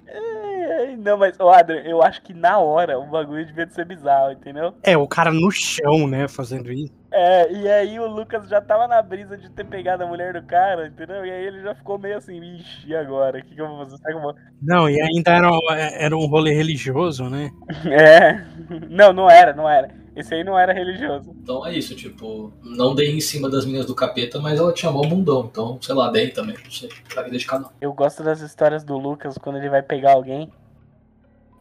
Ai, 0.76 0.96
Não, 0.98 1.18
mas, 1.18 1.40
ô 1.40 1.50
Adrian, 1.50 1.82
eu 1.82 2.02
acho 2.02 2.22
que 2.22 2.34
na 2.34 2.60
hora 2.60 3.00
o 3.00 3.06
bagulho 3.06 3.46
devia 3.46 3.68
ser 3.70 3.86
bizarro, 3.86 4.32
entendeu? 4.32 4.74
É, 4.84 4.98
o 4.98 5.08
cara 5.08 5.32
no 5.32 5.52
chão, 5.52 6.08
né, 6.08 6.28
fazendo 6.28 6.72
isso. 6.72 6.94
É, 7.12 7.52
e 7.52 7.70
aí 7.70 8.00
o 8.00 8.08
Lucas 8.08 8.50
já 8.50 8.60
tava 8.60 8.88
na 8.88 9.02
brisa 9.02 9.38
de 9.38 9.50
ter 9.50 9.66
pegado 9.66 10.04
a 10.04 10.08
mulher 10.08 10.34
do 10.34 10.46
cara, 10.46 10.88
entendeu? 10.88 11.26
E 11.26 11.32
aí 11.32 11.46
ele 11.46 11.62
já 11.62 11.74
ficou 11.74 11.98
meio 11.98 12.18
assim, 12.18 12.38
ixi, 12.42 12.90
e 12.90 12.96
agora? 12.96 13.40
O 13.40 13.44
que, 13.44 13.56
que 13.56 13.62
eu 13.62 13.68
vou 13.68 13.78
fazer? 13.78 13.98
Será 13.98 14.10
que 14.12 14.18
eu 14.18 14.22
vou... 14.22 14.36
Não, 14.62 14.90
e 14.90 15.00
ainda 15.02 15.32
era, 15.32 15.50
era 15.98 16.18
um 16.18 16.26
rolê 16.26 16.54
religioso, 16.54 17.30
né? 17.30 17.52
É. 17.86 18.44
Não, 18.90 19.14
não 19.14 19.30
era, 19.30 19.54
não 19.54 19.70
era. 19.70 19.90
Esse 20.16 20.34
aí 20.34 20.44
não 20.44 20.58
era 20.58 20.74
religioso. 20.74 21.36
Então 21.42 21.66
é 21.66 21.74
isso, 21.74 21.94
tipo, 21.94 22.54
não 22.64 22.96
dei 22.96 23.12
em 23.12 23.20
cima 23.20 23.50
das 23.50 23.66
minas 23.66 23.86
do 23.86 23.94
capeta, 23.94 24.40
mas 24.40 24.60
ela 24.60 24.74
tinha 24.74 24.92
mó 24.92 25.02
bundão, 25.02 25.50
então, 25.52 25.78
sei 25.82 25.94
lá, 25.94 26.10
dei 26.10 26.30
também, 26.30 26.56
não 26.64 26.72
sei, 26.72 26.90
pra 27.14 27.24
vida 27.24 27.38
de 27.38 27.46
cada 27.46 27.68
um. 27.68 27.70
Eu 27.82 27.94
gosto 27.94 28.24
das 28.24 28.40
histórias 28.40 28.84
do 28.84 28.98
Lucas 28.98 29.38
quando 29.38 29.58
ele 29.58 29.70
vai 29.70 29.82
pegar 29.82 30.14
alguém. 30.14 30.50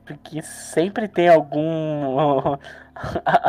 Porque 0.05 0.43
sempre 0.43 1.09
tem 1.09 1.29
algum. 1.29 2.57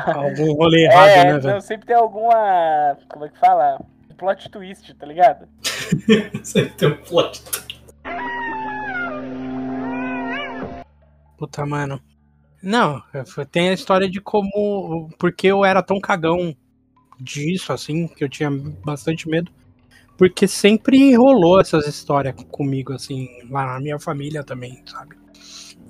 Algum 0.08 0.54
rolê 0.54 0.86
errado, 0.86 1.08
é, 1.10 1.24
né, 1.26 1.34
não, 1.34 1.42
velho? 1.42 1.62
sempre 1.62 1.86
tem 1.86 1.96
alguma. 1.96 2.98
Como 3.08 3.26
é 3.26 3.30
que 3.30 3.38
fala? 3.38 3.80
Plot 4.18 4.50
twist, 4.50 4.92
tá 4.96 5.06
ligado? 5.06 5.48
Sempre 6.42 6.74
tem 6.74 6.88
um 6.88 6.98
plot. 6.98 7.44
Puta, 11.38 11.64
mano. 11.66 12.02
Não, 12.64 13.04
tem 13.52 13.70
a 13.70 13.74
história 13.74 14.10
de 14.10 14.20
como. 14.20 15.12
Porque 15.20 15.46
eu 15.46 15.64
era 15.64 15.84
tão 15.84 16.00
cagão 16.00 16.56
disso, 17.20 17.72
assim, 17.72 18.08
que 18.08 18.24
eu 18.24 18.30
tinha 18.30 18.50
bastante 18.84 19.30
medo. 19.30 19.52
Porque 20.18 20.48
sempre 20.48 21.14
rolou 21.16 21.60
essas 21.60 21.88
histórias 21.88 22.34
comigo, 22.50 22.94
assim, 22.94 23.28
lá 23.50 23.74
na 23.74 23.80
minha 23.80 24.00
família 24.00 24.44
também, 24.44 24.82
sabe? 24.86 25.25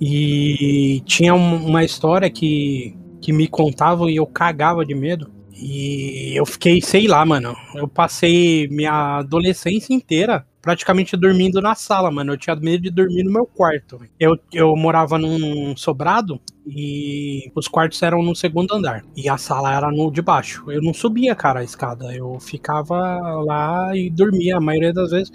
E 0.00 1.00
tinha 1.06 1.34
um- 1.34 1.66
uma 1.66 1.84
história 1.84 2.28
que, 2.30 2.94
que 3.20 3.32
me 3.32 3.46
contavam 3.48 4.08
e 4.10 4.16
eu 4.16 4.26
cagava 4.26 4.84
de 4.84 4.94
medo. 4.94 5.30
E 5.58 6.32
eu 6.36 6.44
fiquei, 6.44 6.82
sei 6.82 7.06
lá, 7.08 7.24
mano. 7.24 7.54
Eu 7.74 7.88
passei 7.88 8.68
minha 8.68 9.18
adolescência 9.18 9.94
inteira 9.94 10.46
praticamente 10.60 11.16
dormindo 11.16 11.62
na 11.62 11.74
sala, 11.74 12.10
mano. 12.10 12.32
Eu 12.32 12.36
tinha 12.36 12.54
medo 12.56 12.82
de 12.82 12.90
dormir 12.90 13.22
no 13.22 13.32
meu 13.32 13.46
quarto. 13.46 13.98
Eu, 14.20 14.36
eu 14.52 14.76
morava 14.76 15.16
num 15.16 15.74
sobrado 15.76 16.38
e 16.66 17.50
os 17.54 17.68
quartos 17.68 18.02
eram 18.02 18.22
no 18.22 18.34
segundo 18.34 18.74
andar. 18.74 19.02
E 19.16 19.28
a 19.28 19.38
sala 19.38 19.72
era 19.74 19.90
no 19.90 20.10
de 20.10 20.20
baixo. 20.20 20.70
Eu 20.70 20.82
não 20.82 20.92
subia, 20.92 21.34
cara, 21.34 21.60
a 21.60 21.64
escada. 21.64 22.14
Eu 22.14 22.38
ficava 22.40 22.96
lá 23.42 23.96
e 23.96 24.10
dormia 24.10 24.56
a 24.56 24.60
maioria 24.60 24.92
das 24.92 25.10
vezes. 25.10 25.30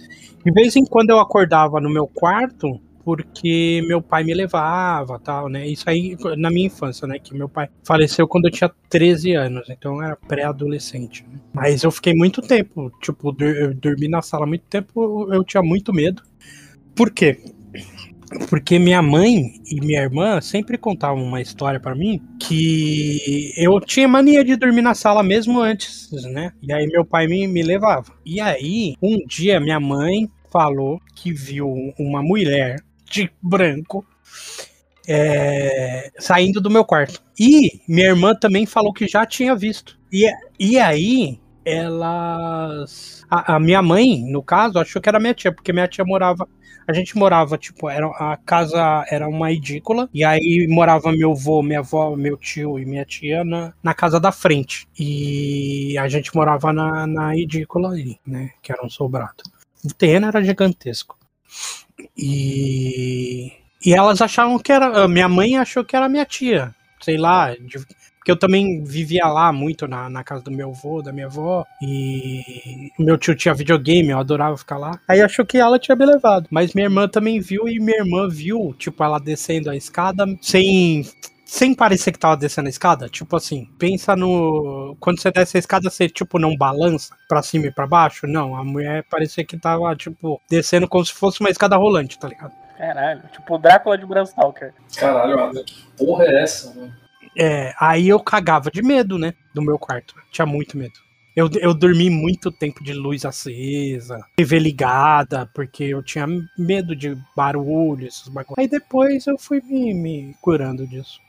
De 0.46 0.52
vez 0.52 0.76
em 0.76 0.86
quando 0.86 1.10
eu 1.10 1.20
acordava 1.20 1.80
no 1.80 1.90
meu 1.90 2.06
quarto 2.08 2.80
porque 3.04 3.82
meu 3.88 4.02
pai 4.02 4.24
me 4.24 4.34
levava 4.34 5.20
tal, 5.20 5.50
né? 5.50 5.68
Isso 5.68 5.90
aí 5.90 6.16
na 6.38 6.50
minha 6.50 6.68
infância, 6.68 7.08
né? 7.08 7.20
Que 7.20 7.34
meu 7.34 7.50
pai 7.50 7.70
faleceu 7.86 8.28
quando 8.28 8.46
eu 8.46 8.52
tinha 8.52 8.72
13 8.90 9.34
anos, 9.34 9.70
então 9.70 9.96
eu 9.96 10.04
era 10.04 10.16
pré-adolescente. 10.16 11.24
né? 11.32 11.40
Mas 11.54 11.84
eu 11.84 11.92
fiquei 11.92 12.14
muito 12.14 12.42
tempo, 12.42 12.92
tipo, 13.02 13.36
eu 13.40 13.74
dormi 13.74 14.08
na 14.08 14.22
sala 14.22 14.46
muito 14.46 14.64
tempo, 14.70 15.32
eu 15.34 15.44
tinha 15.44 15.64
muito 15.64 15.94
medo. 15.94 16.22
Por 16.96 17.12
quê? 17.12 17.38
Porque 18.50 18.80
minha 18.80 19.02
mãe 19.02 19.52
e 19.70 19.82
minha 19.82 20.02
irmã 20.02 20.40
sempre 20.40 20.78
contavam 20.78 21.22
uma 21.22 21.42
história 21.42 21.80
pra 21.82 21.94
mim 21.94 22.22
que 22.40 23.52
eu 23.58 23.80
tinha 23.82 24.08
mania 24.08 24.44
de 24.44 24.56
dormir 24.56 24.82
na 24.82 24.94
sala 24.94 25.22
mesmo 25.22 25.60
antes, 25.60 26.10
né? 26.32 26.54
E 26.62 26.72
aí 26.72 26.88
meu 26.88 27.04
pai 27.04 27.28
me, 27.28 27.46
me 27.46 27.62
levava. 27.62 28.14
E 28.26 28.40
aí, 28.40 28.96
um 29.02 29.18
dia 29.28 29.60
minha 29.60 29.80
mãe 29.82 30.30
falou 30.50 31.00
que 31.16 31.34
viu 31.34 31.68
uma 32.00 32.22
mulher 32.24 32.78
de 33.12 33.32
branco 33.42 34.06
é, 35.08 36.12
saindo 36.20 36.62
do 36.62 36.70
meu 36.70 36.86
quarto. 36.86 37.22
E 37.40 37.82
minha 37.88 38.08
irmã 38.08 38.36
também 38.36 38.66
falou 38.66 38.94
que 38.94 39.08
já 39.08 39.26
tinha 39.26 39.56
visto. 39.56 40.00
E, 40.12 40.30
e 40.60 40.80
aí, 40.80 41.40
elas. 41.66 43.24
A, 43.30 43.56
a 43.56 43.60
minha 43.60 43.82
mãe, 43.82 44.24
no 44.30 44.44
caso, 44.44 44.80
achou 44.80 45.02
que 45.02 45.10
era 45.10 45.20
minha 45.20 45.34
tia, 45.34 45.52
porque 45.52 45.74
minha 45.74 45.88
tia 45.88 46.06
morava. 46.06 46.48
A 46.88 46.94
gente 46.94 47.16
morava, 47.16 47.58
tipo, 47.58 47.90
era, 47.90 48.08
a 48.08 48.36
casa 48.38 49.06
era 49.10 49.28
uma 49.28 49.52
edícula, 49.52 50.10
e 50.14 50.26
aí 50.26 50.68
morava 50.68 51.12
meu 51.12 51.32
avô, 51.32 51.62
minha 51.62 51.80
avó, 51.80 52.16
meu 52.16 52.36
tio 52.36 52.80
e 52.80 52.86
minha 52.86 53.06
tia 53.06 53.44
na, 53.44 53.72
na 53.84 53.94
casa 53.94 54.20
da 54.20 54.32
frente. 54.32 54.88
E 55.00 55.96
a 55.98 56.08
gente 56.10 56.36
morava 56.36 56.74
na, 56.74 57.06
na 57.06 57.38
edícula 57.38 57.94
aí, 57.94 58.18
né? 58.26 58.50
Que 58.62 58.72
era 58.72 58.84
um 58.84 58.90
sobrado. 58.90 59.44
O 59.86 59.94
terreno 59.94 60.28
era 60.28 60.44
gigantesco. 60.44 61.18
E, 62.18 63.52
e 63.86 63.94
elas 63.94 64.22
achavam 64.22 64.58
que 64.60 64.72
era. 64.72 65.08
Minha 65.08 65.28
mãe 65.30 65.58
achou 65.58 65.84
que 65.84 65.96
era 65.96 66.10
minha 66.10 66.26
tia. 66.26 66.74
Sei 67.02 67.18
lá. 67.18 67.54
de- 67.56 67.86
porque 68.22 68.32
eu 68.32 68.38
também 68.38 68.84
vivia 68.84 69.26
lá 69.26 69.52
muito 69.52 69.88
na, 69.88 70.08
na 70.08 70.24
casa 70.24 70.44
do 70.44 70.52
meu 70.52 70.70
avô, 70.70 71.02
da 71.02 71.12
minha 71.12 71.26
avó. 71.26 71.66
E 71.82 72.92
meu 73.00 73.18
tio 73.18 73.34
tinha 73.36 73.52
videogame, 73.52 74.10
eu 74.12 74.20
adorava 74.20 74.56
ficar 74.56 74.78
lá. 74.78 74.92
Aí 75.08 75.20
achou 75.22 75.44
que 75.44 75.58
ela 75.58 75.80
tinha 75.80 75.96
me 75.96 76.06
levado. 76.06 76.48
Mas 76.52 76.76
minha 76.76 76.86
irmã 76.86 77.08
também 77.08 77.40
viu 77.40 77.68
e 77.68 77.80
minha 77.80 77.98
irmã 77.98 78.30
viu, 78.30 78.76
tipo, 78.78 79.04
ela 79.04 79.18
descendo 79.18 79.72
a 79.72 79.76
escada 79.76 80.24
sem. 80.40 81.04
Sem 81.52 81.74
parecer 81.74 82.14
que 82.14 82.18
tava 82.18 82.38
descendo 82.38 82.68
a 82.68 82.70
escada, 82.70 83.10
tipo 83.10 83.36
assim, 83.36 83.66
pensa 83.78 84.16
no. 84.16 84.96
Quando 85.02 85.20
você 85.20 85.30
desce 85.30 85.58
a 85.58 85.60
escada, 85.60 85.90
você, 85.90 86.08
tipo, 86.08 86.40
não 86.40 86.56
balança 86.56 87.14
pra 87.28 87.44
cima 87.44 87.66
e 87.66 87.72
pra 87.72 87.86
baixo? 87.86 88.26
Não, 88.26 88.56
a 88.56 88.64
mulher 88.64 89.04
parecia 89.10 89.44
que 89.44 89.60
tava, 89.60 89.94
tipo, 89.94 90.42
descendo 90.50 90.88
como 90.88 91.06
se 91.06 91.12
fosse 91.12 91.42
uma 91.42 91.50
escada 91.50 91.76
rolante, 91.76 92.18
tá 92.18 92.30
ligado? 92.30 92.54
Caralho, 92.78 93.24
tipo 93.34 93.54
o 93.54 93.58
Drácula 93.58 93.98
de 93.98 94.06
Bram 94.06 94.26
Stoker. 94.26 94.74
Caralho, 94.98 95.52
que 95.66 95.86
porra 95.98 96.24
é 96.24 96.42
essa, 96.42 96.74
mano? 96.74 96.94
É, 97.38 97.74
aí 97.78 98.08
eu 98.08 98.22
cagava 98.22 98.72
de 98.72 98.82
medo, 98.82 99.18
né? 99.18 99.34
Do 99.54 99.62
meu 99.62 99.78
quarto. 99.78 100.16
Tinha 100.32 100.46
muito 100.46 100.78
medo. 100.78 100.98
Eu, 101.36 101.50
eu 101.60 101.74
dormi 101.74 102.10
muito 102.10 102.50
tempo 102.50 102.82
de 102.82 102.94
luz 102.94 103.26
acesa, 103.26 104.26
TV 104.38 104.58
ligada, 104.58 105.50
porque 105.54 105.84
eu 105.84 106.02
tinha 106.02 106.26
medo 106.58 106.96
de 106.96 107.14
barulho, 107.36 108.08
esses 108.08 108.30
bagulhos. 108.30 108.58
Aí 108.58 108.70
depois 108.70 109.28
eu 109.28 109.38
fui 109.38 109.62
me, 109.62 109.94
me 109.94 110.34
curando 110.40 110.88
disso. 110.88 111.20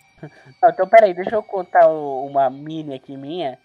Não, 0.63 0.71
então 0.71 0.89
peraí, 0.89 1.13
deixa 1.15 1.35
eu 1.35 1.43
contar 1.43 1.89
uma 1.89 2.49
mini 2.49 2.95
aqui 2.95 3.17
minha, 3.17 3.59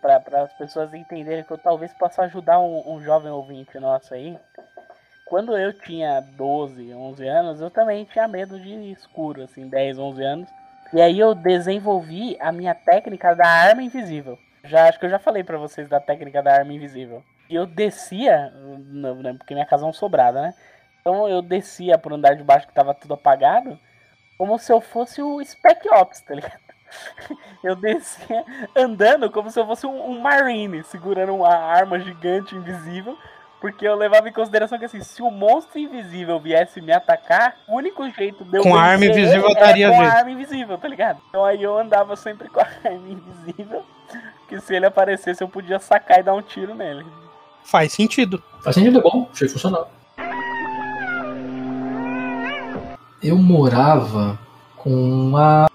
para 0.00 0.42
as 0.42 0.52
pessoas 0.54 0.92
entenderem 0.94 1.44
que 1.44 1.50
eu 1.50 1.58
talvez 1.58 1.92
possa 1.94 2.22
ajudar 2.22 2.60
um, 2.60 2.94
um 2.94 3.02
jovem 3.02 3.30
ouvinte 3.30 3.78
nosso 3.78 4.14
aí. 4.14 4.38
Quando 5.24 5.56
eu 5.56 5.72
tinha 5.72 6.20
12, 6.20 6.92
11 6.92 7.28
anos, 7.28 7.60
eu 7.60 7.70
também 7.70 8.04
tinha 8.04 8.28
medo 8.28 8.60
de 8.60 8.92
escuro, 8.92 9.42
assim, 9.42 9.68
10, 9.68 9.98
11 9.98 10.22
anos. 10.22 10.48
E 10.92 11.00
aí 11.00 11.18
eu 11.18 11.34
desenvolvi 11.34 12.36
a 12.38 12.52
minha 12.52 12.74
técnica 12.74 13.34
da 13.34 13.48
arma 13.48 13.82
invisível. 13.82 14.38
Já 14.64 14.88
acho 14.88 14.98
que 14.98 15.06
eu 15.06 15.10
já 15.10 15.18
falei 15.18 15.42
pra 15.42 15.58
vocês 15.58 15.88
da 15.88 15.98
técnica 15.98 16.42
da 16.42 16.54
arma 16.54 16.72
invisível. 16.72 17.22
E 17.48 17.54
eu 17.54 17.66
descia, 17.66 18.50
né, 18.50 19.34
porque 19.34 19.54
minha 19.54 19.66
casa 19.66 19.84
é 19.84 19.88
um 19.88 20.32
né? 20.32 20.54
Então 21.00 21.28
eu 21.28 21.42
descia 21.42 21.98
pro 21.98 22.14
andar 22.14 22.34
de 22.34 22.42
baixo 22.42 22.66
que 22.66 22.72
tava 22.72 22.94
tudo 22.94 23.14
apagado, 23.14 23.78
como 24.36 24.58
se 24.58 24.72
eu 24.72 24.80
fosse 24.80 25.22
o 25.22 25.44
Spec 25.44 25.88
Ops, 25.88 26.20
tá 26.20 26.34
ligado? 26.34 26.58
Eu 27.62 27.74
descia 27.74 28.44
andando 28.76 29.30
como 29.30 29.50
se 29.50 29.58
eu 29.58 29.66
fosse 29.66 29.84
um, 29.86 30.10
um 30.10 30.20
marine, 30.20 30.84
segurando 30.84 31.34
uma 31.34 31.48
arma 31.48 31.98
gigante 31.98 32.54
invisível. 32.54 33.18
Porque 33.60 33.88
eu 33.88 33.94
levava 33.94 34.28
em 34.28 34.32
consideração 34.32 34.78
que 34.78 34.84
assim, 34.84 35.00
se 35.00 35.22
o 35.22 35.30
monstro 35.30 35.78
invisível 35.78 36.38
viesse 36.38 36.82
me 36.82 36.92
atacar, 36.92 37.56
o 37.66 37.74
único 37.76 38.06
jeito 38.10 38.44
de 38.44 38.58
eu 38.58 38.62
Com 38.62 38.76
a 38.76 38.82
arma 38.82 39.06
invisível 39.06 39.46
ele 39.46 39.54
daria 39.54 39.86
era 39.86 39.94
com 39.96 40.02
jeito. 40.02 40.14
a 40.14 40.18
arma 40.18 40.30
invisível, 40.30 40.76
tá 40.78 40.86
ligado? 40.86 41.20
Então 41.30 41.42
aí 41.42 41.62
eu 41.62 41.78
andava 41.78 42.14
sempre 42.14 42.50
com 42.50 42.60
a 42.60 42.64
arma 42.84 43.08
invisível, 43.08 43.82
que 44.50 44.60
se 44.60 44.74
ele 44.74 44.84
aparecesse 44.84 45.42
eu 45.42 45.48
podia 45.48 45.78
sacar 45.78 46.20
e 46.20 46.22
dar 46.22 46.34
um 46.34 46.42
tiro 46.42 46.74
nele. 46.74 47.06
Faz 47.64 47.94
sentido. 47.94 48.42
Faz 48.62 48.74
sentido, 48.76 48.98
é 48.98 49.02
bom, 49.02 49.26
achei 49.32 49.48
funcional. 49.48 49.90
Eu 53.24 53.36
morava 53.36 54.38
com 54.76 55.32
a. 55.36 55.66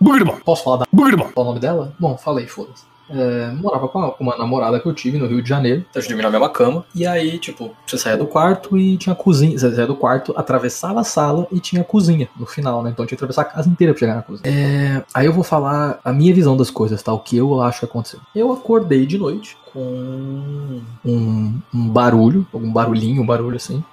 Posso 0.45 0.64
falar 0.64 0.78
da. 0.78 0.86
Qual 1.34 1.45
o 1.45 1.50
nome 1.50 1.60
dela? 1.60 1.91
Bom, 2.00 2.18
falei, 2.18 2.47
foda-se. 2.47 2.88
É, 3.12 3.50
morava 3.54 3.88
com, 3.88 4.04
a- 4.04 4.12
com 4.12 4.24
uma 4.24 4.38
namorada 4.38 4.80
que 4.80 4.86
eu 4.86 4.93
tive 4.93 5.18
no 5.18 5.26
Rio 5.26 5.41
de 5.41 5.50
Janeiro. 5.50 5.84
A 5.95 6.00
gente 6.00 6.10
dormia 6.10 6.26
na 6.26 6.30
mesma 6.30 6.47
cama. 6.47 6.86
E 6.93 7.08
aí, 7.08 7.39
tipo, 7.39 7.72
você 7.88 7.97
saía 7.97 8.16
do 8.16 8.28
quarto 8.28 8.78
e 8.78 8.97
tinha 8.97 9.16
cozinha. 9.16 9.58
Você 9.58 9.72
saía 9.74 9.88
do 9.88 9.95
quarto, 9.95 10.32
atravessava 10.38 11.00
a 11.00 11.04
sala 11.04 11.47
e 11.52 11.60
tinha 11.60 11.84
cozinha 11.84 12.30
no 12.39 12.45
final, 12.45 12.84
né? 12.84 12.91
Então 12.91 13.08
tinha 13.08 13.18
que 13.18 13.24
atravessar 13.24 13.41
a 13.41 13.45
casa 13.45 13.68
inteira 13.68 13.93
pra 13.93 14.00
chegar 14.00 14.16
na 14.16 14.22
cozinha. 14.22 14.43
É, 14.47 15.04
aí 15.12 15.26
eu 15.26 15.34
vou 15.34 15.43
falar 15.43 16.00
a 16.06 16.14
minha 16.14 16.32
visão 16.36 16.56
das 16.56 16.70
coisas, 16.70 17.02
tá? 17.02 17.12
O 17.12 17.18
que 17.20 17.36
eu 17.36 17.60
acho 17.64 17.80
que 17.80 17.86
aconteceu. 17.86 18.20
Eu 18.36 18.52
acordei 18.54 19.08
de 19.08 19.18
noite 19.18 19.58
com 19.74 20.82
um, 21.04 21.60
um 21.74 21.89
barulho, 21.89 22.45
algum 22.54 22.72
barulhinho, 22.72 23.24
um 23.24 23.26
barulho 23.26 23.56
assim. 23.56 23.84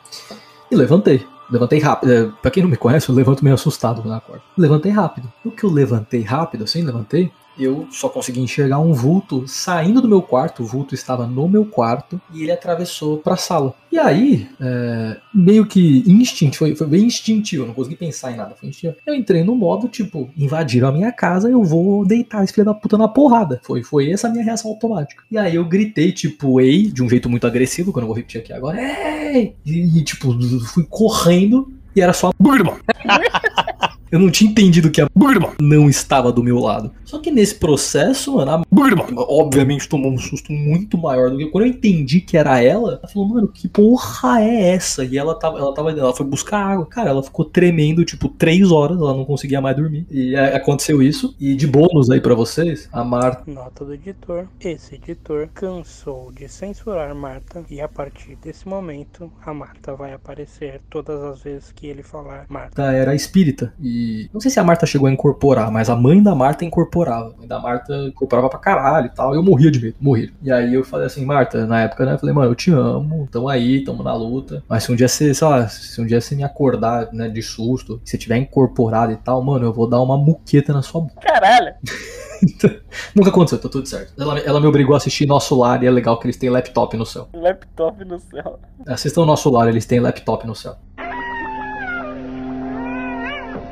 E 0.71 0.77
levantei. 0.77 1.27
Levantei 1.51 1.79
rápido. 1.79 2.13
É, 2.13 2.29
Pra 2.43 2.51
quem 2.51 2.63
não 2.63 2.71
me 2.71 2.77
conhece, 2.77 3.09
eu 3.09 3.15
levanto 3.15 3.45
meio 3.45 3.55
assustado 3.55 4.03
quando 4.03 4.15
acordo. 4.15 4.43
Levantei 4.57 4.91
rápido. 4.93 5.33
No 5.45 5.51
que 5.51 5.65
eu 5.65 5.71
levantei 5.71 6.23
rápido, 6.23 6.65
assim, 6.65 6.83
levantei, 6.83 7.31
eu 7.59 7.87
só 7.91 8.09
consegui 8.09 8.41
enxergar 8.41 8.79
um 8.79 8.93
vulto 8.93 9.47
saindo 9.47 10.01
do 10.01 10.09
meu 10.09 10.23
quarto. 10.23 10.63
O 10.63 10.67
vulto 10.67 10.95
estava 10.95 11.27
no 11.27 11.49
meu 11.49 11.65
quarto 11.65 12.21
e 12.33 12.43
ele 12.43 12.53
atravessou 12.53 13.19
pra 13.19 13.37
sala. 13.37 13.75
E 13.91 13.99
aí, 13.99 14.49
é, 14.61 15.17
meio 15.35 15.65
que 15.65 16.05
instinto, 16.07 16.59
foi, 16.59 16.77
foi 16.77 16.87
bem 16.87 17.05
instintivo, 17.05 17.63
eu 17.63 17.67
não 17.69 17.75
consegui 17.75 17.97
pensar 17.97 18.33
em 18.33 18.37
nada. 18.37 18.55
Foi 18.55 18.69
instintivo. 18.69 18.97
Eu 19.07 19.15
entrei 19.15 19.43
no 19.43 19.55
modo, 19.55 19.89
tipo, 19.89 20.29
invadiram 20.37 20.89
a 20.89 20.93
minha 20.93 21.11
casa, 21.13 21.49
eu 21.49 21.65
vou 21.65 22.05
deitar 22.05 22.45
esse 22.45 22.53
filho 22.53 22.67
da 22.67 22.75
puta 22.75 22.99
na 22.99 23.09
porrada. 23.09 23.61
Foi, 23.65 23.83
foi 23.83 24.11
essa 24.11 24.29
a 24.29 24.31
minha 24.31 24.45
reação 24.45 24.71
automática. 24.71 25.23
E 25.31 25.39
aí 25.39 25.55
eu 25.55 25.65
gritei, 25.65 26.13
tipo, 26.13 26.61
ei, 26.61 26.91
de 26.91 27.03
um 27.03 27.09
jeito 27.09 27.29
muito 27.31 27.47
agressivo, 27.47 27.93
que 27.93 27.99
eu 27.99 28.03
não 28.03 28.09
vou 28.09 28.17
repetir 28.17 28.41
aqui 28.41 28.53
agora, 28.53 28.79
ei! 28.81 29.55
E, 29.65 29.99
e, 29.99 30.05
tipo, 30.05 30.33
fui 30.67 30.85
correndo 30.89 31.73
e 31.95 32.01
era 32.03 32.13
só. 32.13 32.31
Eu 34.11 34.19
não 34.19 34.31
tinha 34.31 34.51
entendido 34.51 34.91
que 34.91 35.01
a 35.01 35.09
não 35.61 35.89
estava 35.89 36.33
do 36.33 36.43
meu 36.43 36.59
lado. 36.59 36.93
Só 37.05 37.19
que 37.19 37.31
nesse 37.31 37.55
processo, 37.55 38.35
mano, 38.35 38.51
a 38.51 38.63
obviamente 39.29 39.89
tomou 39.89 40.13
um 40.13 40.19
susto 40.19 40.53
muito 40.53 40.97
maior 40.97 41.31
do 41.31 41.39
que 41.39 41.47
quando 41.47 41.65
eu 41.65 41.71
entendi 41.71 42.21
que 42.21 42.37
era 42.37 42.61
ela. 42.61 42.99
Ela 43.01 43.09
falou, 43.09 43.29
mano, 43.29 43.49
que 43.49 43.69
porra 43.69 44.41
é 44.43 44.71
essa? 44.71 45.05
E 45.05 45.19
ela 45.19 45.35
tava, 45.35 45.59
ela 45.59 45.75
tava, 45.75 45.91
ela 45.91 46.15
foi 46.15 46.27
buscar 46.27 46.59
água. 46.59 46.87
Cara, 46.87 47.11
ela 47.11 47.23
ficou 47.23 47.45
tremendo 47.45 48.05
tipo 48.05 48.29
três 48.29 48.71
horas, 48.71 48.99
ela 48.99 49.15
não 49.15 49.25
conseguia 49.25 49.61
mais 49.61 49.77
dormir. 49.77 50.07
E 50.11 50.35
é, 50.35 50.57
aconteceu 50.57 51.03
isso. 51.03 51.35
E 51.39 51.55
de 51.55 51.67
bônus 51.67 52.11
aí 52.11 52.21
pra 52.21 52.35
vocês, 52.35 52.89
a 52.93 53.05
Marta 53.05 53.51
Nota 53.51 53.85
do 53.85 53.95
editor. 53.95 54.47
Esse 54.61 54.97
editor 54.97 55.49
cansou 55.55 56.33
de 56.33 56.49
censurar 56.49 57.15
Marta 57.15 57.65
e 57.71 57.81
a 57.81 57.89
partir 57.89 58.37
desse 58.37 58.69
momento 58.69 59.31
a 59.45 59.53
Marta 59.55 59.95
vai 59.95 60.13
aparecer 60.13 60.81
todas 60.91 61.23
as 61.23 61.43
vezes 61.43 61.73
que 61.73 61.87
ele 61.87 62.03
falar 62.03 62.47
Marta. 62.49 62.83
era 62.93 63.15
espírita. 63.15 63.73
E 63.81 63.97
não 64.33 64.41
sei 64.41 64.51
se 64.51 64.61
a 64.61 64.65
Marta 64.65 64.87
chegou 64.87 65.09
a 65.09 65.13
incorporar, 65.13 65.71
mas 65.71 65.89
a 65.89 65.97
mãe 65.97 66.23
da 66.23 66.35
Marta 66.35 66.65
incorporava. 66.65 67.35
A 67.35 67.39
mãe 67.39 67.47
da 67.47 67.59
Marta 67.59 67.95
incorporava 68.09 68.49
pra 68.49 68.59
caralho 68.59 69.07
e 69.07 69.15
tal. 69.15 69.35
Eu 69.35 69.43
morria 69.43 69.71
de 69.71 69.81
medo, 69.81 69.97
morria. 70.01 70.31
E 70.43 70.51
aí 70.51 70.75
eu 70.75 70.85
falei 70.85 71.07
assim, 71.07 71.25
Marta, 71.25 71.67
na 71.67 71.83
época, 71.83 72.05
né? 72.05 72.15
Eu 72.15 72.19
falei, 72.19 72.35
mano, 72.35 72.51
eu 72.51 72.55
te 72.55 72.71
amo, 72.71 73.29
tamo 73.31 73.49
aí, 73.49 73.85
tamo 73.85 74.03
na 74.03 74.15
luta. 74.15 74.63
Mas 74.69 74.85
se 74.85 74.93
um 74.93 74.97
dia 74.97 75.09
você, 75.09 75.33
sei 75.33 75.47
lá, 75.47 75.69
se 75.69 76.01
um 76.01 76.07
dia 76.07 76.21
você 76.21 76.35
me 76.35 76.45
acordar, 76.45 77.13
né, 77.13 77.29
de 77.29 77.43
susto, 77.43 78.01
se 78.05 78.13
você 78.13 78.19
tiver 78.19 78.37
incorporado 78.37 79.13
e 79.13 79.17
tal, 79.17 79.43
mano, 79.43 79.65
eu 79.65 79.73
vou 79.73 79.89
dar 79.89 80.01
uma 80.01 80.17
muqueta 80.17 80.73
na 80.73 80.83
sua 80.83 81.01
boca. 81.01 81.21
Caralho! 81.21 81.75
Nunca 83.15 83.31
aconteceu, 83.31 83.59
tá 83.59 83.69
tudo 83.69 83.87
certo. 83.87 84.13
Ela, 84.21 84.39
ela 84.41 84.61
me 84.61 84.67
obrigou 84.67 84.95
a 84.95 84.99
assistir 84.99 85.27
Nosso 85.27 85.55
Lar 85.55 85.83
e 85.83 85.87
é 85.87 85.91
legal 85.91 86.19
que 86.19 86.27
eles 86.27 86.37
têm 86.37 86.51
laptop 86.51 86.97
no 86.97 87.07
céu. 87.07 87.29
Laptop 87.35 88.05
no 88.05 88.19
céu. 88.19 88.59
Assistam 88.87 89.25
Nosso 89.25 89.51
Lar, 89.51 89.69
eles 89.69 89.87
têm 89.87 90.01
laptop 90.01 90.47
no 90.47 90.55
céu. 90.55 90.77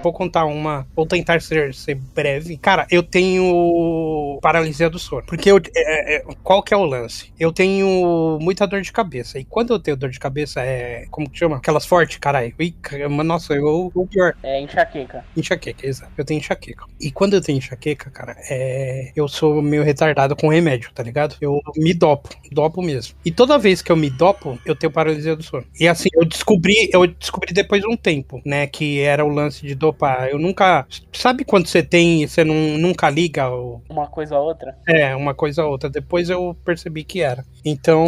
Vou 0.04 0.12
contar 0.12 0.44
uma, 0.44 0.86
vou 0.94 1.06
tentar 1.06 1.40
ser, 1.40 1.72
ser 1.72 1.94
breve. 1.94 2.58
Cara, 2.58 2.86
eu 2.90 3.02
tenho 3.02 4.38
paralisia 4.42 4.90
do 4.90 4.98
sono. 4.98 5.22
Porque 5.26 5.50
eu, 5.50 5.58
é, 5.74 6.16
é, 6.16 6.24
qual 6.42 6.62
que 6.62 6.74
é 6.74 6.76
o 6.76 6.84
lance? 6.84 7.32
Eu 7.40 7.50
tenho 7.50 8.38
muita 8.38 8.66
dor 8.66 8.82
de 8.82 8.92
cabeça. 8.92 9.38
E 9.38 9.46
quando 9.46 9.72
eu 9.72 9.78
tenho 9.78 9.96
dor 9.96 10.10
de 10.10 10.20
cabeça, 10.20 10.60
é. 10.60 11.06
Como 11.10 11.30
que 11.30 11.38
chama? 11.38 11.56
Aquelas 11.56 11.86
fortes, 11.86 12.18
caralho. 12.18 12.52
Ih, 12.60 12.74
Nossa, 13.24 13.54
eu. 13.54 13.90
O 13.94 14.06
pior. 14.06 14.36
É 14.42 14.60
enxaqueca. 14.60 15.24
Enxaqueca, 15.34 15.86
exato. 15.86 16.12
Eu 16.18 16.24
tenho 16.26 16.36
enxaqueca. 16.36 16.84
E 17.00 17.10
quando 17.10 17.32
eu 17.32 17.40
tenho 17.40 17.56
enxaqueca, 17.56 18.10
cara, 18.10 18.36
é. 18.50 19.10
Eu 19.16 19.26
sou 19.26 19.62
meio 19.62 19.82
retardado 19.82 20.36
com 20.36 20.48
remédio, 20.48 20.90
tá 20.94 21.02
ligado? 21.02 21.36
Eu 21.40 21.62
me 21.78 21.94
dopo, 21.94 22.28
dopo 22.52 22.82
mesmo. 22.82 23.14
E 23.24 23.30
toda 23.30 23.56
vez 23.56 23.80
que 23.80 23.90
eu 23.90 23.96
me 23.96 24.10
dopo, 24.10 24.58
eu 24.66 24.76
tenho 24.76 24.92
paralisia 24.92 25.34
do 25.34 25.42
sono. 25.42 25.64
E 25.80 25.88
assim, 25.88 26.10
eu 26.12 26.26
descobri, 26.26 26.90
eu 26.92 27.06
descobri 27.06 27.54
depois 27.54 27.80
de 27.80 27.88
um 27.88 27.96
tempo, 27.96 28.42
né? 28.44 28.66
Que 28.66 29.00
era 29.00 29.24
o 29.24 29.28
lance 29.28 29.66
de 29.66 29.74
dopar. 29.74 29.93
Eu 30.30 30.38
nunca. 30.38 30.86
Sabe 31.12 31.44
quando 31.44 31.66
você 31.66 31.82
tem 31.82 32.22
e 32.22 32.28
você 32.28 32.44
não, 32.44 32.54
nunca 32.78 33.08
liga? 33.10 33.48
Uma 33.88 34.06
coisa 34.06 34.36
a 34.36 34.40
outra. 34.40 34.76
É, 34.86 35.14
uma 35.14 35.34
coisa 35.34 35.64
ou 35.64 35.70
outra. 35.70 35.88
Depois 35.88 36.30
eu 36.30 36.56
percebi 36.64 37.04
que 37.04 37.20
era. 37.20 37.44
Então, 37.64 38.06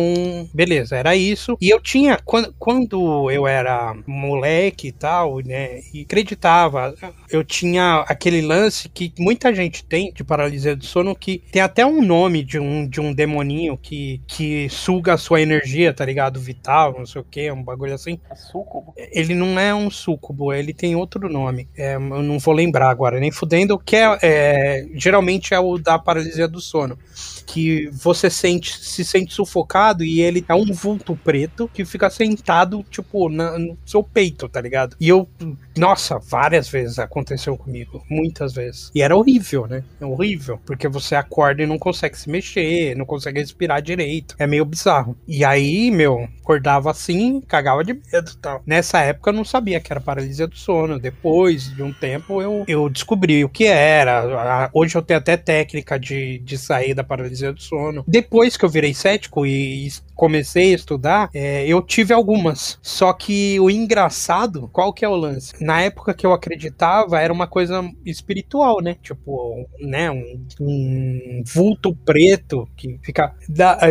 beleza, 0.52 0.96
era 0.96 1.16
isso. 1.16 1.56
E 1.60 1.70
eu 1.70 1.80
tinha, 1.80 2.18
quando, 2.24 2.54
quando 2.58 3.30
eu 3.30 3.46
era 3.46 3.96
moleque 4.06 4.88
e 4.88 4.92
tal, 4.92 5.38
né, 5.38 5.80
e 5.94 6.02
acreditava, 6.02 6.94
eu 7.30 7.42
tinha 7.42 8.04
aquele 8.06 8.42
lance 8.42 8.88
que 8.88 9.12
muita 9.18 9.54
gente 9.54 9.82
tem 9.84 10.12
de 10.12 10.22
paralisia 10.22 10.76
do 10.76 10.84
sono, 10.84 11.14
que 11.14 11.42
tem 11.50 11.62
até 11.62 11.86
um 11.86 12.02
nome 12.02 12.44
de 12.44 12.58
um, 12.58 12.86
de 12.86 13.00
um 13.00 13.14
demoninho 13.14 13.78
que, 13.78 14.20
que 14.26 14.68
suga 14.68 15.14
a 15.14 15.18
sua 15.18 15.40
energia, 15.40 15.92
tá 15.94 16.04
ligado? 16.04 16.38
Vital, 16.38 16.94
não 16.98 17.06
sei 17.06 17.22
o 17.22 17.24
que, 17.24 17.50
um 17.50 17.62
bagulho 17.62 17.94
assim. 17.94 18.20
É 18.30 18.34
sucubo. 18.34 18.92
Ele 18.96 19.34
não 19.34 19.58
é 19.58 19.74
um 19.74 19.90
súcubo, 19.90 20.52
ele 20.52 20.74
tem 20.74 20.94
outro 20.94 21.28
nome. 21.28 21.68
É, 21.76 21.94
eu 21.94 22.00
não 22.00 22.38
vou 22.38 22.54
lembrar 22.54 22.88
agora, 22.88 23.20
nem 23.20 23.30
fudendo, 23.30 23.78
que 23.78 23.96
é, 23.96 24.18
é, 24.22 24.86
geralmente 24.94 25.52
é 25.52 25.60
o 25.60 25.76
da 25.78 25.98
paralisia 25.98 26.48
do 26.48 26.60
sono. 26.60 26.98
Que 27.46 27.88
você 27.92 28.28
sente, 28.28 28.76
se 28.78 29.04
sente 29.04 29.32
sufocado 29.32 30.04
e 30.04 30.20
ele 30.20 30.44
é 30.48 30.54
um 30.54 30.72
vulto 30.72 31.16
preto 31.22 31.70
que 31.72 31.84
fica 31.84 32.10
sentado, 32.10 32.84
tipo, 32.90 33.28
na- 33.28 33.58
no 33.58 33.78
seu 33.86 34.02
peito, 34.02 34.48
tá 34.48 34.60
ligado? 34.60 34.96
E 35.00 35.08
eu, 35.08 35.28
nossa, 35.76 36.18
várias 36.18 36.68
vezes 36.68 36.98
aconteceu 36.98 37.56
comigo, 37.56 38.02
muitas 38.10 38.52
vezes. 38.54 38.90
E 38.94 39.02
era 39.02 39.16
horrível, 39.16 39.66
né? 39.66 39.84
É 40.00 40.04
horrível, 40.06 40.58
porque 40.64 40.88
você 40.88 41.14
acorda 41.14 41.62
e 41.62 41.66
não 41.66 41.78
consegue 41.78 42.18
se 42.18 42.28
mexer, 42.30 42.96
não 42.96 43.04
consegue 43.06 43.40
respirar 43.40 43.80
direito. 43.82 44.34
É 44.38 44.46
meio 44.46 44.64
bizarro. 44.64 45.16
E 45.26 45.44
aí, 45.44 45.90
meu, 45.90 46.28
acordava 46.42 46.90
assim, 46.90 47.40
cagava 47.42 47.84
de 47.84 47.92
medo 47.94 48.30
e 48.32 48.36
tal. 48.38 48.62
Nessa 48.66 49.00
época 49.00 49.30
eu 49.30 49.34
não 49.34 49.44
sabia 49.44 49.80
que 49.80 49.92
era 49.92 50.00
paralisia 50.00 50.46
do 50.46 50.56
sono. 50.56 50.98
Depois 50.98 51.74
de 51.74 51.82
um 51.82 51.92
tempo 51.92 52.40
eu, 52.40 52.64
eu 52.66 52.88
descobri 52.88 53.44
o 53.44 53.48
que 53.48 53.64
era. 53.66 54.70
Hoje 54.72 54.96
eu 54.96 55.02
tenho 55.02 55.18
até 55.18 55.36
técnica 55.36 55.98
de, 55.98 56.38
de 56.38 56.56
sair 56.58 56.94
da 56.94 57.04
paralisia 57.04 57.35
do 57.52 57.60
sono. 57.60 58.04
Depois 58.06 58.56
que 58.56 58.64
eu 58.64 58.68
virei 58.68 58.94
cético 58.94 59.46
e 59.46 59.88
comecei 60.14 60.72
a 60.72 60.76
estudar, 60.76 61.30
é, 61.34 61.66
eu 61.66 61.82
tive 61.82 62.12
algumas. 62.14 62.78
Só 62.82 63.12
que 63.12 63.58
o 63.60 63.70
engraçado, 63.70 64.68
qual 64.72 64.92
que 64.92 65.04
é 65.04 65.08
o 65.08 65.14
lance? 65.16 65.52
Na 65.62 65.80
época 65.82 66.14
que 66.14 66.24
eu 66.26 66.32
acreditava, 66.32 67.20
era 67.20 67.32
uma 67.32 67.46
coisa 67.46 67.82
espiritual, 68.04 68.80
né? 68.82 68.96
Tipo, 69.02 69.66
né? 69.78 70.10
Um, 70.10 70.46
um 70.60 71.42
vulto 71.44 71.94
preto 72.04 72.68
que 72.76 72.98
fica. 73.02 73.34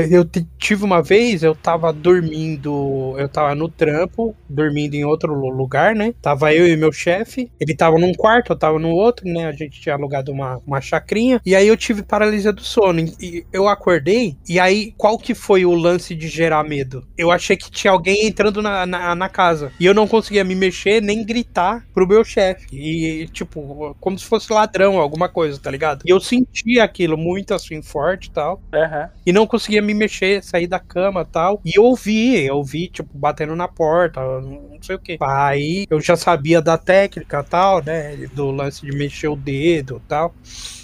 eu 0.10 0.26
tive 0.58 0.84
uma 0.84 1.02
vez, 1.02 1.44
eu 1.44 1.56
tava 1.56 1.92
dormindo, 1.94 3.16
eu 3.18 3.30
tava 3.30 3.56
no 3.56 3.70
trampo, 3.70 4.36
dormindo 4.50 4.96
em 4.96 5.06
outro 5.06 5.34
lu- 5.34 5.50
lugar, 5.50 5.96
né? 5.96 6.14
Tava 6.22 6.54
eu 6.54 6.68
e 6.68 6.76
meu 6.76 6.92
chefe, 6.92 7.52
ele 7.60 7.76
tava 7.76 7.98
num 7.98 8.14
quarto, 8.14 8.52
eu 8.52 8.58
tava 8.58 8.80
no 8.80 8.90
outro, 8.90 9.28
né? 9.28 9.46
A 9.48 9.52
gente 9.52 9.80
tinha 9.80 9.96
alugado 9.96 10.32
uma, 10.32 10.62
uma 10.66 10.82
chacrinha, 10.82 11.40
e 11.46 11.56
aí 11.56 11.68
eu 11.68 11.78
tive 11.78 12.04
paralisia 12.04 12.52
do 12.52 12.64
sono. 12.64 13.00
E 13.20 13.35
eu 13.52 13.68
acordei, 13.68 14.38
e 14.48 14.60
aí 14.60 14.94
qual 14.98 15.18
que 15.18 15.34
foi 15.34 15.66
o 15.66 15.74
lance 15.74 16.16
de 16.16 16.28
gerar 16.28 16.64
medo? 16.64 17.08
Eu 17.18 17.32
achei 17.32 17.58
que 17.58 17.72
tinha 17.72 17.92
alguém 17.92 18.26
entrando 18.26 18.62
na, 18.62 18.86
na, 18.86 19.16
na 19.16 19.30
casa, 19.30 19.72
e 19.80 19.86
eu 19.86 19.94
não 19.94 20.08
conseguia 20.08 20.44
me 20.44 20.56
mexer 20.56 21.02
nem 21.02 21.24
gritar 21.26 21.86
pro 21.94 22.08
meu 22.08 22.24
chefe. 22.24 22.66
E, 22.72 23.28
tipo, 23.28 23.96
como 24.00 24.18
se 24.18 24.26
fosse 24.26 24.52
ladrão, 24.52 25.00
alguma 25.00 25.28
coisa, 25.30 25.60
tá 25.60 25.72
ligado? 25.72 26.04
E 26.06 26.10
eu 26.10 26.20
sentia 26.20 26.84
aquilo 26.84 27.18
muito 27.18 27.54
assim, 27.54 27.82
forte 27.82 28.28
e 28.28 28.32
tal 28.32 28.62
Aham. 28.74 29.10
e 29.26 29.32
não 29.32 29.48
conseguia 29.48 29.82
me 29.82 29.94
mexer, 29.94 30.44
sair 30.44 30.68
da 30.68 30.80
cama 30.80 31.22
e 31.22 31.26
tal. 31.26 31.62
E 31.66 31.78
eu 31.78 31.84
ouvi, 31.84 32.46
eu 32.46 32.58
ouvi, 32.58 32.88
tipo, 32.88 33.10
batendo 33.18 33.56
na 33.56 33.68
porta, 33.68 34.22
não 34.42 34.78
sei 34.82 34.96
o 34.96 35.00
que. 35.00 35.18
Aí 35.22 35.86
eu 35.90 36.00
já 36.00 36.16
sabia 36.16 36.62
da 36.62 36.78
técnica 36.78 37.40
e 37.46 37.50
tal, 37.50 37.84
né? 37.84 38.16
Do 38.34 38.52
lance 38.52 38.86
de 38.86 38.96
mexer 38.96 39.28
o 39.28 39.36
dedo 39.36 40.02
e 40.04 40.08
tal. 40.08 40.34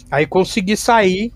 Aí 0.10 0.26
consegui 0.28 0.76
sair. 0.76 1.32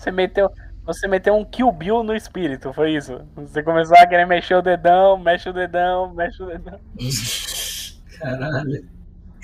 Você 0.00 0.10
meteu, 0.10 0.50
você 0.82 1.06
meteu 1.06 1.36
um 1.36 1.44
Kill 1.44 1.70
Bill 1.70 2.02
no 2.02 2.16
espírito, 2.16 2.72
foi 2.72 2.94
isso? 2.94 3.20
Você 3.36 3.62
começou 3.62 3.94
a 3.98 4.06
querer 4.06 4.26
mexer 4.26 4.54
o 4.54 4.62
dedão, 4.62 5.18
mexe 5.18 5.50
o 5.50 5.52
dedão, 5.52 6.14
mexe 6.14 6.42
o 6.42 6.46
dedão. 6.46 6.80
Caralho. 8.18 8.88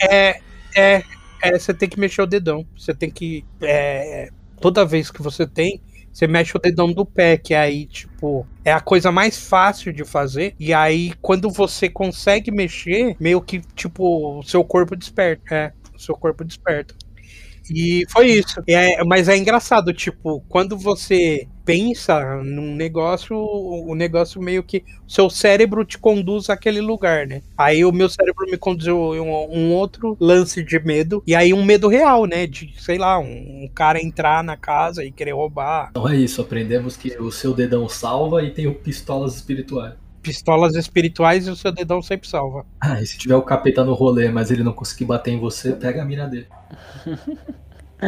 É, 0.00 0.40
é, 0.74 1.02
é, 1.42 1.58
você 1.58 1.74
tem 1.74 1.86
que 1.86 2.00
mexer 2.00 2.22
o 2.22 2.26
dedão. 2.26 2.66
Você 2.74 2.94
tem 2.94 3.10
que. 3.10 3.44
É, 3.60 4.30
toda 4.58 4.86
vez 4.86 5.10
que 5.10 5.20
você 5.20 5.46
tem, 5.46 5.78
você 6.10 6.26
mexe 6.26 6.56
o 6.56 6.60
dedão 6.60 6.90
do 6.90 7.04
pé, 7.04 7.36
que 7.36 7.54
aí, 7.54 7.84
tipo, 7.84 8.46
é 8.64 8.72
a 8.72 8.80
coisa 8.80 9.12
mais 9.12 9.46
fácil 9.46 9.92
de 9.92 10.06
fazer. 10.06 10.54
E 10.58 10.72
aí, 10.72 11.12
quando 11.20 11.50
você 11.50 11.86
consegue 11.86 12.50
mexer, 12.50 13.14
meio 13.20 13.42
que, 13.42 13.60
tipo, 13.74 14.38
o 14.38 14.42
seu 14.42 14.64
corpo 14.64 14.96
desperta. 14.96 15.54
É, 15.54 15.72
o 15.94 15.98
seu 15.98 16.16
corpo 16.16 16.42
desperta. 16.42 16.94
E 17.70 18.04
foi 18.10 18.28
isso. 18.28 18.62
É, 18.68 19.02
mas 19.04 19.28
é 19.28 19.36
engraçado, 19.36 19.92
tipo, 19.92 20.44
quando 20.48 20.76
você 20.76 21.46
pensa 21.64 22.36
num 22.44 22.76
negócio, 22.76 23.36
o 23.36 23.94
negócio 23.94 24.40
meio 24.40 24.62
que. 24.62 24.84
Seu 25.06 25.28
cérebro 25.28 25.84
te 25.84 25.98
conduz 25.98 26.50
àquele 26.50 26.80
lugar, 26.80 27.26
né? 27.26 27.42
Aí 27.56 27.84
o 27.84 27.92
meu 27.92 28.08
cérebro 28.08 28.46
me 28.50 28.56
conduziu 28.56 29.14
em 29.14 29.20
um, 29.20 29.30
um 29.50 29.72
outro 29.72 30.16
lance 30.20 30.62
de 30.62 30.78
medo. 30.80 31.22
E 31.26 31.34
aí 31.34 31.52
um 31.52 31.64
medo 31.64 31.88
real, 31.88 32.24
né? 32.24 32.46
De, 32.46 32.72
sei 32.78 32.98
lá, 32.98 33.18
um, 33.18 33.64
um 33.64 33.70
cara 33.74 34.02
entrar 34.02 34.42
na 34.42 34.56
casa 34.56 35.04
e 35.04 35.12
querer 35.12 35.32
roubar. 35.32 35.88
Então 35.90 36.08
é 36.08 36.16
isso, 36.16 36.40
aprendemos 36.40 36.96
que 36.96 37.16
o 37.18 37.30
seu 37.30 37.52
dedão 37.52 37.88
salva 37.88 38.42
e 38.42 38.50
tem 38.50 38.66
o 38.66 38.74
pistolas 38.74 39.34
espirituais. 39.36 39.94
Pistolas 40.26 40.74
espirituais 40.74 41.46
e 41.46 41.50
o 41.50 41.56
seu 41.56 41.70
dedão 41.70 42.02
sempre 42.02 42.28
salva. 42.28 42.66
Ah, 42.80 43.00
e 43.00 43.06
se 43.06 43.16
tiver 43.16 43.36
o 43.36 43.42
capeta 43.42 43.84
no 43.84 43.94
rolê, 43.94 44.28
mas 44.28 44.50
ele 44.50 44.64
não 44.64 44.72
conseguir 44.72 45.04
bater 45.04 45.30
em 45.30 45.38
você, 45.38 45.72
pega 45.72 46.02
a 46.02 46.04
mira 46.04 46.26
dele. 46.26 46.48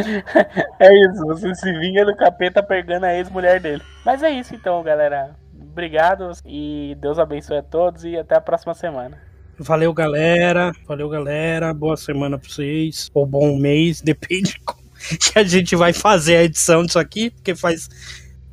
é 0.81 1.07
isso, 1.07 1.25
você 1.27 1.55
se 1.55 1.73
vinga 1.79 2.05
do 2.05 2.16
capeta 2.16 2.61
pegando 2.61 3.05
a 3.05 3.14
ex-mulher 3.14 3.61
dele. 3.61 3.83
Mas 4.05 4.23
é 4.25 4.31
isso 4.31 4.53
então, 4.53 4.83
galera. 4.83 5.37
Obrigado 5.61 6.33
e 6.45 6.97
Deus 7.01 7.21
abençoe 7.21 7.59
a 7.59 7.62
todos 7.62 8.05
e 8.05 8.16
até 8.16 8.35
a 8.35 8.41
próxima 8.41 8.75
semana. 8.75 9.16
Valeu, 9.57 9.93
galera. 9.93 10.73
Valeu, 10.87 11.09
galera. 11.09 11.73
Boa 11.73 11.97
semana 11.97 12.37
pra 12.37 12.49
vocês. 12.49 13.09
Ou 13.14 13.25
bom 13.25 13.57
mês, 13.57 14.01
depende 14.03 14.59
como 14.64 14.83
que 14.99 15.39
a 15.39 15.45
gente 15.45 15.77
vai 15.77 15.93
fazer 15.93 16.37
a 16.37 16.43
edição 16.43 16.85
disso 16.85 16.99
aqui, 16.99 17.31
porque 17.31 17.55
faz 17.55 17.89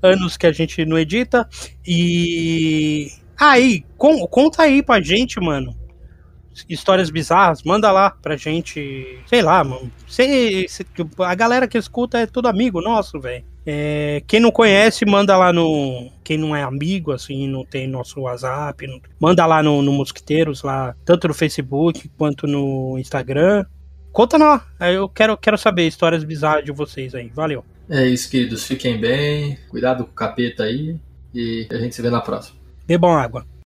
anos 0.01 0.37
que 0.37 0.45
a 0.45 0.51
gente 0.51 0.85
não 0.85 0.97
edita. 0.97 1.49
E 1.85 3.11
Aí, 3.39 3.83
com, 3.97 4.25
conta 4.27 4.63
aí 4.63 4.81
pra 4.81 5.01
gente, 5.01 5.39
mano. 5.39 5.75
Histórias 6.69 7.09
bizarras, 7.09 7.63
manda 7.63 7.91
lá 7.91 8.09
pra 8.09 8.37
gente. 8.37 9.19
Sei 9.27 9.41
lá, 9.41 9.63
mano. 9.63 9.91
Cê, 10.07 10.65
cê, 10.69 10.85
a 11.19 11.35
galera 11.35 11.67
que 11.67 11.77
escuta 11.77 12.19
é 12.19 12.25
todo 12.25 12.47
amigo 12.47 12.81
nosso, 12.81 13.19
velho. 13.19 13.43
É, 13.65 14.21
quem 14.27 14.39
não 14.39 14.51
conhece, 14.51 15.05
manda 15.05 15.35
lá 15.35 15.51
no. 15.51 16.11
Quem 16.23 16.37
não 16.37 16.55
é 16.55 16.61
amigo, 16.61 17.11
assim, 17.11 17.47
não 17.47 17.65
tem 17.65 17.87
nosso 17.87 18.21
WhatsApp, 18.21 18.85
não, 18.87 19.01
manda 19.19 19.45
lá 19.45 19.61
no, 19.63 19.81
no 19.81 19.91
Mosquiteiros, 19.91 20.63
lá, 20.63 20.95
tanto 21.03 21.27
no 21.27 21.33
Facebook 21.33 22.09
quanto 22.17 22.47
no 22.47 22.97
Instagram. 22.99 23.65
Conta 24.11 24.37
não, 24.37 24.61
eu 24.79 25.09
quero, 25.09 25.35
quero 25.35 25.57
saber 25.57 25.87
histórias 25.87 26.23
bizarras 26.23 26.63
de 26.63 26.71
vocês 26.71 27.13
aí. 27.13 27.29
Valeu. 27.33 27.65
É 27.89 28.07
isso, 28.07 28.29
queridos. 28.29 28.65
Fiquem 28.65 28.99
bem, 28.99 29.57
cuidado 29.69 30.05
com 30.05 30.11
o 30.11 30.13
capeta 30.13 30.63
aí 30.63 30.97
e 31.33 31.67
a 31.69 31.77
gente 31.77 31.95
se 31.95 32.01
vê 32.01 32.09
na 32.09 32.21
próxima. 32.21 32.64
Bebam 32.87 33.17
água. 33.17 33.45